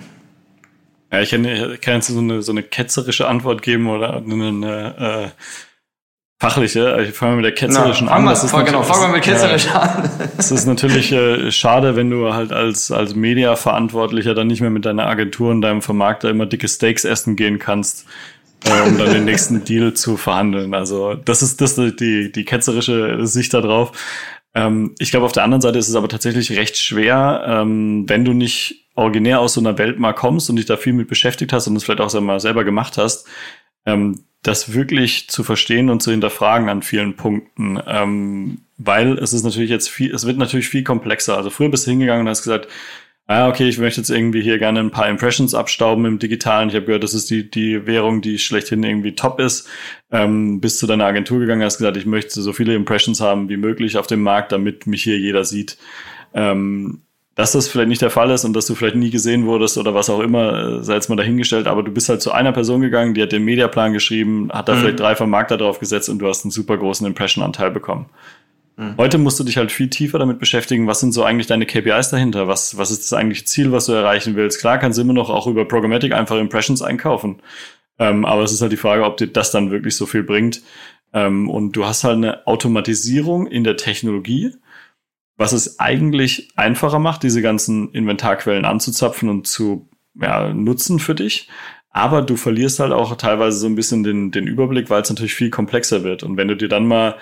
Ja, 1.11 1.21
ich 1.21 1.31
kann, 1.31 1.43
kann 1.81 1.95
jetzt 1.95 2.07
so 2.07 2.19
eine, 2.19 2.41
so 2.41 2.51
eine 2.51 2.63
ketzerische 2.63 3.27
Antwort 3.27 3.61
geben 3.61 3.89
oder 3.89 4.17
eine, 4.17 5.31
äh, 5.35 5.43
fachliche. 6.41 7.05
Ich 7.09 7.15
fange 7.15 7.31
mal 7.31 7.35
mit 7.37 7.45
der 7.45 7.53
ketzerischen 7.53 8.07
Na, 8.07 8.13
an. 8.13 8.25
Das 8.25 8.43
ist 8.43 8.51
genau, 8.51 8.83
fangen 8.83 9.09
wir 9.09 9.15
mit 9.15 9.23
ketzerisch 9.23 9.65
ja, 9.65 9.81
an. 9.81 10.09
Es 10.37 10.51
ist 10.51 10.65
natürlich 10.65 11.11
äh, 11.11 11.51
schade, 11.51 11.95
wenn 11.95 12.09
du 12.09 12.33
halt 12.33 12.53
als, 12.53 12.91
als 12.91 13.13
Media-Verantwortlicher 13.15 14.33
dann 14.33 14.47
nicht 14.47 14.61
mehr 14.61 14.69
mit 14.69 14.85
deiner 14.85 15.07
Agentur 15.07 15.51
und 15.51 15.61
deinem 15.61 15.81
Vermarkter 15.81 16.29
immer 16.29 16.45
dicke 16.45 16.67
Steaks 16.67 17.03
essen 17.03 17.35
gehen 17.35 17.59
kannst 17.59 18.05
äh, 18.65 18.81
um 18.81 18.97
dann 18.97 19.13
den 19.13 19.25
nächsten 19.25 19.63
Deal 19.63 19.93
zu 19.93 20.17
verhandeln. 20.17 20.73
Also 20.73 21.13
das 21.13 21.41
ist 21.41 21.61
das 21.61 21.77
ist 21.77 21.99
die, 21.99 22.31
die 22.31 22.45
ketzerische 22.45 23.25
Sicht 23.25 23.53
darauf. 23.53 23.91
Ähm, 24.53 24.95
ich 24.99 25.11
glaube, 25.11 25.25
auf 25.25 25.31
der 25.31 25.43
anderen 25.43 25.61
Seite 25.61 25.77
ist 25.77 25.89
es 25.89 25.95
aber 25.95 26.07
tatsächlich 26.07 26.51
recht 26.53 26.77
schwer, 26.77 27.43
ähm, 27.47 28.07
wenn 28.07 28.25
du 28.25 28.33
nicht 28.33 28.87
originär 28.95 29.39
aus 29.39 29.53
so 29.53 29.61
einer 29.61 29.77
Welt 29.77 29.99
mal 29.99 30.13
kommst 30.13 30.49
und 30.49 30.57
dich 30.57 30.65
da 30.65 30.77
viel 30.77 30.93
mit 30.93 31.07
beschäftigt 31.07 31.53
hast 31.53 31.67
und 31.67 31.75
es 31.75 31.83
vielleicht 31.83 32.01
auch 32.01 32.21
mal 32.21 32.39
selber 32.39 32.63
gemacht 32.63 32.97
hast, 32.97 33.27
ähm, 33.85 34.23
das 34.41 34.73
wirklich 34.73 35.29
zu 35.29 35.43
verstehen 35.43 35.89
und 35.89 36.01
zu 36.01 36.11
hinterfragen 36.11 36.69
an 36.69 36.81
vielen 36.81 37.15
Punkten. 37.15 37.79
Ähm, 37.85 38.61
weil 38.77 39.17
es 39.17 39.33
ist 39.33 39.43
natürlich 39.43 39.69
jetzt 39.69 39.89
viel, 39.89 40.13
es 40.13 40.25
wird 40.25 40.37
natürlich 40.37 40.69
viel 40.69 40.83
komplexer. 40.83 41.37
Also 41.37 41.49
früher 41.49 41.69
bist 41.69 41.85
du 41.85 41.91
hingegangen 41.91 42.21
und 42.21 42.29
hast 42.29 42.43
gesagt, 42.43 42.67
ah, 43.29 43.47
okay, 43.47 43.69
ich 43.69 43.77
möchte 43.77 44.01
jetzt 44.01 44.09
irgendwie 44.09 44.41
hier 44.41 44.57
gerne 44.57 44.79
ein 44.79 44.89
paar 44.89 45.07
Impressions 45.07 45.53
abstauben 45.53 46.03
im 46.05 46.17
Digitalen. 46.17 46.69
Ich 46.69 46.75
habe 46.75 46.87
gehört, 46.87 47.03
das 47.03 47.13
ist 47.13 47.29
die, 47.29 47.49
die 47.49 47.85
Währung, 47.85 48.21
die 48.21 48.39
schlechthin 48.39 48.81
irgendwie 48.81 49.13
top 49.13 49.39
ist. 49.39 49.69
Ähm, 50.11 50.59
bis 50.59 50.79
zu 50.79 50.87
deiner 50.87 51.05
Agentur 51.05 51.39
gegangen 51.39 51.61
hast 51.61 51.77
gesagt, 51.77 51.95
ich 51.95 52.07
möchte 52.07 52.41
so 52.41 52.53
viele 52.53 52.73
Impressions 52.73 53.21
haben 53.21 53.47
wie 53.47 53.57
möglich 53.57 53.99
auf 53.99 54.07
dem 54.07 54.23
Markt, 54.23 54.51
damit 54.51 54.87
mich 54.87 55.03
hier 55.03 55.19
jeder 55.19 55.45
sieht. 55.45 55.77
Ähm, 56.33 57.03
dass 57.35 57.51
das 57.51 57.67
vielleicht 57.67 57.89
nicht 57.89 58.01
der 58.01 58.09
Fall 58.09 58.31
ist 58.31 58.45
und 58.45 58.53
dass 58.53 58.65
du 58.65 58.73
vielleicht 58.73 58.95
nie 58.95 59.11
gesehen 59.11 59.45
wurdest 59.45 59.77
oder 59.77 59.93
was 59.93 60.09
auch 60.09 60.21
immer, 60.21 60.79
äh, 60.79 60.83
sei 60.83 60.95
jetzt 60.95 61.07
mal 61.07 61.15
dahingestellt, 61.15 61.67
aber 61.67 61.83
du 61.83 61.91
bist 61.91 62.09
halt 62.09 62.23
zu 62.23 62.31
einer 62.31 62.51
Person 62.51 62.81
gegangen, 62.81 63.13
die 63.13 63.21
hat 63.21 63.31
den 63.31 63.45
Mediaplan 63.45 63.93
geschrieben, 63.93 64.49
hat 64.51 64.67
da 64.67 64.73
mhm. 64.73 64.79
vielleicht 64.79 64.99
drei 64.99 65.15
Vermarkter 65.15 65.55
drauf 65.55 65.79
gesetzt 65.79 66.09
und 66.09 66.17
du 66.17 66.27
hast 66.27 66.43
einen 66.43 66.51
super 66.51 66.77
großen 66.77 67.05
Impression-Anteil 67.05 67.69
bekommen. 67.69 68.07
Mhm. 68.79 68.95
Heute 68.97 69.17
musst 69.17 69.37
du 69.37 69.43
dich 69.43 69.57
halt 69.57 69.73
viel 69.73 69.89
tiefer 69.89 70.19
damit 70.19 70.39
beschäftigen, 70.39 70.87
was 70.87 71.01
sind 71.01 71.11
so 71.11 71.25
eigentlich 71.25 71.47
deine 71.47 71.65
KPIs 71.65 72.11
dahinter? 72.11 72.47
Was, 72.47 72.77
was 72.77 72.91
ist 72.91 73.03
das 73.03 73.13
eigentliche 73.13 73.43
Ziel, 73.43 73.73
was 73.73 73.87
du 73.87 73.91
erreichen 73.91 74.37
willst? 74.37 74.61
Klar 74.61 74.77
kannst 74.77 74.97
du 74.97 75.01
immer 75.01 75.11
noch 75.11 75.29
auch 75.29 75.47
über 75.47 75.67
Programmatic 75.67 76.13
einfach 76.13 76.37
Impressions 76.37 76.81
einkaufen. 76.81 77.41
Ähm, 77.97 78.23
aber 78.23 78.43
es 78.43 78.53
ist 78.53 78.61
halt 78.61 78.71
die 78.71 78.77
Frage, 78.77 79.03
ob 79.03 79.17
dir 79.17 79.27
das 79.27 79.51
dann 79.51 79.71
wirklich 79.71 79.97
so 79.97 80.05
viel 80.05 80.23
bringt. 80.23 80.61
Ähm, 81.11 81.49
und 81.49 81.73
du 81.73 81.85
hast 81.85 82.05
halt 82.05 82.15
eine 82.15 82.47
Automatisierung 82.47 83.47
in 83.47 83.65
der 83.65 83.75
Technologie, 83.75 84.53
was 85.35 85.51
es 85.51 85.79
eigentlich 85.81 86.49
einfacher 86.55 86.99
macht, 86.99 87.23
diese 87.23 87.41
ganzen 87.41 87.91
Inventarquellen 87.91 88.63
anzuzapfen 88.63 89.27
und 89.27 89.45
zu 89.45 89.89
ja, 90.15 90.53
nutzen 90.53 90.99
für 90.99 91.15
dich. 91.15 91.49
aber 91.91 92.21
du 92.21 92.35
verlierst 92.35 92.79
halt 92.79 92.91
auch 92.91 93.15
teilweise 93.15 93.57
so 93.57 93.67
ein 93.67 93.75
bisschen 93.75 94.03
den, 94.03 94.31
den 94.31 94.47
Überblick, 94.47 94.89
weil 94.89 95.01
es 95.01 95.09
natürlich 95.09 95.33
viel 95.33 95.49
komplexer 95.49 96.03
wird. 96.03 96.23
Und 96.23 96.37
wenn 96.37 96.47
du 96.47 96.55
dir 96.55 96.69
dann 96.69 96.87
mal, 96.87 97.17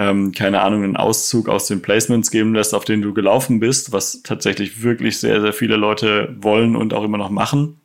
ähm, 0.00 0.32
keine 0.32 0.62
Ahnung, 0.62 0.82
einen 0.82 0.96
Auszug 0.96 1.50
aus 1.50 1.66
den 1.66 1.82
Placements 1.82 2.30
geben 2.30 2.54
lässt, 2.54 2.74
auf 2.74 2.86
denen 2.86 3.02
du 3.02 3.12
gelaufen 3.12 3.60
bist, 3.60 3.92
was 3.92 4.22
tatsächlich 4.22 4.82
wirklich 4.82 5.18
sehr, 5.18 5.42
sehr 5.42 5.52
viele 5.52 5.76
Leute 5.76 6.34
wollen 6.40 6.74
und 6.74 6.94
auch 6.94 7.04
immer 7.04 7.18
noch 7.18 7.28
machen, 7.28 7.82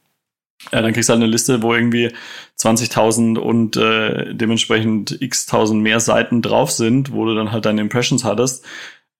äh, 0.72 0.82
dann 0.82 0.94
kriegst 0.94 1.10
du 1.10 1.14
halt 1.14 1.22
eine 1.22 1.30
Liste, 1.30 1.62
wo 1.62 1.74
irgendwie 1.74 2.12
20.000 2.58 3.38
und 3.38 3.76
äh, 3.76 4.34
dementsprechend 4.34 5.22
x-tausend 5.22 5.84
mehr 5.84 6.00
Seiten 6.00 6.42
drauf 6.42 6.72
sind, 6.72 7.12
wo 7.12 7.26
du 7.26 7.36
dann 7.36 7.52
halt 7.52 7.66
deine 7.66 7.82
Impressions 7.82 8.24
hattest. 8.24 8.66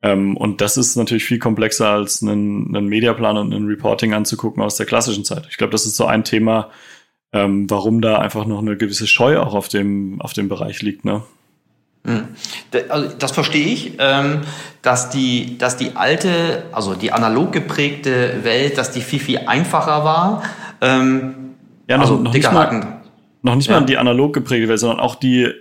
Ähm, 0.02 0.38
und 0.38 0.62
das 0.62 0.78
ist 0.78 0.96
natürlich 0.96 1.26
viel 1.26 1.40
komplexer 1.40 1.90
als 1.90 2.24
einen, 2.24 2.74
einen 2.74 2.88
Mediaplan 2.88 3.38
und 3.38 3.54
ein 3.54 3.66
Reporting 3.66 4.14
anzugucken 4.14 4.64
aus 4.64 4.78
der 4.78 4.86
klassischen 4.86 5.26
Zeit. 5.26 5.48
Ich 5.50 5.58
glaube, 5.58 5.72
das 5.72 5.86
ist 5.86 5.98
so 5.98 6.06
ein 6.06 6.24
Thema, 6.24 6.72
ähm, 7.34 7.70
warum 7.70 8.00
da 8.00 8.20
einfach 8.20 8.46
noch 8.46 8.60
eine 8.60 8.78
gewisse 8.78 9.06
Scheu 9.06 9.38
auch 9.40 9.54
auf 9.54 9.68
dem, 9.68 10.22
auf 10.22 10.32
dem 10.32 10.48
Bereich 10.48 10.82
liegt. 10.82 11.04
Ne? 11.04 11.24
Hm. 12.06 12.28
Also 12.90 13.10
das 13.18 13.32
verstehe 13.32 13.66
ich, 13.66 13.94
ähm, 14.00 14.42
dass 14.82 15.10
die, 15.10 15.58
dass 15.58 15.78
die 15.78 15.96
alte, 15.96 16.64
also 16.72 16.94
die 16.94 17.12
analog 17.12 17.52
geprägte 17.52 18.44
Welt, 18.44 18.78
dass 18.78 18.92
die 18.92 19.02
viel, 19.02 19.20
viel 19.20 19.40
einfacher 19.40 20.04
war. 20.04 20.44
Ähm, 20.82 21.56
ja, 21.90 21.98
noch, 21.98 22.04
also 22.04 22.18
noch 22.18 22.34
nicht 22.34 22.52
mal, 22.52 23.02
noch 23.42 23.56
nicht 23.56 23.70
ja. 23.70 23.80
mal 23.80 23.86
die 23.86 23.98
analog 23.98 24.34
geprägte 24.34 24.70
Welt, 24.70 24.80
sondern 24.80 25.00
auch 25.00 25.16
die 25.16 25.52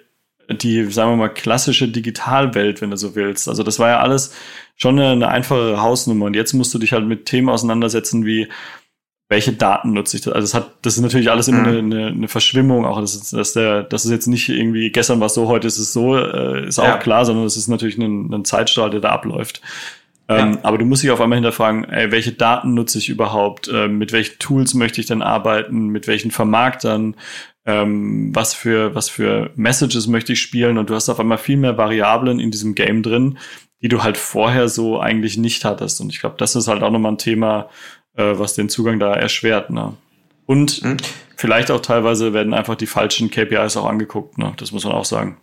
die, 0.50 0.84
sagen 0.90 1.12
wir 1.12 1.16
mal, 1.16 1.28
klassische 1.28 1.88
Digitalwelt, 1.88 2.82
wenn 2.82 2.90
du 2.90 2.96
so 2.96 3.14
willst. 3.14 3.48
Also 3.48 3.62
das 3.62 3.78
war 3.78 3.88
ja 3.88 4.00
alles 4.00 4.34
schon 4.76 4.98
eine, 4.98 5.12
eine 5.12 5.28
einfache 5.28 5.80
Hausnummer. 5.80 6.26
Und 6.26 6.34
jetzt 6.34 6.52
musst 6.52 6.74
du 6.74 6.78
dich 6.78 6.92
halt 6.92 7.06
mit 7.06 7.26
Themen 7.26 7.48
auseinandersetzen 7.48 8.26
wie, 8.26 8.48
welche 9.34 9.52
Daten 9.52 9.92
nutze 9.92 10.16
ich? 10.16 10.26
Also 10.28 10.40
das 10.40 10.54
hat, 10.54 10.70
das 10.82 10.94
ist 10.94 11.00
natürlich 11.00 11.28
alles 11.28 11.48
immer 11.48 11.62
mhm. 11.62 11.92
eine, 11.92 12.06
eine, 12.06 12.28
Verschwimmung. 12.28 12.86
Auch 12.86 13.00
das 13.00 13.16
ist, 13.16 13.32
dass 13.32 13.52
der, 13.52 13.82
das 13.82 14.04
ist 14.04 14.12
jetzt 14.12 14.28
nicht 14.28 14.48
irgendwie 14.48 14.90
gestern 14.92 15.18
war 15.18 15.26
es 15.26 15.34
so, 15.34 15.48
heute 15.48 15.66
ist 15.66 15.78
es 15.78 15.92
so, 15.92 16.16
äh, 16.16 16.68
ist 16.68 16.78
auch 16.78 16.84
ja. 16.84 16.96
klar, 16.98 17.24
sondern 17.24 17.44
es 17.44 17.56
ist 17.56 17.66
natürlich 17.66 17.98
ein, 17.98 18.32
ein 18.32 18.44
Zeitstrahl, 18.44 18.90
der 18.90 19.00
da 19.00 19.08
abläuft. 19.08 19.60
Ähm, 20.28 20.52
ja. 20.52 20.58
Aber 20.62 20.78
du 20.78 20.84
musst 20.84 21.02
dich 21.02 21.10
auf 21.10 21.20
einmal 21.20 21.36
hinterfragen, 21.36 21.84
ey, 21.84 22.12
welche 22.12 22.30
Daten 22.30 22.74
nutze 22.74 22.98
ich 22.98 23.08
überhaupt? 23.08 23.66
Äh, 23.66 23.88
mit 23.88 24.12
welchen 24.12 24.38
Tools 24.38 24.74
möchte 24.74 25.00
ich 25.00 25.08
denn 25.08 25.20
arbeiten? 25.20 25.88
Mit 25.88 26.06
welchen 26.06 26.30
Vermarktern? 26.30 27.16
ähm, 27.66 28.30
was 28.34 28.54
für 28.54 28.94
was 28.94 29.08
für 29.08 29.50
Messages 29.56 30.06
möchte 30.06 30.34
ich 30.34 30.42
spielen 30.42 30.76
und 30.76 30.90
du 30.90 30.94
hast 30.94 31.08
auf 31.08 31.18
einmal 31.18 31.38
viel 31.38 31.56
mehr 31.56 31.78
Variablen 31.78 32.38
in 32.38 32.50
diesem 32.50 32.74
Game 32.74 33.02
drin, 33.02 33.38
die 33.82 33.88
du 33.88 34.02
halt 34.02 34.16
vorher 34.16 34.68
so 34.68 35.00
eigentlich 35.00 35.36
nicht 35.36 35.64
hattest. 35.64 36.00
Und 36.00 36.10
ich 36.10 36.20
glaube, 36.20 36.36
das 36.38 36.56
ist 36.56 36.68
halt 36.68 36.82
auch 36.82 36.90
nochmal 36.90 37.12
ein 37.12 37.18
Thema, 37.18 37.68
äh, 38.16 38.38
was 38.38 38.54
den 38.54 38.68
Zugang 38.68 38.98
da 38.98 39.14
erschwert. 39.14 39.70
Ne? 39.70 39.94
Und 40.46 40.82
mhm. 40.82 40.96
vielleicht 41.36 41.70
auch 41.70 41.80
teilweise 41.80 42.32
werden 42.32 42.54
einfach 42.54 42.74
die 42.74 42.86
falschen 42.86 43.30
KPIs 43.30 43.76
auch 43.76 43.86
angeguckt. 43.86 44.38
Ne? 44.38 44.52
Das 44.56 44.72
muss 44.72 44.84
man 44.84 44.92
auch 44.92 45.04
sagen. 45.04 45.36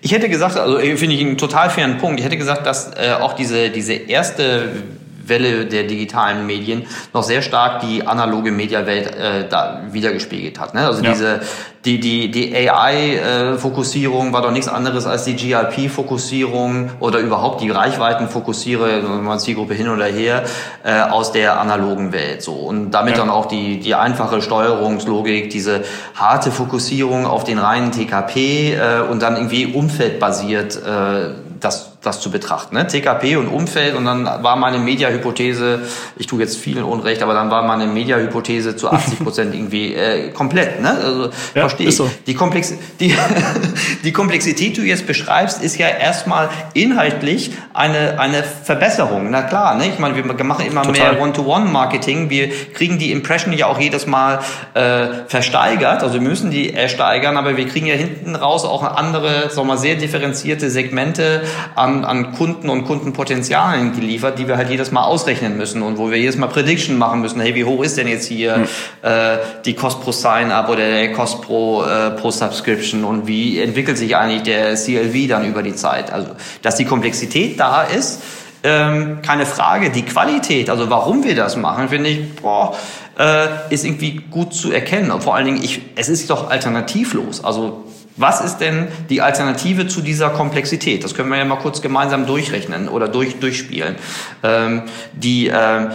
Ich 0.00 0.12
hätte 0.12 0.28
gesagt, 0.28 0.56
also 0.56 0.78
finde 0.78 1.14
ich 1.14 1.20
einen 1.20 1.38
total 1.38 1.70
fairen 1.70 1.98
Punkt. 1.98 2.20
Ich 2.20 2.26
hätte 2.26 2.36
gesagt, 2.36 2.66
dass 2.66 2.92
äh, 2.94 3.14
auch 3.18 3.32
diese, 3.32 3.70
diese 3.70 3.94
erste 3.94 4.82
Welle 5.28 5.66
der 5.66 5.84
digitalen 5.84 6.46
Medien 6.46 6.86
noch 7.12 7.22
sehr 7.22 7.42
stark 7.42 7.80
die 7.80 8.06
analoge 8.06 8.50
Mediawelt 8.50 9.06
äh, 9.14 9.48
da 9.48 9.82
wiedergespiegelt 9.90 10.58
hat. 10.58 10.74
Ne? 10.74 10.86
Also 10.86 11.02
ja. 11.02 11.12
diese 11.12 11.40
die, 11.86 12.00
die, 12.00 12.30
die 12.32 12.68
AI-Fokussierung 12.68 14.30
äh, 14.30 14.32
war 14.32 14.42
doch 14.42 14.50
nichts 14.50 14.66
anderes 14.66 15.06
als 15.06 15.22
die 15.22 15.36
GRP-Fokussierung 15.36 16.90
oder 16.98 17.20
überhaupt 17.20 17.60
die 17.60 17.70
Reichweiten-Fokussiere, 17.70 19.02
man 19.02 19.38
Zielgruppe 19.38 19.74
hin 19.74 19.88
oder 19.88 20.06
her, 20.06 20.42
äh, 20.82 21.00
aus 21.00 21.30
der 21.30 21.60
analogen 21.60 22.12
Welt. 22.12 22.42
So. 22.42 22.54
Und 22.54 22.90
damit 22.90 23.12
ja. 23.12 23.20
dann 23.20 23.30
auch 23.30 23.46
die, 23.46 23.78
die 23.78 23.94
einfache 23.94 24.42
Steuerungslogik, 24.42 25.50
diese 25.50 25.84
harte 26.16 26.50
Fokussierung 26.50 27.24
auf 27.24 27.44
den 27.44 27.58
reinen 27.58 27.92
TKP 27.92 28.74
äh, 28.74 29.00
und 29.08 29.22
dann 29.22 29.36
irgendwie 29.36 29.66
umfeldbasiert 29.66 30.76
äh, 30.84 31.34
das 31.60 31.95
das 32.06 32.20
zu 32.20 32.30
betrachten. 32.30 32.76
Ne? 32.76 32.86
TKP 32.86 33.36
und 33.36 33.48
Umfeld 33.48 33.94
und 33.94 34.04
dann 34.04 34.24
war 34.24 34.56
meine 34.56 34.78
Mediahypothese, 34.78 35.80
ich 36.16 36.26
tue 36.26 36.40
jetzt 36.40 36.56
vielen 36.56 36.84
Unrecht, 36.84 37.22
aber 37.22 37.34
dann 37.34 37.50
war 37.50 37.62
meine 37.62 37.86
Mediahypothese 37.86 38.76
zu 38.76 38.90
80 38.90 39.18
Prozent 39.18 39.54
irgendwie 39.54 39.94
äh, 39.94 40.30
komplett. 40.30 40.80
Ne? 40.80 40.90
Also 40.90 41.24
ja, 41.24 41.30
verstehe 41.52 41.88
ich. 41.88 41.96
So. 41.96 42.10
Die, 42.26 42.34
Komplex 42.34 42.74
die, 43.00 43.14
die 44.04 44.12
Komplexität, 44.12 44.76
die 44.76 44.80
du 44.80 44.86
jetzt 44.86 45.06
beschreibst, 45.06 45.62
ist 45.62 45.78
ja 45.78 45.88
erstmal 45.88 46.48
inhaltlich 46.74 47.52
eine, 47.74 48.20
eine 48.20 48.42
Verbesserung. 48.42 49.30
Na 49.30 49.42
klar, 49.42 49.74
ne? 49.74 49.88
ich 49.88 49.98
meine, 49.98 50.16
wir 50.16 50.44
machen 50.44 50.66
immer 50.66 50.82
Total. 50.82 51.12
mehr 51.12 51.22
One-to-One-Marketing. 51.22 52.30
Wir 52.30 52.48
kriegen 52.72 52.98
die 52.98 53.10
Impression 53.10 53.52
ja 53.52 53.66
auch 53.66 53.80
jedes 53.80 54.06
Mal 54.06 54.40
äh, 54.74 55.06
versteigert, 55.26 56.02
also 56.02 56.14
wir 56.14 56.20
müssen 56.20 56.50
die 56.50 56.72
ersteigern, 56.72 57.36
aber 57.36 57.56
wir 57.56 57.66
kriegen 57.66 57.86
ja 57.86 57.94
hinten 57.94 58.36
raus 58.36 58.64
auch 58.64 58.82
andere, 58.82 59.50
sagen 59.50 59.66
wir 59.68 59.74
mal, 59.74 59.78
sehr 59.78 59.96
differenzierte 59.96 60.70
Segmente 60.70 61.42
an 61.74 61.95
an, 62.04 62.32
Kunden 62.32 62.68
und 62.68 62.84
Kundenpotenzialen 62.84 63.94
geliefert, 63.94 64.38
die 64.38 64.48
wir 64.48 64.56
halt 64.56 64.70
jedes 64.70 64.92
Mal 64.92 65.04
ausrechnen 65.04 65.56
müssen 65.56 65.82
und 65.82 65.98
wo 65.98 66.10
wir 66.10 66.18
jedes 66.18 66.36
Mal 66.36 66.48
Prediction 66.48 66.98
machen 66.98 67.20
müssen. 67.20 67.40
Hey, 67.40 67.54
wie 67.54 67.64
hoch 67.64 67.82
ist 67.82 67.96
denn 67.96 68.08
jetzt 68.08 68.26
hier 68.26 68.58
mhm. 68.58 68.64
äh, 69.02 69.38
die 69.64 69.74
Cost 69.74 70.02
pro 70.02 70.12
Sign-up 70.12 70.68
oder 70.68 70.88
der 70.88 71.12
Cost 71.12 71.42
pro, 71.42 71.82
äh, 71.84 72.10
pro 72.10 72.30
Subscription 72.30 73.04
und 73.04 73.26
wie 73.26 73.58
entwickelt 73.58 73.98
sich 73.98 74.16
eigentlich 74.16 74.42
der 74.42 74.74
CLV 74.74 75.28
dann 75.28 75.46
über 75.46 75.62
die 75.62 75.74
Zeit? 75.74 76.12
Also, 76.12 76.28
dass 76.62 76.76
die 76.76 76.84
Komplexität 76.84 77.58
da 77.58 77.82
ist, 77.82 78.22
ähm, 78.62 79.22
keine 79.22 79.46
Frage. 79.46 79.90
Die 79.90 80.02
Qualität, 80.02 80.70
also 80.70 80.90
warum 80.90 81.24
wir 81.24 81.36
das 81.36 81.56
machen, 81.56 81.88
finde 81.88 82.10
ich, 82.10 82.34
boah, 82.36 82.76
äh, 83.18 83.46
ist 83.70 83.84
irgendwie 83.84 84.20
gut 84.30 84.54
zu 84.54 84.72
erkennen. 84.72 85.10
Und 85.10 85.22
vor 85.22 85.36
allen 85.36 85.46
Dingen, 85.46 85.62
ich, 85.62 85.82
es 85.94 86.08
ist 86.08 86.30
doch 86.30 86.50
alternativlos. 86.50 87.44
Also 87.44 87.84
was 88.16 88.40
ist 88.40 88.58
denn 88.58 88.88
die 89.10 89.20
Alternative 89.20 89.86
zu 89.86 90.00
dieser 90.00 90.30
Komplexität? 90.30 91.04
Das 91.04 91.14
können 91.14 91.28
wir 91.30 91.38
ja 91.38 91.44
mal 91.44 91.56
kurz 91.56 91.82
gemeinsam 91.82 92.26
durchrechnen 92.26 92.88
oder 92.88 93.08
durch, 93.08 93.38
durchspielen. 93.38 93.96
Ähm, 94.42 94.82
die 95.12 95.48
äh, 95.48 95.88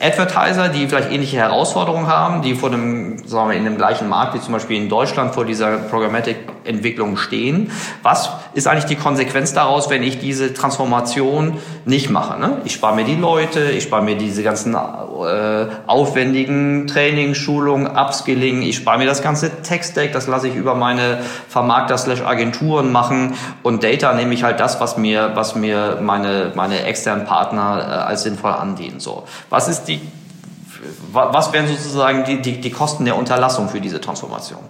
Advertiser, 0.00 0.68
die 0.68 0.86
vielleicht 0.86 1.10
ähnliche 1.10 1.36
Herausforderungen 1.36 2.06
haben, 2.06 2.42
die 2.42 2.54
vor 2.54 2.70
dem, 2.70 3.26
sagen 3.26 3.50
wir, 3.50 3.56
in 3.56 3.64
dem 3.64 3.76
gleichen 3.76 4.08
Markt 4.08 4.34
wie 4.34 4.40
zum 4.40 4.52
Beispiel 4.52 4.76
in 4.76 4.88
Deutschland 4.88 5.34
vor 5.34 5.44
dieser 5.44 5.76
Programmatic-Entwicklung 5.76 7.16
stehen. 7.16 7.70
Was 8.02 8.30
ist 8.54 8.66
eigentlich 8.66 8.86
die 8.86 8.96
Konsequenz 8.96 9.52
daraus, 9.52 9.90
wenn 9.90 10.02
ich 10.02 10.18
diese 10.18 10.54
Transformation 10.54 11.58
nicht 11.84 12.10
mache? 12.10 12.40
Ne? 12.40 12.58
Ich 12.64 12.72
spare 12.72 12.94
mir 12.94 13.04
die 13.04 13.16
Leute, 13.16 13.60
ich 13.70 13.84
spare 13.84 14.02
mir 14.02 14.16
diese 14.16 14.42
ganzen 14.42 14.74
äh, 14.74 15.66
aufwendigen 15.86 16.86
Training, 16.86 17.34
Schulungen, 17.34 17.86
Upskilling, 17.86 18.62
ich 18.62 18.76
spare 18.76 18.98
mir 18.98 19.06
das 19.06 19.22
ganze 19.22 19.62
Tech-Stack, 19.62 20.12
das 20.12 20.28
lasse 20.28 20.48
ich 20.48 20.54
über 20.54 20.74
meine 20.74 21.18
Vermarkter 21.48 21.98
slash 21.98 22.22
Agenturen 22.22 22.90
machen 22.92 23.34
und 23.62 23.82
Data 23.84 24.14
nehme 24.14 24.32
ich 24.32 24.44
halt 24.44 24.60
das, 24.60 24.80
was 24.80 24.96
mir, 24.96 25.32
was 25.34 25.54
mir 25.54 25.98
meine, 26.00 26.52
meine 26.54 26.84
externen 26.84 27.26
Partner 27.26 27.80
äh, 27.80 27.92
als 28.08 28.22
sinnvoll 28.22 28.52
andienen. 28.52 29.00
So. 29.00 29.24
Was 29.48 29.68
ist 29.68 29.84
die, 29.84 30.00
was 31.12 31.52
wären 31.52 31.66
sozusagen 31.66 32.24
die, 32.24 32.42
die, 32.42 32.60
die 32.60 32.70
Kosten 32.70 33.04
der 33.04 33.16
Unterlassung 33.16 33.68
für 33.68 33.80
diese 33.80 34.00
Transformation? 34.00 34.60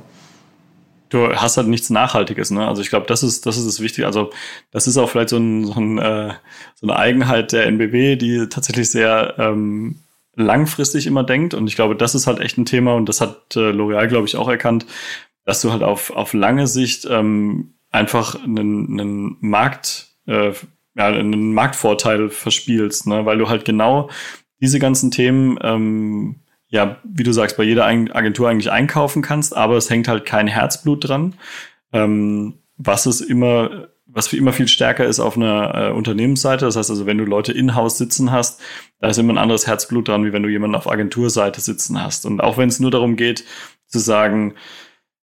du 1.11 1.29
hast 1.35 1.57
halt 1.57 1.69
nichts 1.69 1.91
Nachhaltiges, 1.91 2.51
ne? 2.51 2.67
Also 2.67 2.81
ich 2.83 2.89
glaube, 2.89 3.07
das 3.07 3.23
ist, 3.23 3.45
das 3.45 3.59
ist 3.59 3.67
das 3.67 3.81
Wichtige. 3.81 4.07
Also 4.07 4.31
das 4.71 4.87
ist 4.87 4.97
auch 4.97 5.11
vielleicht 5.11 5.29
so, 5.29 5.37
ein, 5.37 5.67
so, 5.67 5.75
ein, 5.75 5.99
äh, 5.99 6.33
so 6.77 6.87
eine 6.87 6.97
Eigenheit 6.97 7.53
der 7.53 7.67
NBW, 7.67 8.17
die 8.17 8.49
tatsächlich 8.49 8.91
sehr 8.91 9.35
ähm, 9.39 9.97
langfristig 10.37 11.07
immer 11.07 11.25
denkt. 11.25 11.53
Und 11.53 11.67
ich 11.67 11.77
glaube, 11.77 11.97
das 11.97 12.15
ist 12.15 12.27
halt 12.27 12.41
echt 12.41 12.57
ein 12.57 12.65
Thema 12.65 12.95
und 12.95 13.09
das 13.09 13.21
hat 13.21 13.57
äh, 13.57 13.71
L'Oreal, 13.73 14.07
glaube 14.07 14.27
ich, 14.27 14.37
auch 14.37 14.49
erkannt, 14.49 14.87
dass 15.45 15.61
du 15.61 15.73
halt 15.73 15.83
auf, 15.83 16.11
auf 16.11 16.33
lange 16.33 16.67
Sicht 16.67 17.07
ähm, 17.11 17.75
einfach 17.91 18.43
einen, 18.43 19.01
einen 19.01 19.37
Markt, 19.41 20.09
äh, 20.27 20.53
ja, 20.97 21.07
einen 21.07 21.55
Marktvorteil 21.55 22.31
verspielst, 22.31 23.07
ne? 23.07 23.27
weil 23.27 23.39
du 23.39 23.49
halt 23.49 23.65
genau 23.65 24.11
diese 24.61 24.79
ganzen 24.79 25.11
Themen, 25.11 25.59
ähm, 25.63 26.37
ja, 26.69 26.99
wie 27.05 27.23
du 27.23 27.33
sagst, 27.33 27.57
bei 27.57 27.65
jeder 27.65 27.87
Agentur 27.87 28.49
eigentlich 28.49 28.71
einkaufen 28.71 29.23
kannst, 29.23 29.57
aber 29.57 29.77
es 29.77 29.91
hängt 29.91 30.09
halt 30.09 30.25
kein 30.25 30.47
Herzblut 30.47 31.09
dran. 31.09 31.35
Ähm, 31.93 32.55
was 32.77 33.07
es 33.07 33.21
immer, 33.21 33.89
was 34.07 34.33
immer 34.33 34.53
viel 34.53 34.69
stärker 34.69 35.05
ist 35.05 35.21
auf 35.21 35.37
einer 35.37 35.75
äh, 35.75 35.91
Unternehmensseite. 35.93 36.65
Das 36.65 36.77
heißt 36.77 36.91
also, 36.91 37.07
wenn 37.07 37.19
du 37.19 37.25
Leute 37.25 37.53
in-house 37.53 37.99
sitzen 37.99 38.31
hast, 38.31 38.61
da 39.01 39.09
ist 39.09 39.19
immer 39.19 39.35
ein 39.35 39.39
anderes 39.39 39.67
Herzblut 39.67 40.09
dran, 40.09 40.25
wie 40.25 40.33
wenn 40.33 40.43
du 40.43 40.49
jemanden 40.49 40.77
auf 40.77 40.91
Agenturseite 40.91 41.61
sitzen 41.61 42.03
hast. 42.03 42.25
Und 42.25 42.41
auch 42.41 42.57
wenn 42.57 42.69
es 42.69 42.81
nur 42.81 42.91
darum 42.91 43.17
geht, 43.17 43.45
zu 43.87 43.99
sagen, 43.99 44.55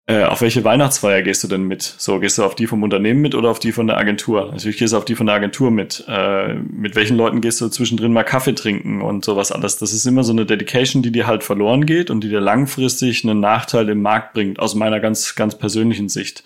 äh, 0.08 0.24
auf 0.24 0.41
welche 0.41 0.64
Weihnachtsfeier 0.64 1.24
gehst 1.24 1.43
du 1.43 1.47
denn 1.47 1.64
mit? 1.64 1.82
So, 1.82 2.20
gehst 2.20 2.38
du 2.38 2.43
auf 2.43 2.53
die 2.53 2.68
vom 2.68 2.84
Unternehmen 2.84 3.22
mit 3.22 3.34
oder 3.34 3.49
auf 3.49 3.58
die 3.58 3.72
von 3.72 3.88
der 3.88 3.97
Agentur? 3.97 4.51
Natürlich 4.51 4.78
gehst 4.78 4.93
du 4.93 4.97
auf 4.97 5.06
die 5.06 5.16
von 5.16 5.26
der 5.26 5.36
Agentur 5.36 5.72
mit. 5.72 6.06
Äh, 6.08 6.53
mit 6.53 6.95
welchen 6.95 7.18
Leuten 7.18 7.41
gehst 7.41 7.60
du 7.60 7.70
zwischendrin 7.70 8.14
mal 8.14 8.24
Kaffee 8.24 8.53
trinken 8.53 9.01
und 9.01 9.26
sowas 9.26 9.51
alles? 9.51 9.78
Das 9.78 9.93
ist 9.93 10.06
immer 10.06 10.24
so 10.24 10.32
eine 10.32 10.45
Dedication, 10.45 11.01
die 11.01 11.12
dir 11.12 11.26
halt 11.26 11.43
verloren 11.43 11.88
geht 11.88 12.12
und 12.12 12.24
die 12.24 12.30
dir 12.30 12.39
langfristig 12.39 13.24
einen 13.24 13.39
Nachteil 13.39 13.89
im 13.89 14.03
Markt 14.03 14.34
bringt, 14.34 14.60
aus 14.60 14.76
meiner 14.76 14.99
ganz, 14.99 15.34
ganz 15.34 15.58
persönlichen 15.58 16.08
Sicht. 16.08 16.43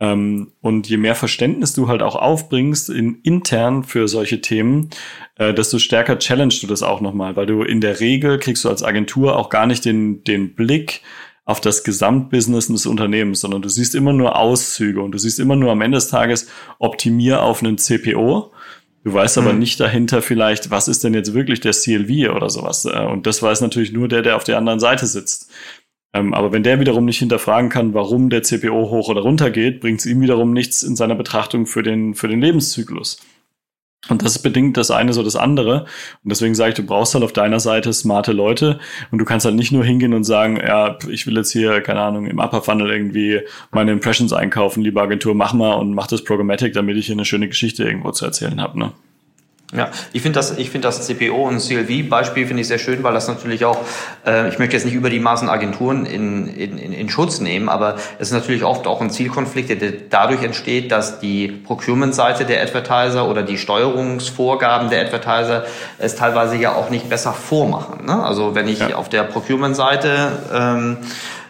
Ähm, 0.00 0.52
und 0.62 0.88
je 0.88 0.96
mehr 0.96 1.14
Verständnis 1.14 1.74
du 1.74 1.88
halt 1.88 2.02
auch 2.02 2.16
aufbringst 2.16 2.88
in, 2.88 3.20
intern 3.22 3.84
für 3.84 4.08
solche 4.08 4.40
Themen, 4.40 4.88
äh, 5.36 5.52
desto 5.52 5.78
stärker 5.78 6.18
challengest 6.18 6.62
du 6.62 6.66
das 6.66 6.82
auch 6.82 7.02
nochmal, 7.02 7.36
weil 7.36 7.46
du 7.46 7.62
in 7.62 7.82
der 7.82 8.00
Regel 8.00 8.38
kriegst 8.38 8.64
du 8.64 8.70
als 8.70 8.82
Agentur 8.82 9.36
auch 9.36 9.50
gar 9.50 9.66
nicht 9.66 9.84
den, 9.84 10.24
den 10.24 10.54
Blick 10.54 11.02
auf 11.46 11.60
das 11.60 11.84
Gesamtbusiness 11.84 12.66
des 12.66 12.86
Unternehmens, 12.86 13.40
sondern 13.40 13.62
du 13.62 13.68
siehst 13.68 13.94
immer 13.94 14.12
nur 14.12 14.36
Auszüge 14.36 15.00
und 15.00 15.12
du 15.12 15.18
siehst 15.18 15.38
immer 15.38 15.54
nur 15.54 15.70
am 15.70 15.80
Ende 15.80 15.96
des 15.96 16.08
Tages 16.08 16.48
optimier 16.80 17.42
auf 17.42 17.62
einen 17.62 17.78
CPO. 17.78 18.52
Du 19.04 19.14
weißt 19.14 19.38
aber 19.38 19.52
mhm. 19.52 19.60
nicht 19.60 19.78
dahinter 19.78 20.20
vielleicht, 20.20 20.72
was 20.72 20.88
ist 20.88 21.04
denn 21.04 21.14
jetzt 21.14 21.32
wirklich 21.32 21.60
der 21.60 21.72
CLV 21.72 22.34
oder 22.34 22.50
sowas. 22.50 22.84
Äh, 22.84 22.98
und 23.06 23.26
das 23.26 23.40
weiß 23.40 23.60
natürlich 23.60 23.92
nur 23.92 24.08
der, 24.08 24.22
der 24.22 24.34
auf 24.34 24.42
der 24.42 24.58
anderen 24.58 24.80
Seite 24.80 25.06
sitzt. 25.06 25.48
Ähm, 26.12 26.34
aber 26.34 26.50
wenn 26.50 26.64
der 26.64 26.80
wiederum 26.80 27.04
nicht 27.04 27.20
hinterfragen 27.20 27.70
kann, 27.70 27.94
warum 27.94 28.28
der 28.28 28.42
CPO 28.42 28.90
hoch 28.90 29.08
oder 29.08 29.20
runter 29.20 29.50
geht, 29.50 29.80
bringt 29.80 30.00
es 30.00 30.06
ihm 30.06 30.20
wiederum 30.20 30.52
nichts 30.52 30.82
in 30.82 30.96
seiner 30.96 31.14
Betrachtung 31.14 31.66
für 31.66 31.84
den, 31.84 32.16
für 32.16 32.26
den 32.26 32.40
Lebenszyklus. 32.40 33.18
Und 34.08 34.22
das 34.22 34.38
bedingt 34.38 34.76
das 34.76 34.90
eine 34.90 35.12
so 35.12 35.22
das 35.22 35.36
andere. 35.36 35.80
Und 36.22 36.30
deswegen 36.30 36.54
sage 36.54 36.70
ich, 36.70 36.76
du 36.76 36.84
brauchst 36.84 37.14
halt 37.14 37.24
auf 37.24 37.32
deiner 37.32 37.60
Seite 37.60 37.92
smarte 37.92 38.32
Leute 38.32 38.78
und 39.10 39.18
du 39.18 39.24
kannst 39.24 39.46
halt 39.46 39.56
nicht 39.56 39.72
nur 39.72 39.84
hingehen 39.84 40.14
und 40.14 40.24
sagen, 40.24 40.56
ja, 40.56 40.98
ich 41.08 41.26
will 41.26 41.36
jetzt 41.36 41.52
hier, 41.52 41.80
keine 41.80 42.00
Ahnung, 42.00 42.26
im 42.26 42.38
Upper 42.38 42.62
Funnel 42.62 42.90
irgendwie 42.90 43.40
meine 43.72 43.92
Impressions 43.92 44.32
einkaufen, 44.32 44.82
liebe 44.82 45.00
Agentur, 45.00 45.34
mach 45.34 45.52
mal 45.52 45.74
und 45.74 45.94
mach 45.94 46.06
das 46.06 46.24
Programmatic, 46.24 46.72
damit 46.72 46.96
ich 46.96 47.06
hier 47.06 47.14
eine 47.14 47.24
schöne 47.24 47.48
Geschichte 47.48 47.84
irgendwo 47.84 48.12
zu 48.12 48.24
erzählen 48.24 48.60
habe. 48.60 48.78
Ne? 48.78 48.92
Ja, 49.74 49.90
ich 50.12 50.22
finde 50.22 50.38
das, 50.38 50.56
ich 50.58 50.70
finde 50.70 50.86
das 50.86 51.06
CPO 51.06 51.48
und 51.48 51.58
CLV-Beispiel 51.58 52.46
finde 52.46 52.60
ich 52.60 52.68
sehr 52.68 52.78
schön, 52.78 53.02
weil 53.02 53.14
das 53.14 53.26
natürlich 53.26 53.64
auch, 53.64 53.78
äh, 54.24 54.48
ich 54.48 54.60
möchte 54.60 54.76
jetzt 54.76 54.84
nicht 54.84 54.94
über 54.94 55.10
die 55.10 55.18
Maßen 55.18 55.48
Agenturen 55.48 56.06
in, 56.06 56.46
in, 56.46 56.78
in 56.78 57.08
Schutz 57.08 57.40
nehmen, 57.40 57.68
aber 57.68 57.96
es 58.20 58.28
ist 58.28 58.32
natürlich 58.32 58.62
oft 58.62 58.86
auch 58.86 59.00
ein 59.00 59.10
Zielkonflikt, 59.10 59.68
der 59.82 59.92
dadurch 60.08 60.44
entsteht, 60.44 60.92
dass 60.92 61.18
die 61.18 61.48
Procurement-Seite 61.48 62.44
der 62.44 62.62
Advertiser 62.62 63.28
oder 63.28 63.42
die 63.42 63.58
Steuerungsvorgaben 63.58 64.88
der 64.88 65.02
Advertiser 65.02 65.64
es 65.98 66.14
teilweise 66.14 66.56
ja 66.56 66.76
auch 66.76 66.88
nicht 66.90 67.08
besser 67.08 67.32
vormachen. 67.32 68.06
Ne? 68.06 68.22
Also 68.22 68.54
wenn 68.54 68.68
ich 68.68 68.78
ja. 68.78 68.94
auf 68.94 69.08
der 69.08 69.24
Procurement-Seite 69.24 70.32
ähm, 70.54 70.98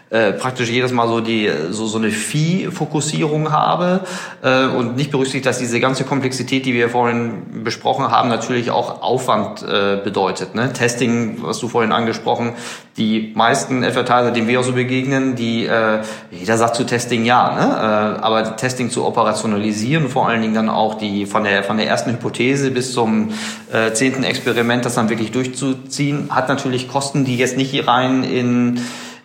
äh, 0.09 0.31
praktisch 0.31 0.69
jedes 0.69 0.93
Mal 0.93 1.07
so 1.07 1.19
die 1.19 1.51
so 1.69 1.85
so 1.85 1.97
eine 1.97 2.11
Vieh-Fokussierung 2.11 3.51
habe 3.51 4.01
äh, 4.41 4.65
und 4.65 4.95
nicht 4.95 5.11
berücksichtigt, 5.11 5.45
dass 5.45 5.59
diese 5.59 5.81
ganze 5.81 6.05
Komplexität, 6.05 6.65
die 6.65 6.73
wir 6.73 6.89
vorhin 6.89 7.63
besprochen 7.63 8.09
haben, 8.09 8.29
natürlich 8.29 8.71
auch 8.71 9.01
Aufwand 9.01 9.63
äh, 9.63 9.97
bedeutet. 10.01 10.55
Ne? 10.55 10.71
Testing, 10.71 11.39
was 11.41 11.59
du 11.59 11.67
vorhin 11.67 11.91
angesprochen, 11.91 12.53
die 12.95 13.33
meisten 13.35 13.83
Advertiser, 13.83 14.31
denen 14.31 14.47
wir 14.47 14.61
auch 14.61 14.63
so 14.63 14.71
begegnen, 14.71 15.35
die 15.35 15.65
äh, 15.65 15.99
jeder 16.31 16.57
sagt 16.57 16.75
zu 16.75 16.85
Testing 16.85 17.25
ja, 17.25 17.53
ne? 17.53 18.17
äh, 18.17 18.23
aber 18.23 18.55
Testing 18.55 18.89
zu 18.89 19.05
operationalisieren, 19.05 20.07
vor 20.07 20.29
allen 20.29 20.41
Dingen 20.41 20.53
dann 20.53 20.69
auch 20.69 20.95
die 20.95 21.25
von 21.25 21.43
der 21.43 21.63
von 21.63 21.75
der 21.75 21.87
ersten 21.87 22.11
Hypothese 22.11 22.71
bis 22.71 22.93
zum 22.93 23.33
äh, 23.73 23.91
zehnten 23.91 24.23
Experiment, 24.23 24.85
das 24.85 24.95
dann 24.95 25.09
wirklich 25.09 25.31
durchzuziehen, 25.33 26.29
hat 26.29 26.47
natürlich 26.47 26.87
Kosten, 26.87 27.25
die 27.25 27.37
jetzt 27.37 27.57
nicht 27.57 27.87
rein 27.87 28.23
in 28.23 28.79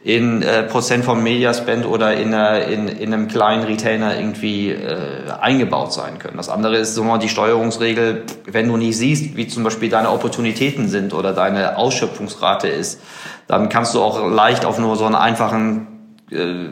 in 0.05 0.43
äh, 0.43 0.65
Prozent 0.65 1.05
vom 1.05 1.23
Mediaspend 1.23 1.87
oder 1.87 2.15
in, 2.15 2.35
einer, 2.35 2.65
in, 2.67 2.89
in 2.89 3.15
einem 3.15 3.29
kleinen 3.29 3.63
Retainer 3.63 4.19
irgendwie 4.19 4.71
äh, 4.71 5.31
eingebaut 5.41 5.93
sein 5.93 6.19
können. 6.19 6.37
Das 6.37 6.49
andere 6.49 6.77
ist 6.77 6.95
so 6.95 7.05
mal 7.05 7.19
die 7.19 7.29
Steuerungsregel, 7.29 8.25
wenn 8.47 8.67
du 8.67 8.77
nicht 8.77 8.97
siehst, 8.97 9.37
wie 9.37 9.47
zum 9.47 9.63
Beispiel 9.63 9.91
deine 9.91 10.11
Opportunitäten 10.11 10.89
sind 10.89 11.15
oder 11.15 11.33
deine 11.33 11.77
Ausschöpfungsrate 11.77 12.67
ist, 12.67 13.01
dann 13.47 13.69
kannst 13.69 13.95
du 13.95 14.03
auch 14.03 14.29
leicht 14.29 14.65
auf 14.65 14.79
nur 14.79 14.97
so 14.97 15.05
einen 15.05 15.15
einfachen 15.15 15.87
äh, 16.33 16.67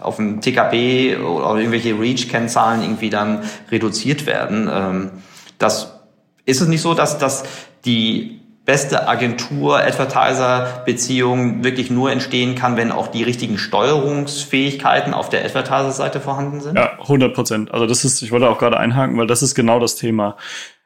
auf 0.00 0.18
ein 0.18 0.40
TKP 0.42 1.16
oder 1.16 1.56
irgendwelche 1.56 1.98
Reach-Kennzahlen 1.98 2.82
irgendwie 2.82 3.10
dann 3.10 3.40
reduziert 3.70 4.26
werden. 4.26 4.68
Ähm, 4.70 5.10
das 5.58 5.94
ist 6.44 6.60
es 6.60 6.68
nicht 6.68 6.82
so, 6.82 6.94
dass, 6.94 7.18
dass 7.18 7.44
die 7.84 8.37
beste 8.68 9.08
Agentur-Advertiser-Beziehung 9.08 11.64
wirklich 11.64 11.90
nur 11.90 12.12
entstehen 12.12 12.54
kann, 12.54 12.76
wenn 12.76 12.92
auch 12.92 13.08
die 13.08 13.22
richtigen 13.22 13.56
Steuerungsfähigkeiten 13.56 15.14
auf 15.14 15.30
der 15.30 15.42
Advertiser-Seite 15.46 16.20
vorhanden 16.20 16.60
sind? 16.60 16.76
Ja, 16.76 16.98
100 17.00 17.34
Prozent. 17.34 17.72
Also 17.72 17.86
das 17.86 18.04
ist, 18.04 18.20
ich 18.20 18.30
wollte 18.30 18.50
auch 18.50 18.58
gerade 18.58 18.76
einhaken, 18.76 19.16
weil 19.16 19.26
das 19.26 19.42
ist 19.42 19.54
genau 19.54 19.80
das 19.80 19.96
Thema. 19.96 20.36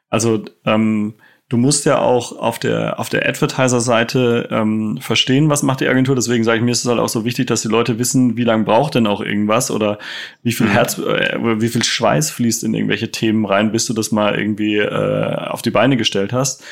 Also 0.09 0.45
ähm, 0.63 1.15
du 1.49 1.57
musst 1.57 1.85
ja 1.85 1.99
auch 1.99 2.31
auf 2.31 2.57
der 2.57 3.01
auf 3.01 3.09
der 3.09 3.27
Advertiser-Seite 3.27 4.47
ähm, 4.49 4.99
verstehen, 5.01 5.49
was 5.49 5.61
macht 5.61 5.81
die 5.81 5.89
Agentur. 5.89 6.15
Deswegen 6.15 6.45
sage 6.45 6.59
ich 6.59 6.63
mir, 6.63 6.71
ist 6.71 6.85
es 6.85 6.89
halt 6.89 7.01
auch 7.01 7.09
so 7.09 7.25
wichtig, 7.25 7.47
dass 7.47 7.63
die 7.63 7.67
Leute 7.67 7.99
wissen, 7.99 8.37
wie 8.37 8.45
lange 8.45 8.63
braucht 8.63 8.95
denn 8.95 9.07
auch 9.07 9.19
irgendwas 9.19 9.71
oder 9.71 9.97
wie 10.41 10.53
viel 10.53 10.67
mhm. 10.67 10.71
Herz 10.71 10.99
äh, 10.99 11.37
oder 11.37 11.59
wie 11.59 11.67
viel 11.67 11.83
Schweiß 11.83 12.31
fließt 12.31 12.63
in 12.63 12.73
irgendwelche 12.73 13.11
Themen 13.11 13.45
rein, 13.45 13.73
bis 13.73 13.87
du 13.87 13.93
das 13.93 14.13
mal 14.13 14.39
irgendwie 14.39 14.77
äh, 14.77 15.35
auf 15.35 15.61
die 15.61 15.71
Beine 15.71 15.97
gestellt 15.97 16.31
hast. 16.31 16.63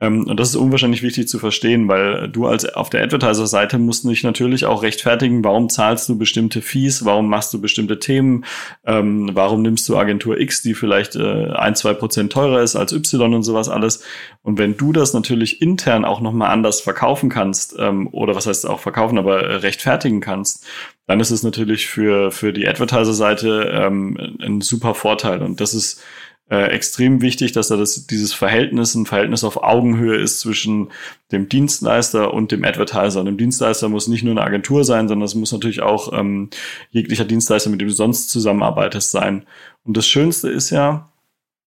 Ähm, 0.00 0.26
und 0.26 0.40
das 0.40 0.50
ist 0.50 0.56
unwahrscheinlich 0.56 1.02
wichtig 1.02 1.28
zu 1.28 1.38
verstehen, 1.38 1.88
weil 1.88 2.28
du 2.28 2.46
als 2.46 2.64
auf 2.64 2.90
der 2.90 3.02
Advertiser-Seite 3.04 3.78
musst 3.78 4.04
dich 4.04 4.24
natürlich 4.24 4.66
auch 4.66 4.82
rechtfertigen, 4.82 5.44
warum 5.44 5.68
zahlst 5.68 6.08
du 6.08 6.18
bestimmte 6.18 6.62
Fees, 6.62 7.04
warum 7.04 7.28
machst 7.28 7.54
du 7.54 7.60
bestimmte 7.60 7.98
Themen, 7.98 8.44
ähm, 8.84 9.30
warum 9.34 9.62
nimmst 9.62 9.88
du 9.88 9.96
Agentur 9.96 10.38
X, 10.38 10.62
die 10.62 10.74
vielleicht 10.74 11.14
äh, 11.16 11.52
ein, 11.52 11.76
zwei 11.76 11.94
Prozent 11.94 12.32
teurer 12.32 12.62
ist 12.62 12.74
als 12.74 12.92
Y 12.92 13.34
und 13.34 13.44
sowas 13.44 13.68
alles. 13.68 14.02
Und 14.42 14.58
wenn 14.58 14.76
du 14.76 14.92
das 14.92 15.14
natürlich 15.14 15.62
intern 15.62 16.04
auch 16.04 16.20
nochmal 16.20 16.50
anders 16.50 16.80
verkaufen 16.80 17.30
kannst, 17.30 17.76
ähm, 17.78 18.08
oder 18.12 18.34
was 18.34 18.46
heißt 18.46 18.66
auch 18.66 18.80
verkaufen, 18.80 19.16
aber 19.16 19.62
rechtfertigen 19.62 20.20
kannst, 20.20 20.66
dann 21.06 21.20
ist 21.20 21.30
es 21.30 21.42
natürlich 21.42 21.86
für, 21.86 22.30
für 22.30 22.52
die 22.52 22.66
Advertiser-Seite 22.66 23.70
ähm, 23.72 24.36
ein 24.40 24.60
super 24.60 24.94
Vorteil. 24.94 25.42
Und 25.42 25.60
das 25.60 25.74
ist 25.74 26.02
äh, 26.50 26.66
extrem 26.66 27.22
wichtig, 27.22 27.52
dass 27.52 27.68
da 27.68 27.76
das, 27.76 28.06
dieses 28.06 28.34
Verhältnis, 28.34 28.94
ein 28.94 29.06
Verhältnis 29.06 29.44
auf 29.44 29.62
Augenhöhe 29.62 30.16
ist 30.16 30.40
zwischen 30.40 30.90
dem 31.32 31.48
Dienstleister 31.48 32.34
und 32.34 32.52
dem 32.52 32.64
Advertiser. 32.64 33.20
Und 33.20 33.26
dem 33.26 33.38
Dienstleister 33.38 33.88
muss 33.88 34.08
nicht 34.08 34.24
nur 34.24 34.32
eine 34.32 34.42
Agentur 34.42 34.84
sein, 34.84 35.08
sondern 35.08 35.24
es 35.24 35.34
muss 35.34 35.52
natürlich 35.52 35.80
auch 35.80 36.12
ähm, 36.12 36.50
jeglicher 36.90 37.24
Dienstleister, 37.24 37.70
mit 37.70 37.80
dem 37.80 37.88
du 37.88 37.94
sonst 37.94 38.30
zusammenarbeitest, 38.30 39.10
sein. 39.10 39.46
Und 39.84 39.96
das 39.96 40.06
Schönste 40.06 40.50
ist 40.50 40.70
ja, 40.70 41.10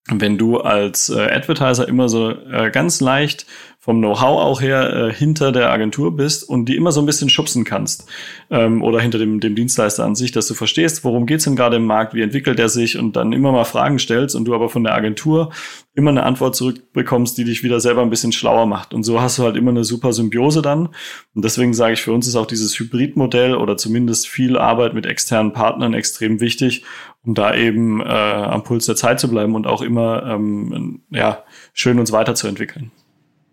wenn 0.10 0.38
du 0.38 0.60
als 0.60 1.10
äh, 1.10 1.20
Advertiser 1.20 1.88
immer 1.88 2.08
so 2.08 2.30
äh, 2.30 2.72
ganz 2.72 3.02
leicht 3.02 3.46
vom 3.88 4.00
Know-how 4.00 4.42
auch 4.42 4.60
her 4.60 4.94
äh, 4.94 5.14
hinter 5.14 5.54
der 5.54 5.72
Agentur 5.72 6.14
bist 6.14 6.44
und 6.44 6.66
die 6.66 6.76
immer 6.76 6.92
so 6.92 7.00
ein 7.00 7.06
bisschen 7.06 7.30
schubsen 7.30 7.64
kannst 7.64 8.10
ähm, 8.50 8.84
oder 8.84 9.00
hinter 9.00 9.18
dem, 9.18 9.40
dem 9.40 9.56
Dienstleister 9.56 10.04
an 10.04 10.14
sich, 10.14 10.34
dass 10.34 10.46
du 10.50 10.56
verstehst, 10.56 11.06
worum 11.06 11.26
geht's 11.26 11.46
denn 11.46 11.56
gerade 11.56 11.78
im 11.78 11.86
Markt, 11.86 12.14
wie 12.14 12.22
entwickelt 12.22 12.60
er 12.60 12.68
sich 12.68 12.98
und 12.98 13.16
dann 13.16 13.32
immer 13.32 13.54
mal 13.54 13.64
Fragen 13.64 13.98
stellst 13.98 14.36
und 14.36 14.44
du 14.44 14.54
aber 14.54 14.68
von 14.68 14.84
der 14.84 14.94
Agentur 14.94 15.54
immer 15.94 16.10
eine 16.10 16.24
Antwort 16.24 16.58
zurückbekommst, 16.58 17.38
die 17.38 17.46
dich 17.46 17.64
wieder 17.64 17.80
selber 17.80 18.02
ein 18.02 18.10
bisschen 18.10 18.34
schlauer 18.34 18.66
macht. 18.66 18.94
Und 18.94 19.04
so 19.04 19.22
hast 19.22 19.40
du 19.40 19.44
halt 19.44 19.56
immer 19.56 19.72
eine 19.72 19.86
super 19.86 20.12
Symbiose 20.12 20.62
dann. 20.62 20.90
Und 21.34 21.46
deswegen 21.46 21.74
sage 21.74 21.94
ich, 21.94 22.02
für 22.02 22.12
uns 22.12 22.28
ist 22.28 22.36
auch 22.36 22.46
dieses 22.46 22.78
Hybridmodell 22.78 23.56
oder 23.56 23.78
zumindest 23.78 24.28
viel 24.28 24.58
Arbeit 24.58 24.96
mit 24.96 25.06
externen 25.06 25.54
Partnern 25.54 25.94
extrem 25.94 26.42
wichtig, 26.42 26.84
um 27.24 27.36
da 27.36 27.56
eben 27.56 28.02
äh, 28.02 28.04
am 28.04 28.66
Puls 28.66 28.86
der 28.86 28.98
Zeit 28.98 29.22
zu 29.22 29.30
bleiben 29.30 29.56
und 29.56 29.66
auch 29.66 29.82
immer 29.82 30.24
ähm, 30.26 31.04
ja, 31.10 31.46
schön 31.72 32.00
uns 32.00 32.12
weiterzuentwickeln. 32.12 32.92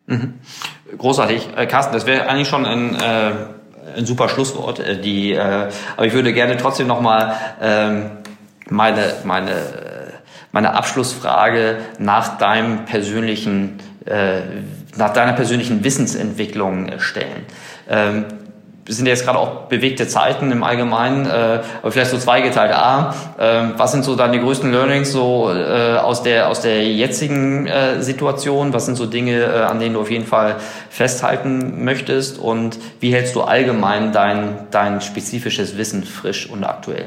Mhm. 0.06 0.34
Großartig. 0.96 1.48
Äh, 1.56 1.66
Carsten, 1.66 1.92
das 1.92 2.06
wäre 2.06 2.28
eigentlich 2.28 2.48
schon 2.48 2.66
ein, 2.66 2.94
äh, 2.94 3.32
ein 3.96 4.06
super 4.06 4.28
Schlusswort. 4.28 4.80
Äh, 4.80 5.00
die, 5.00 5.32
äh, 5.32 5.68
aber 5.96 6.06
ich 6.06 6.12
würde 6.12 6.32
gerne 6.32 6.56
trotzdem 6.56 6.86
nochmal 6.86 7.34
ähm, 7.60 8.10
meine, 8.68 9.14
meine, 9.24 9.54
meine 10.52 10.74
Abschlussfrage 10.74 11.78
nach 11.98 12.38
deinem 12.38 12.84
persönlichen, 12.84 13.78
äh, 14.06 14.40
nach 14.96 15.12
deiner 15.12 15.32
persönlichen 15.32 15.82
Wissensentwicklung 15.84 16.98
stellen. 16.98 17.46
Ähm, 17.88 18.24
sind 18.86 19.06
jetzt 19.06 19.24
gerade 19.24 19.38
auch 19.38 19.62
bewegte 19.68 20.06
Zeiten 20.06 20.50
im 20.50 20.62
Allgemeinen, 20.62 21.26
äh, 21.26 21.62
aber 21.80 21.90
vielleicht 21.90 22.10
so 22.10 22.18
zweigeteilt. 22.18 22.72
A, 22.72 23.14
äh, 23.38 23.78
was 23.78 23.92
sind 23.92 24.04
so 24.04 24.14
deine 24.14 24.40
größten 24.40 24.70
Learnings 24.70 25.12
so 25.12 25.50
äh, 25.50 25.96
aus 25.96 26.22
der 26.22 26.48
aus 26.48 26.60
der 26.60 26.86
jetzigen 26.86 27.66
äh, 27.66 28.02
Situation? 28.02 28.72
Was 28.72 28.86
sind 28.86 28.96
so 28.96 29.06
Dinge, 29.06 29.42
äh, 29.42 29.62
an 29.62 29.80
denen 29.80 29.94
du 29.94 30.00
auf 30.00 30.10
jeden 30.10 30.26
Fall 30.26 30.56
festhalten 30.90 31.84
möchtest? 31.84 32.38
Und 32.38 32.78
wie 33.00 33.12
hältst 33.12 33.34
du 33.34 33.42
allgemein 33.42 34.12
dein 34.12 34.66
dein 34.70 35.00
spezifisches 35.00 35.78
Wissen 35.78 36.04
frisch 36.04 36.48
und 36.48 36.64
aktuell? 36.64 37.06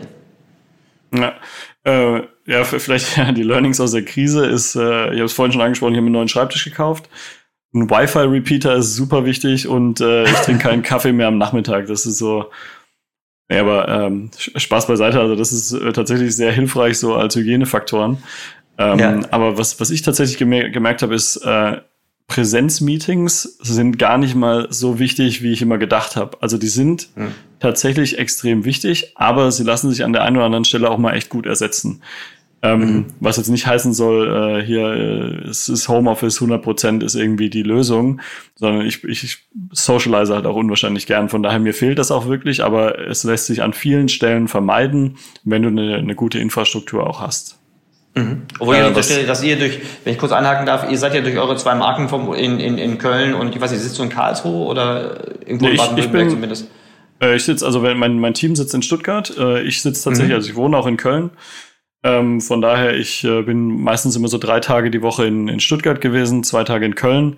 Ja, 1.13 1.33
äh, 1.85 2.21
ja 2.45 2.63
vielleicht 2.63 3.17
ja, 3.17 3.31
die 3.31 3.43
Learnings 3.43 3.79
aus 3.79 3.91
der 3.91 4.03
Krise 4.03 4.45
ist, 4.45 4.75
äh, 4.75 4.79
ich 5.11 5.17
habe 5.17 5.25
es 5.25 5.33
vorhin 5.33 5.53
schon 5.53 5.61
angesprochen, 5.61 5.93
ich 5.93 5.97
habe 5.97 6.07
einen 6.07 6.13
neuen 6.13 6.27
Schreibtisch 6.27 6.63
gekauft 6.63 7.07
ein 7.73 7.89
Wi-Fi-Repeater 7.89 8.75
ist 8.75 8.95
super 8.95 9.25
wichtig 9.25 9.67
und 9.67 10.01
äh, 10.01 10.23
ich 10.23 10.39
trinke 10.39 10.63
keinen 10.63 10.81
Kaffee 10.83 11.11
mehr 11.11 11.27
am 11.27 11.37
Nachmittag. 11.37 11.87
Das 11.87 12.05
ist 12.05 12.17
so. 12.17 12.45
Ja, 13.49 13.61
aber 13.61 13.87
ähm, 13.87 14.29
Spaß 14.37 14.87
beiseite, 14.87 15.21
also 15.21 15.35
das 15.35 15.53
ist 15.53 15.71
äh, 15.71 15.93
tatsächlich 15.93 16.35
sehr 16.35 16.51
hilfreich 16.51 16.99
so 16.99 17.15
als 17.15 17.35
Hygienefaktoren. 17.35 18.17
Ähm, 18.77 18.99
ja. 18.99 19.19
Aber 19.31 19.57
was, 19.57 19.79
was 19.79 19.89
ich 19.89 20.01
tatsächlich 20.01 20.37
gemer 20.37 20.69
gemerkt 20.69 21.01
habe, 21.01 21.15
ist, 21.15 21.37
äh, 21.37 21.77
Präsenzmeetings 22.27 23.43
sind 23.61 23.97
gar 23.97 24.17
nicht 24.17 24.35
mal 24.35 24.67
so 24.69 24.99
wichtig, 24.99 25.41
wie 25.41 25.53
ich 25.53 25.61
immer 25.61 25.77
gedacht 25.77 26.17
habe. 26.17 26.37
Also 26.41 26.57
die 26.57 26.67
sind 26.67 27.07
mhm. 27.15 27.31
tatsächlich 27.59 28.19
extrem 28.19 28.65
wichtig, 28.65 29.13
aber 29.15 29.49
sie 29.51 29.63
lassen 29.63 29.89
sich 29.89 30.03
an 30.03 30.11
der 30.11 30.23
einen 30.23 30.35
oder 30.35 30.45
anderen 30.45 30.65
Stelle 30.65 30.89
auch 30.89 30.97
mal 30.97 31.13
echt 31.13 31.29
gut 31.29 31.45
ersetzen. 31.45 32.01
Ähm, 32.63 32.79
mhm. 32.79 33.05
Was 33.19 33.37
jetzt 33.37 33.49
nicht 33.49 33.67
heißen 33.67 33.93
soll, 33.93 34.61
äh, 34.61 34.65
hier 34.65 34.87
äh, 34.87 35.47
es 35.47 35.69
ist 35.69 35.89
Homeoffice 35.89 36.41
100% 36.41 37.03
ist 37.03 37.13
irgendwie 37.13 37.51
die 37.51 37.61
Lösung, 37.61 38.19
sondern 38.55 38.85
ich, 38.85 39.03
ich, 39.03 39.23
ich 39.23 39.47
socialize 39.71 40.33
halt 40.33 40.47
auch 40.47 40.55
unwahrscheinlich 40.55 41.05
gern. 41.05 41.29
Von 41.29 41.43
daher 41.43 41.59
mir 41.59 41.75
fehlt 41.75 41.99
das 41.99 42.09
auch 42.09 42.27
wirklich, 42.27 42.63
aber 42.63 42.97
es 43.07 43.23
lässt 43.23 43.45
sich 43.45 43.61
an 43.61 43.73
vielen 43.73 44.09
Stellen 44.09 44.47
vermeiden, 44.47 45.17
wenn 45.43 45.61
du 45.61 45.69
eine, 45.69 45.97
eine 45.97 46.15
gute 46.15 46.39
Infrastruktur 46.39 47.05
auch 47.05 47.21
hast. 47.21 47.59
Mhm. 48.15 48.43
Obwohl 48.57 48.75
äh, 48.75 48.81
ich 48.81 48.87
unterstelle, 48.87 49.27
dass 49.27 49.43
ihr 49.43 49.59
durch, 49.59 49.79
wenn 50.03 50.13
ich 50.13 50.19
kurz 50.19 50.31
einhaken 50.31 50.65
darf, 50.65 50.89
ihr 50.89 50.97
seid 50.97 51.13
ja 51.13 51.21
durch 51.21 51.37
eure 51.37 51.55
zwei 51.57 51.75
Marken 51.75 52.09
vom, 52.09 52.33
in, 52.33 52.59
in, 52.59 52.79
in 52.79 52.97
Köln 52.97 53.35
und 53.35 53.55
ich 53.55 53.61
weiß 53.61 53.71
nicht, 53.71 53.81
sitzt 53.81 53.99
du 53.99 54.03
in 54.03 54.09
Karlsruhe 54.09 54.65
oder 54.65 55.39
irgendwo 55.41 55.65
nee, 55.65 55.71
in 55.71 55.77
Baden-Württemberg 55.77 56.29
zumindest? 56.31 56.67
Äh, 57.21 57.35
ich 57.35 57.43
sitze, 57.43 57.65
also 57.65 57.81
mein, 57.81 58.19
mein 58.19 58.33
Team 58.33 58.55
sitzt 58.55 58.73
in 58.73 58.81
Stuttgart, 58.81 59.31
äh, 59.37 59.61
ich 59.61 59.81
sitze 59.81 60.03
tatsächlich, 60.03 60.31
mhm. 60.31 60.35
also 60.35 60.49
ich 60.49 60.55
wohne 60.55 60.75
auch 60.75 60.87
in 60.87 60.97
Köln. 60.97 61.29
Ähm, 62.07 62.39
von 62.39 62.61
daher, 62.61 62.95
ich 62.95 63.23
äh, 63.25 63.41
bin 63.41 63.81
meistens 63.81 64.15
immer 64.15 64.29
so 64.29 64.37
drei 64.37 64.61
Tage 64.61 64.89
die 64.89 65.01
Woche 65.01 65.25
in, 65.25 65.47
in 65.49 65.59
Stuttgart 65.59 65.99
gewesen, 65.99 66.43
zwei 66.43 66.63
Tage 66.63 66.85
in 66.85 66.95
Köln. 66.95 67.37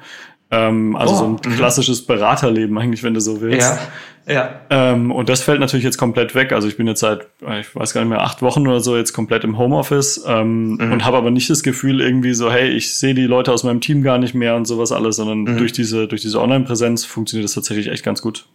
Ähm, 0.51 0.95
also 0.95 1.13
oh, 1.13 1.17
so 1.17 1.25
ein 1.25 1.31
mhm. 1.31 1.55
klassisches 1.55 2.05
Beraterleben 2.05 2.77
eigentlich, 2.77 3.03
wenn 3.03 3.13
du 3.13 3.21
so 3.21 3.41
willst. 3.41 3.79
Ja, 4.27 4.33
ja. 4.33 4.61
Ähm, 4.69 5.11
und 5.11 5.29
das 5.29 5.41
fällt 5.41 5.59
natürlich 5.59 5.83
jetzt 5.83 5.97
komplett 5.97 6.35
weg. 6.35 6.51
Also 6.51 6.67
ich 6.67 6.77
bin 6.77 6.85
jetzt 6.85 6.99
seit, 6.99 7.27
ich 7.59 7.75
weiß 7.75 7.93
gar 7.93 8.01
nicht 8.01 8.09
mehr, 8.09 8.21
acht 8.21 8.41
Wochen 8.43 8.67
oder 8.67 8.79
so 8.79 8.95
jetzt 8.95 9.13
komplett 9.13 9.43
im 9.43 9.57
Homeoffice 9.57 10.23
ähm, 10.27 10.73
mhm. 10.73 10.91
und 10.91 11.05
habe 11.05 11.17
aber 11.17 11.31
nicht 11.31 11.49
das 11.49 11.63
Gefühl 11.63 12.01
irgendwie 12.01 12.33
so, 12.33 12.51
hey, 12.51 12.69
ich 12.69 12.95
sehe 12.95 13.15
die 13.15 13.25
Leute 13.25 13.51
aus 13.51 13.63
meinem 13.63 13.81
Team 13.81 14.03
gar 14.03 14.19
nicht 14.19 14.35
mehr 14.35 14.55
und 14.55 14.65
sowas 14.65 14.91
alles, 14.91 15.15
sondern 15.15 15.41
mhm. 15.41 15.57
durch 15.57 15.71
diese, 15.71 16.07
durch 16.07 16.21
diese 16.21 16.39
Online-Präsenz 16.39 17.05
funktioniert 17.05 17.45
das 17.45 17.55
tatsächlich 17.55 17.87
echt 17.87 18.03
ganz 18.03 18.21
gut. 18.21 18.45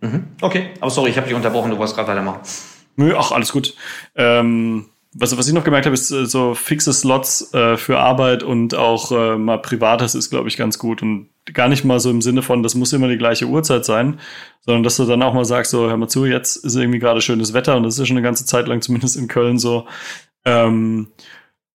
Mhm. 0.00 0.24
Okay, 0.40 0.70
aber 0.80 0.90
sorry, 0.90 1.10
ich 1.10 1.16
habe 1.16 1.26
dich 1.26 1.36
unterbrochen, 1.36 1.70
du 1.70 1.78
wolltest 1.78 1.96
gerade 1.96 2.08
weitermachen. 2.08 2.40
Nö, 2.96 3.14
ach, 3.16 3.32
alles 3.32 3.52
gut. 3.52 3.74
Ähm, 4.16 4.86
was, 5.12 5.36
was 5.36 5.48
ich 5.48 5.54
noch 5.54 5.64
gemerkt 5.64 5.86
habe, 5.86 5.94
ist 5.94 6.10
äh, 6.10 6.26
so 6.26 6.54
fixe 6.54 6.92
Slots 6.92 7.52
äh, 7.52 7.76
für 7.76 7.98
Arbeit 7.98 8.42
und 8.42 8.74
auch 8.74 9.10
äh, 9.10 9.36
mal 9.36 9.58
Privates 9.58 10.14
ist, 10.14 10.30
glaube 10.30 10.48
ich, 10.48 10.56
ganz 10.56 10.78
gut. 10.78 11.02
Und 11.02 11.28
gar 11.52 11.68
nicht 11.68 11.84
mal 11.84 11.98
so 11.98 12.10
im 12.10 12.22
Sinne 12.22 12.42
von, 12.42 12.62
das 12.62 12.76
muss 12.76 12.92
immer 12.92 13.08
die 13.08 13.18
gleiche 13.18 13.46
Uhrzeit 13.46 13.84
sein, 13.84 14.20
sondern 14.60 14.84
dass 14.84 14.96
du 14.96 15.04
dann 15.04 15.22
auch 15.22 15.34
mal 15.34 15.44
sagst, 15.44 15.72
so, 15.72 15.88
hör 15.88 15.96
mal 15.96 16.08
zu, 16.08 16.26
jetzt 16.26 16.56
ist 16.56 16.76
irgendwie 16.76 17.00
gerade 17.00 17.20
schönes 17.20 17.52
Wetter 17.52 17.76
und 17.76 17.82
das 17.82 17.94
ist 17.94 18.00
ja 18.00 18.06
schon 18.06 18.16
eine 18.16 18.24
ganze 18.24 18.44
Zeit 18.44 18.68
lang, 18.68 18.80
zumindest 18.82 19.16
in 19.16 19.26
Köln 19.26 19.58
so. 19.58 19.86
Ähm, 20.44 21.08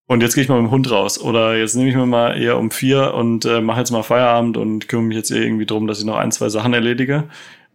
und 0.07 0.21
jetzt 0.21 0.35
gehe 0.35 0.43
ich 0.43 0.49
mal 0.49 0.61
mit 0.61 0.69
dem 0.69 0.71
Hund 0.71 0.89
raus. 0.91 1.19
Oder 1.19 1.57
jetzt 1.57 1.75
nehme 1.75 1.89
ich 1.89 1.95
mir 1.95 2.05
mal 2.05 2.39
eher 2.39 2.57
um 2.57 2.71
vier 2.71 3.15
und 3.15 3.43
äh, 3.45 3.59
mache 3.59 3.79
jetzt 3.79 3.91
mal 3.91 4.03
Feierabend 4.03 4.55
und 4.55 4.87
kümmere 4.87 5.07
mich 5.07 5.17
jetzt 5.17 5.31
irgendwie 5.31 5.65
drum, 5.65 5.87
dass 5.87 5.99
ich 5.99 6.05
noch 6.05 6.17
ein, 6.17 6.31
zwei 6.31 6.49
Sachen 6.49 6.73
erledige. 6.73 7.25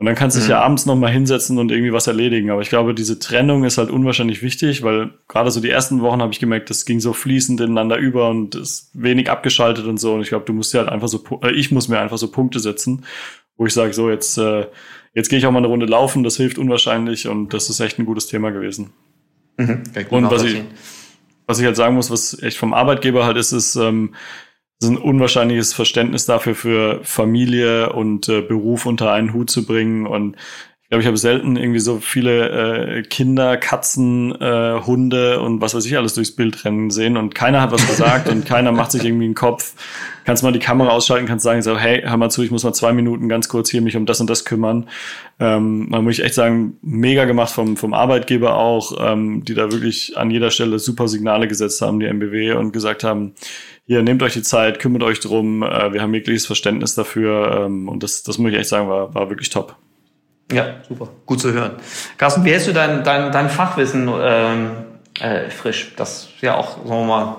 Und 0.01 0.07
dann 0.07 0.14
kannst 0.14 0.34
du 0.34 0.40
dich 0.40 0.48
mhm. 0.48 0.53
ja 0.53 0.62
abends 0.62 0.86
noch 0.86 0.96
mal 0.96 1.12
hinsetzen 1.12 1.59
und 1.59 1.70
irgendwie 1.70 1.92
was 1.92 2.07
erledigen. 2.07 2.48
Aber 2.51 2.62
ich 2.62 2.70
glaube, 2.70 2.94
diese 2.94 3.18
Trennung 3.18 3.64
ist 3.64 3.76
halt 3.76 3.90
unwahrscheinlich 3.90 4.42
wichtig, 4.42 4.82
weil 4.82 5.11
gerade 5.28 5.51
so 5.51 5.61
die 5.61 5.68
ersten 5.68 6.01
Wochen 6.01 6.22
habe 6.22 6.32
ich 6.32 6.40
gemerkt, 6.40 6.70
das 6.70 6.86
ging 6.86 7.01
so 7.01 7.12
fließend 7.12 7.61
ineinander 7.61 7.98
über 7.98 8.30
und 8.30 8.55
ist 8.55 8.88
wenig 8.94 9.30
abgeschaltet 9.30 9.84
und 9.84 9.98
so. 9.98 10.14
Und 10.14 10.22
ich 10.22 10.30
glaube, 10.30 10.46
du 10.46 10.55
musst 10.55 10.72
dir 10.72 10.78
halt 10.78 10.88
einfach 10.88 11.09
so, 11.09 11.22
äh, 11.42 11.53
ich 11.53 11.70
muss 11.70 11.88
mir 11.88 12.01
einfach 12.01 12.16
so 12.16 12.30
Punkte 12.30 12.61
setzen, 12.61 13.05
wo 13.59 13.66
ich 13.66 13.74
sage, 13.74 13.92
so 13.92 14.09
jetzt, 14.09 14.38
äh, 14.38 14.68
jetzt 15.12 15.28
gehe 15.28 15.38
ich 15.38 15.44
auch 15.44 15.53
mal 15.53 15.59
eine 15.59 15.66
Runde 15.66 15.84
laufen, 15.84 16.22
das 16.22 16.38
hilft 16.38 16.57
unwahrscheinlich 16.57 17.28
und 17.28 17.53
das 17.53 17.68
ist 17.68 17.78
echt 17.80 17.98
ein 17.98 18.07
gutes 18.07 18.26
Thema 18.26 18.53
gewesen. 18.53 18.94
Mhm. 19.59 19.82
Und 20.09 20.30
was 20.30 20.44
ich, 20.44 20.62
was 21.44 21.59
ich 21.59 21.66
halt 21.66 21.76
sagen 21.76 21.94
muss, 21.94 22.11
was 22.11 22.42
echt 22.42 22.57
vom 22.57 22.72
Arbeitgeber 22.72 23.26
halt 23.26 23.36
ist, 23.36 23.53
ist, 23.53 23.76
ähm, 23.76 24.14
ist 24.81 24.89
ein 24.89 24.97
unwahrscheinliches 24.97 25.74
Verständnis 25.74 26.24
dafür, 26.24 26.55
für 26.55 27.01
Familie 27.03 27.93
und 27.93 28.28
äh, 28.28 28.41
Beruf 28.41 28.87
unter 28.87 29.12
einen 29.12 29.35
Hut 29.35 29.51
zu 29.51 29.66
bringen. 29.66 30.07
Und 30.07 30.37
ich 30.37 30.89
glaube, 30.89 31.03
ich 31.03 31.07
habe 31.07 31.18
selten 31.18 31.57
irgendwie 31.57 31.78
so 31.78 31.99
viele 31.99 32.97
äh, 32.99 33.03
Kinder, 33.03 33.59
Katzen, 33.59 34.35
äh, 34.41 34.81
Hunde 34.85 35.41
und 35.41 35.61
was 35.61 35.74
weiß 35.74 35.85
ich 35.85 35.97
alles 35.97 36.14
durchs 36.14 36.35
Bild 36.35 36.64
rennen 36.64 36.91
sehen. 36.91 37.18
Und 37.18 37.35
keiner 37.35 37.61
hat 37.61 37.72
was 37.72 37.87
gesagt 37.87 38.28
und 38.28 38.47
keiner 38.47 38.72
macht 38.72 38.91
sich 38.91 39.05
irgendwie 39.05 39.26
einen 39.26 39.35
Kopf. 39.35 39.74
Kannst 40.24 40.43
mal 40.43 40.53
die 40.53 40.59
Kamera 40.59 40.91
ausschalten, 40.91 41.26
kannst 41.26 41.45
sagen, 41.45 41.62
so, 41.62 41.78
hey, 41.78 42.03
hör 42.03 42.16
mal 42.16 42.31
zu, 42.31 42.43
ich 42.43 42.51
muss 42.51 42.64
mal 42.64 42.72
zwei 42.72 42.93
Minuten 42.93 43.28
ganz 43.28 43.49
kurz 43.49 43.70
hier 43.70 43.83
mich 43.83 43.97
um 43.97 44.07
das 44.07 44.20
und 44.20 44.31
das 44.31 44.45
kümmern. 44.45 44.89
Ähm, 45.39 45.91
man 45.91 46.05
muss 46.05 46.18
ich 46.18 46.24
echt 46.24 46.35
sagen, 46.35 46.78
mega 46.83 47.24
gemacht 47.24 47.53
vom, 47.53 47.76
vom 47.76 47.95
Arbeitgeber 47.95 48.57
auch, 48.57 48.95
ähm, 48.99 49.45
die 49.45 49.55
da 49.55 49.70
wirklich 49.70 50.16
an 50.16 50.31
jeder 50.31 50.51
Stelle 50.51 50.78
super 50.78 51.07
Signale 51.07 51.47
gesetzt 51.49 51.83
haben, 51.83 52.01
die 52.01 52.07
MBW, 52.07 52.55
und 52.55 52.72
gesagt 52.72 53.05
haben, 53.05 53.35
hier, 53.91 54.05
nehmt 54.05 54.22
euch 54.22 54.34
die 54.34 54.43
Zeit, 54.43 54.78
kümmert 54.78 55.03
euch 55.03 55.18
drum, 55.18 55.64
äh, 55.64 55.93
wir 55.93 56.01
haben 56.01 56.14
jegliches 56.14 56.47
Verständnis 56.47 56.95
dafür 56.95 57.64
ähm, 57.64 57.88
und 57.88 58.05
das, 58.05 58.22
das 58.22 58.38
muss 58.38 58.53
ich 58.53 58.57
echt 58.57 58.68
sagen, 58.68 58.88
war, 58.88 59.12
war 59.16 59.30
wirklich 59.30 59.51
top. 59.51 59.74
Ja, 60.53 60.76
super, 60.88 61.09
gut 61.26 61.41
zu 61.41 61.53
hören. 61.53 61.72
Carsten, 62.16 62.45
wie 62.45 62.53
hältst 62.53 62.68
du 62.68 62.72
dein, 62.72 63.03
dein, 63.03 63.32
dein 63.32 63.51
Fachwissen 63.51 64.09
ähm, 64.09 64.70
äh, 65.18 65.51
frisch? 65.51 65.93
Das 65.97 66.28
ist 66.36 66.41
ja 66.41 66.55
auch, 66.55 66.76
sagen 66.86 66.88
wir 66.88 67.05
mal, 67.05 67.36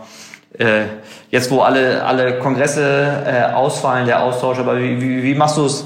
äh, 0.60 0.88
jetzt 1.30 1.50
wo 1.52 1.62
alle, 1.62 2.04
alle 2.04 2.40
Kongresse 2.40 3.24
äh, 3.26 3.54
ausfallen, 3.54 4.06
der 4.06 4.22
Austausch, 4.22 4.60
aber 4.60 4.78
wie, 4.78 5.02
wie, 5.02 5.24
wie 5.24 5.36
machst 5.36 5.56
du 5.56 5.66
es, 5.66 5.86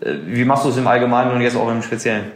äh, 0.00 0.14
wie 0.24 0.46
machst 0.46 0.64
du 0.64 0.70
es 0.70 0.78
im 0.78 0.86
Allgemeinen 0.86 1.32
und 1.32 1.42
jetzt 1.42 1.58
auch 1.58 1.70
im 1.70 1.82
Speziellen? 1.82 2.32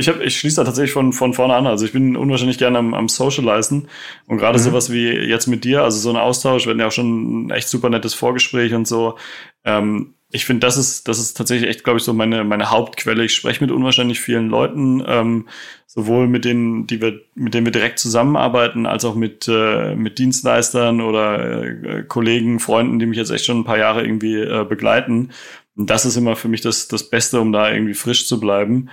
Ich, 0.00 0.08
hab, 0.08 0.20
ich 0.20 0.38
schließe 0.38 0.56
da 0.56 0.64
tatsächlich 0.64 0.92
von, 0.92 1.12
von 1.12 1.34
vorne 1.34 1.54
an. 1.54 1.66
Also 1.66 1.84
ich 1.84 1.92
bin 1.92 2.16
unwahrscheinlich 2.16 2.58
gerne 2.58 2.78
am, 2.78 2.94
am 2.94 3.08
Socializen. 3.08 3.88
Und 4.26 4.38
gerade 4.38 4.58
mhm. 4.58 4.62
sowas 4.62 4.90
wie 4.90 5.08
jetzt 5.08 5.46
mit 5.46 5.64
dir, 5.64 5.82
also 5.84 5.98
so 5.98 6.10
ein 6.10 6.16
Austausch, 6.16 6.64
wir 6.64 6.70
hatten 6.70 6.80
ja 6.80 6.86
auch 6.86 6.92
schon 6.92 7.46
ein 7.46 7.50
echt 7.50 7.68
super 7.68 7.90
nettes 7.90 8.14
Vorgespräch 8.14 8.74
und 8.74 8.88
so. 8.88 9.16
Ähm, 9.64 10.14
ich 10.32 10.44
finde, 10.44 10.64
das 10.64 10.76
ist, 10.76 11.08
das 11.08 11.18
ist 11.18 11.36
tatsächlich 11.36 11.68
echt, 11.68 11.84
glaube 11.84 11.98
ich, 11.98 12.04
so 12.04 12.12
meine, 12.12 12.44
meine 12.44 12.70
Hauptquelle. 12.70 13.24
Ich 13.24 13.34
spreche 13.34 13.62
mit 13.64 13.72
unwahrscheinlich 13.72 14.20
vielen 14.20 14.48
Leuten, 14.48 15.02
ähm, 15.06 15.48
sowohl 15.86 16.28
mit 16.28 16.44
denen, 16.44 16.86
die 16.86 17.02
wir, 17.02 17.20
mit 17.34 17.52
denen 17.52 17.66
wir 17.66 17.72
direkt 17.72 17.98
zusammenarbeiten, 17.98 18.86
als 18.86 19.04
auch 19.04 19.16
mit, 19.16 19.48
äh, 19.48 19.96
mit 19.96 20.18
Dienstleistern 20.18 21.00
oder 21.00 21.64
äh, 21.64 22.04
Kollegen, 22.04 22.60
Freunden, 22.60 23.00
die 23.00 23.06
mich 23.06 23.18
jetzt 23.18 23.30
echt 23.30 23.44
schon 23.44 23.58
ein 23.58 23.64
paar 23.64 23.78
Jahre 23.78 24.04
irgendwie 24.04 24.36
äh, 24.36 24.64
begleiten. 24.68 25.30
Und 25.76 25.90
das 25.90 26.06
ist 26.06 26.16
immer 26.16 26.36
für 26.36 26.48
mich 26.48 26.60
das, 26.60 26.86
das 26.88 27.10
Beste, 27.10 27.40
um 27.40 27.52
da 27.52 27.72
irgendwie 27.72 27.94
frisch 27.94 28.26
zu 28.28 28.38
bleiben. 28.38 28.88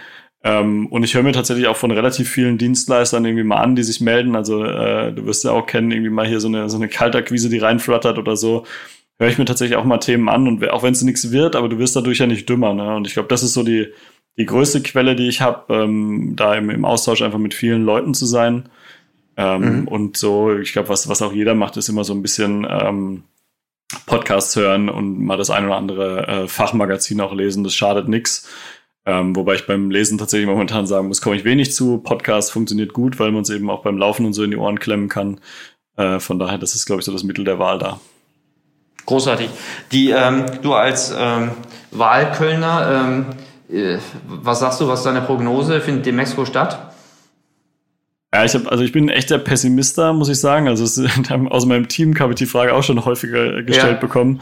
Ähm, 0.48 0.86
und 0.88 1.04
ich 1.04 1.14
höre 1.14 1.24
mir 1.24 1.34
tatsächlich 1.34 1.68
auch 1.68 1.76
von 1.76 1.91
relativ 1.91 2.30
vielen 2.30 2.58
Dienstleistern 2.58 3.26
irgendwie 3.26 3.43
mal 3.43 3.58
an, 3.58 3.76
die 3.76 3.84
sich 3.84 4.00
melden. 4.00 4.34
Also 4.34 4.64
äh, 4.64 5.12
du 5.12 5.26
wirst 5.26 5.43
ja 5.43 5.52
auch 5.52 5.66
kennen, 5.66 5.91
irgendwie 5.91 6.10
mal 6.10 6.26
hier 6.26 6.39
so 6.39 6.48
eine, 6.48 6.70
so 6.70 6.78
eine 6.78 6.88
Kaltakquise, 6.88 7.50
die 7.50 7.58
reinflattert 7.58 8.18
oder 8.18 8.38
so. 8.38 8.66
Höre 9.20 9.28
ich 9.28 9.38
mir 9.38 9.43
tatsächlich 9.43 9.78
auch 9.78 9.84
mal 9.84 9.98
Themen 9.98 10.30
an 10.30 10.48
und 10.48 10.70
auch 10.70 10.84
wenn 10.84 10.93
es 10.93 11.02
nichts 11.02 11.32
wird, 11.32 11.58
aber 11.58 11.68
du 11.68 11.80
wirst 11.80 11.98
dadurch 11.98 12.20
ja 12.20 12.28
nicht 12.28 12.48
dümmer. 12.48 12.74
Ne? 12.74 12.95
Und 12.95 13.08
ich 13.08 13.14
glaube, 13.14 13.28
das 13.28 13.43
ist 13.43 13.56
so 13.56 13.64
die, 13.64 13.88
die 14.38 14.45
größte 14.45 14.82
Quelle, 14.84 15.18
die 15.18 15.28
ich 15.28 15.41
habe, 15.41 15.74
ähm, 15.74 16.34
da 16.38 16.56
im, 16.56 16.70
im 16.70 16.86
Austausch 16.86 17.22
einfach 17.24 17.39
mit 17.39 17.54
vielen 17.54 17.84
Leuten 17.84 18.14
zu 18.14 18.26
sein. 18.26 18.70
Ähm, 19.36 19.82
mhm. 19.82 19.88
Und 19.89 20.16
so, 20.16 20.58
ich 20.58 20.72
glaube, 20.72 20.88
was, 20.88 21.10
was 21.10 21.22
auch 21.22 21.34
jeder 21.34 21.56
macht, 21.56 21.76
ist 21.76 21.89
immer 21.89 22.06
so 22.06 22.14
ein 22.14 22.22
bisschen 22.22 22.66
ähm, 22.70 23.24
Podcasts 24.06 24.56
hören 24.56 24.88
und 24.88 25.20
mal 25.20 25.38
das 25.38 25.50
ein 25.50 25.66
oder 25.66 25.76
andere 25.76 26.28
äh, 26.28 26.48
Fachmagazin 26.48 27.20
auch 27.20 27.34
lesen. 27.34 27.66
Das 27.66 27.76
schadet 27.76 28.08
nix. 28.08 28.48
Ähm, 29.08 29.34
wobei 29.38 29.55
ich 29.55 29.66
beim 29.66 29.89
Lesen 29.89 30.18
tatsächlich 30.18 30.49
momentan 30.49 30.86
sagen 30.86 31.08
muss, 31.08 31.22
komme 31.22 31.38
ich 31.38 31.45
wenig 31.45 31.74
zu. 31.74 31.99
Podcast 31.99 32.51
funktioniert 32.51 32.91
gut, 32.91 33.20
weil 33.20 33.32
man 33.32 33.43
es 33.43 33.49
eben 33.49 33.70
auch 33.70 33.82
beim 33.82 33.97
Laufen 33.97 34.26
und 34.26 34.34
so 34.34 34.43
in 34.43 34.51
die 34.51 34.58
Ohren 34.58 34.80
klemmen 34.80 35.08
kann. 35.08 35.39
Äh, 35.95 36.20
von 36.20 36.39
daher, 36.39 36.58
das 36.58 36.76
ist, 36.76 36.86
glaube 36.86 36.99
ich, 36.99 37.05
so 37.05 37.14
das 37.14 37.24
Mittel 37.24 37.45
der 37.45 37.58
Wahl 37.58 37.80
da. 37.80 38.01
Großartig. 39.05 39.49
Die, 39.93 40.10
ähm, 40.10 40.45
du 40.62 40.74
als 40.74 41.16
ähm, 41.18 41.51
Wahlkölner, 41.91 43.26
ähm, 43.72 43.74
äh, 43.74 43.97
was 44.28 44.60
sagst 44.60 44.82
du, 44.82 44.89
was 44.89 44.99
ist 44.99 45.05
deine 45.05 45.22
Prognose? 45.22 45.80
Findet 45.80 46.05
die 46.05 46.12
Mexiko 46.12 46.43
statt? 46.43 46.91
Ja, 48.34 48.43
ich 48.43 48.53
habe, 48.55 48.70
also 48.70 48.84
ich 48.84 48.91
bin 48.91 49.05
ein 49.05 49.10
echter 49.10 49.38
Pessimist 49.39 49.97
da, 49.97 50.12
muss 50.12 50.28
ich 50.28 50.41
sagen. 50.41 50.68
Also 50.68 50.84
es, 50.84 51.01
aus 51.49 51.66
meinem 51.66 51.88
Team 51.88 52.20
habe 52.20 52.34
ich 52.34 52.38
die 52.38 52.45
Frage 52.45 52.74
auch 52.74 52.84
schon 52.84 53.05
häufiger 53.05 53.64
gestellt 53.64 53.93
ja. 53.93 53.99
bekommen. 53.99 54.41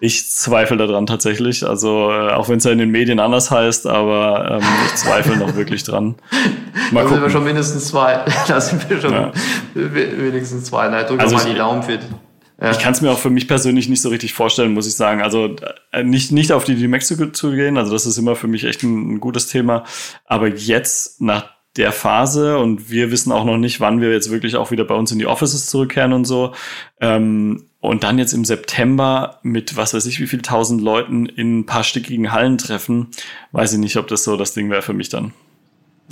Ich 0.00 0.30
zweifle 0.30 0.76
daran 0.76 1.06
tatsächlich. 1.06 1.66
Also 1.66 2.10
äh, 2.10 2.32
auch 2.32 2.48
wenn 2.48 2.58
es 2.58 2.64
ja 2.64 2.72
in 2.72 2.78
den 2.78 2.90
Medien 2.90 3.20
anders 3.20 3.50
heißt, 3.50 3.86
aber 3.86 4.60
ähm, 4.60 4.68
ich 4.86 4.94
zweifle 4.96 5.36
noch 5.36 5.54
wirklich 5.54 5.84
dran. 5.84 6.16
Mal 6.90 7.04
da 7.04 7.08
sind 7.08 7.22
wir 7.22 7.30
schon 7.30 7.44
mindestens 7.44 7.88
zwei. 7.88 8.24
Da 8.48 8.60
sind 8.60 8.88
wir 8.90 9.00
schon 9.00 9.12
ja. 9.12 9.32
wenigstens 9.74 10.64
zwei. 10.64 10.88
Na, 10.88 11.04
drück 11.04 11.20
also 11.20 11.36
mal 11.36 11.44
die 11.44 11.54
Daumen 11.54 11.82
fit. 11.82 12.00
Ja. 12.60 12.70
Ich 12.70 12.78
kann 12.78 12.92
es 12.92 13.00
mir 13.00 13.10
auch 13.10 13.18
für 13.18 13.30
mich 13.30 13.48
persönlich 13.48 13.88
nicht 13.88 14.02
so 14.02 14.08
richtig 14.10 14.32
vorstellen, 14.32 14.74
muss 14.74 14.86
ich 14.86 14.94
sagen. 14.94 15.22
Also 15.22 15.56
äh, 15.92 16.04
nicht, 16.04 16.32
nicht 16.32 16.52
auf 16.52 16.64
die, 16.64 16.74
die 16.74 16.88
Mexiko 16.88 17.26
zu 17.26 17.52
gehen, 17.52 17.78
also 17.78 17.92
das 17.92 18.06
ist 18.06 18.18
immer 18.18 18.36
für 18.36 18.46
mich 18.46 18.64
echt 18.64 18.82
ein, 18.82 19.14
ein 19.14 19.20
gutes 19.20 19.48
Thema. 19.48 19.84
Aber 20.26 20.48
jetzt 20.48 21.20
nach 21.20 21.54
der 21.76 21.90
Phase 21.90 22.58
und 22.58 22.90
wir 22.90 23.10
wissen 23.10 23.32
auch 23.32 23.44
noch 23.44 23.56
nicht, 23.56 23.80
wann 23.80 24.00
wir 24.00 24.12
jetzt 24.12 24.30
wirklich 24.30 24.56
auch 24.56 24.70
wieder 24.70 24.84
bei 24.84 24.94
uns 24.94 25.10
in 25.10 25.18
die 25.18 25.26
Offices 25.26 25.66
zurückkehren 25.66 26.12
und 26.12 26.24
so. 26.24 26.52
Ähm, 27.00 27.66
und 27.84 28.02
dann 28.02 28.18
jetzt 28.18 28.32
im 28.32 28.46
September 28.46 29.40
mit 29.42 29.76
was 29.76 29.92
weiß 29.92 30.06
ich 30.06 30.18
wie 30.18 30.26
viel 30.26 30.40
tausend 30.40 30.80
Leuten 30.80 31.26
in 31.26 31.58
ein 31.58 31.66
paar 31.66 31.84
stickigen 31.84 32.32
Hallen 32.32 32.56
treffen, 32.56 33.08
weiß 33.52 33.74
ich 33.74 33.78
nicht, 33.78 33.98
ob 33.98 34.08
das 34.08 34.24
so 34.24 34.38
das 34.38 34.54
Ding 34.54 34.70
wäre 34.70 34.80
für 34.80 34.94
mich 34.94 35.10
dann. 35.10 35.34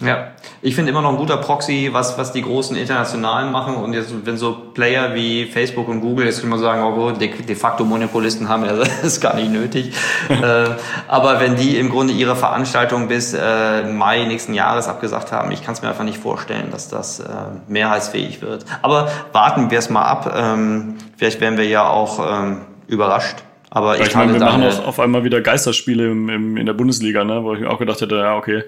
Ja, 0.00 0.28
ich 0.62 0.74
finde 0.74 0.90
immer 0.90 1.02
noch 1.02 1.10
ein 1.10 1.16
guter 1.16 1.36
Proxy, 1.36 1.90
was, 1.92 2.16
was 2.16 2.32
die 2.32 2.42
großen 2.42 2.76
Internationalen 2.76 3.52
machen. 3.52 3.76
Und 3.76 3.92
jetzt, 3.92 4.12
wenn 4.24 4.38
so 4.38 4.52
Player 4.72 5.14
wie 5.14 5.44
Facebook 5.44 5.86
und 5.86 6.00
Google, 6.00 6.24
jetzt 6.26 6.40
kann 6.40 6.48
man 6.48 6.58
sagen, 6.58 6.82
oh, 6.82 7.10
de, 7.10 7.30
de 7.30 7.54
facto 7.54 7.84
Monopolisten 7.84 8.48
haben, 8.48 8.64
das 8.66 9.04
ist 9.04 9.20
gar 9.20 9.36
nicht 9.36 9.52
nötig. 9.52 9.92
äh, 10.28 10.70
aber 11.08 11.40
wenn 11.40 11.56
die 11.56 11.76
im 11.76 11.90
Grunde 11.90 12.14
ihre 12.14 12.34
Veranstaltung 12.36 13.08
bis 13.08 13.34
äh, 13.34 13.84
Mai 13.84 14.24
nächsten 14.24 14.54
Jahres 14.54 14.88
abgesagt 14.88 15.30
haben, 15.30 15.52
ich 15.52 15.62
kann 15.62 15.74
es 15.74 15.82
mir 15.82 15.88
einfach 15.88 16.04
nicht 16.04 16.18
vorstellen, 16.18 16.70
dass 16.70 16.88
das 16.88 17.20
äh, 17.20 17.26
mehrheitsfähig 17.68 18.40
wird. 18.40 18.64
Aber 18.80 19.10
warten 19.32 19.70
wir 19.70 19.78
es 19.78 19.90
mal 19.90 20.04
ab. 20.04 20.34
Ähm, 20.34 20.96
vielleicht 21.18 21.40
werden 21.40 21.58
wir 21.58 21.66
ja 21.66 21.86
auch 21.86 22.18
ähm, 22.18 22.62
überrascht. 22.88 23.36
Aber 23.68 23.98
ich, 23.98 24.08
ich 24.08 24.14
meine, 24.14 24.32
wir 24.32 24.40
machen 24.40 24.64
auch 24.64 24.86
auf 24.86 25.00
einmal 25.00 25.24
wieder 25.24 25.40
Geisterspiele 25.40 26.10
im, 26.10 26.28
im, 26.28 26.56
in 26.56 26.66
der 26.66 26.74
Bundesliga, 26.74 27.24
ne? 27.24 27.44
wo 27.44 27.54
ich 27.54 27.60
mir 27.60 27.70
auch 27.70 27.78
gedacht 27.78 28.00
hätte, 28.00 28.16
ja, 28.16 28.36
okay, 28.36 28.64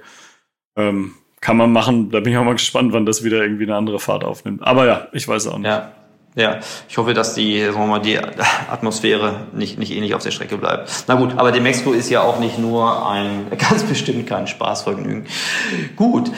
ähm, 0.77 1.15
kann 1.41 1.57
man 1.57 1.73
machen. 1.73 2.11
Da 2.11 2.21
bin 2.21 2.33
ich 2.33 2.39
auch 2.39 2.45
mal 2.45 2.53
gespannt, 2.53 2.93
wann 2.93 3.07
das 3.07 3.23
wieder 3.23 3.43
irgendwie 3.43 3.65
eine 3.65 3.77
andere 3.77 4.01
Fahrt 4.01 4.25
aufnimmt. 4.25 4.63
Aber 4.63 4.87
ja, 4.87 5.09
ich 5.13 5.29
weiß 5.29 5.49
auch 5.49 5.59
nicht. 5.59 5.67
Ja. 5.67 5.93
Ja, 6.37 6.57
ich 6.89 6.99
hoffe, 6.99 7.15
dass 7.15 7.35
die, 7.35 7.65
sagen 7.65 7.79
wir 7.79 7.87
mal, 7.87 8.01
die 8.01 8.19
Atmosphäre 8.19 9.47
nicht, 9.53 9.79
nicht 9.79 9.93
ähnlich 9.93 10.17
auf 10.17 10.23
der 10.23 10.33
Strecke 10.33 10.59
bleibt. 10.59 11.05
Na 11.07 11.15
gut, 11.15 11.35
aber 11.37 11.53
die 11.53 11.61
Mexiko 11.61 11.93
ist 11.93 12.11
ja 12.11 12.23
auch 12.23 12.41
nicht 12.41 12.59
nur 12.59 13.09
ein, 13.09 13.47
ganz 13.59 13.85
bestimmt 13.85 14.27
kein 14.27 14.49
Spaßvergnügen. 14.49 15.27
Gut. 15.95 16.33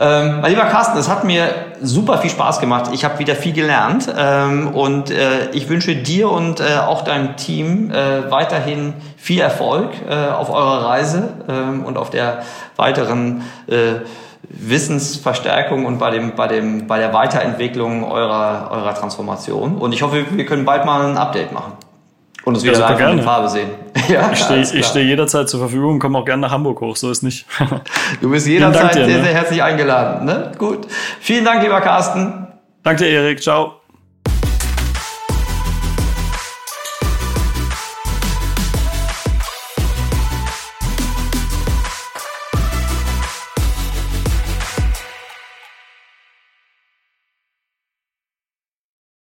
Ähm, 0.00 0.42
mein 0.42 0.50
lieber 0.50 0.66
Carsten, 0.66 0.98
es 0.98 1.08
hat 1.08 1.24
mir 1.24 1.48
super 1.80 2.18
viel 2.18 2.30
Spaß 2.30 2.60
gemacht. 2.60 2.90
Ich 2.92 3.04
habe 3.04 3.18
wieder 3.18 3.34
viel 3.34 3.52
gelernt 3.52 4.08
ähm, 4.16 4.68
und 4.68 5.10
äh, 5.10 5.50
ich 5.52 5.68
wünsche 5.68 5.96
dir 5.96 6.30
und 6.30 6.60
äh, 6.60 6.76
auch 6.76 7.02
deinem 7.02 7.36
Team 7.36 7.90
äh, 7.90 8.30
weiterhin 8.30 8.92
viel 9.16 9.40
Erfolg 9.40 9.90
äh, 10.08 10.14
auf 10.14 10.50
eurer 10.50 10.84
Reise 10.84 11.30
ähm, 11.48 11.84
und 11.84 11.96
auf 11.96 12.10
der 12.10 12.42
weiteren 12.76 13.42
äh, 13.66 14.02
Wissensverstärkung 14.50 15.84
und 15.84 15.98
bei, 15.98 16.10
dem, 16.10 16.34
bei, 16.34 16.48
dem, 16.48 16.86
bei 16.86 16.98
der 16.98 17.12
Weiterentwicklung 17.12 18.04
eurer, 18.04 18.70
eurer 18.70 18.94
Transformation. 18.94 19.76
Und 19.76 19.92
ich 19.92 20.02
hoffe, 20.02 20.24
wir 20.30 20.46
können 20.46 20.64
bald 20.64 20.84
mal 20.84 21.06
ein 21.06 21.16
Update 21.16 21.52
machen 21.52 21.72
und 22.44 22.54
uns 22.54 22.64
wieder 22.64 22.78
ja, 22.78 22.90
live 22.90 23.12
in 23.12 23.22
Farbe 23.22 23.48
sehen. 23.48 23.70
ja, 24.08 24.30
ich 24.32 24.38
stehe 24.38 24.84
steh 24.84 25.02
jederzeit 25.02 25.48
zur 25.48 25.60
Verfügung 25.60 25.94
und 25.94 25.98
komme 25.98 26.18
auch 26.18 26.24
gerne 26.24 26.42
nach 26.42 26.50
Hamburg 26.50 26.80
hoch, 26.80 26.96
so 26.96 27.10
ist 27.10 27.22
nicht. 27.22 27.46
du 28.20 28.30
bist 28.30 28.46
jederzeit 28.46 28.94
dir, 28.94 29.04
sehr, 29.04 29.18
ne? 29.18 29.24
sehr 29.24 29.34
herzlich 29.34 29.62
eingeladen. 29.62 30.26
Ne? 30.26 30.52
Gut. 30.58 30.86
Vielen 31.20 31.44
Dank, 31.44 31.62
lieber 31.62 31.80
Carsten. 31.80 32.46
Danke 32.82 33.04
Erik. 33.04 33.42
Ciao. 33.42 33.77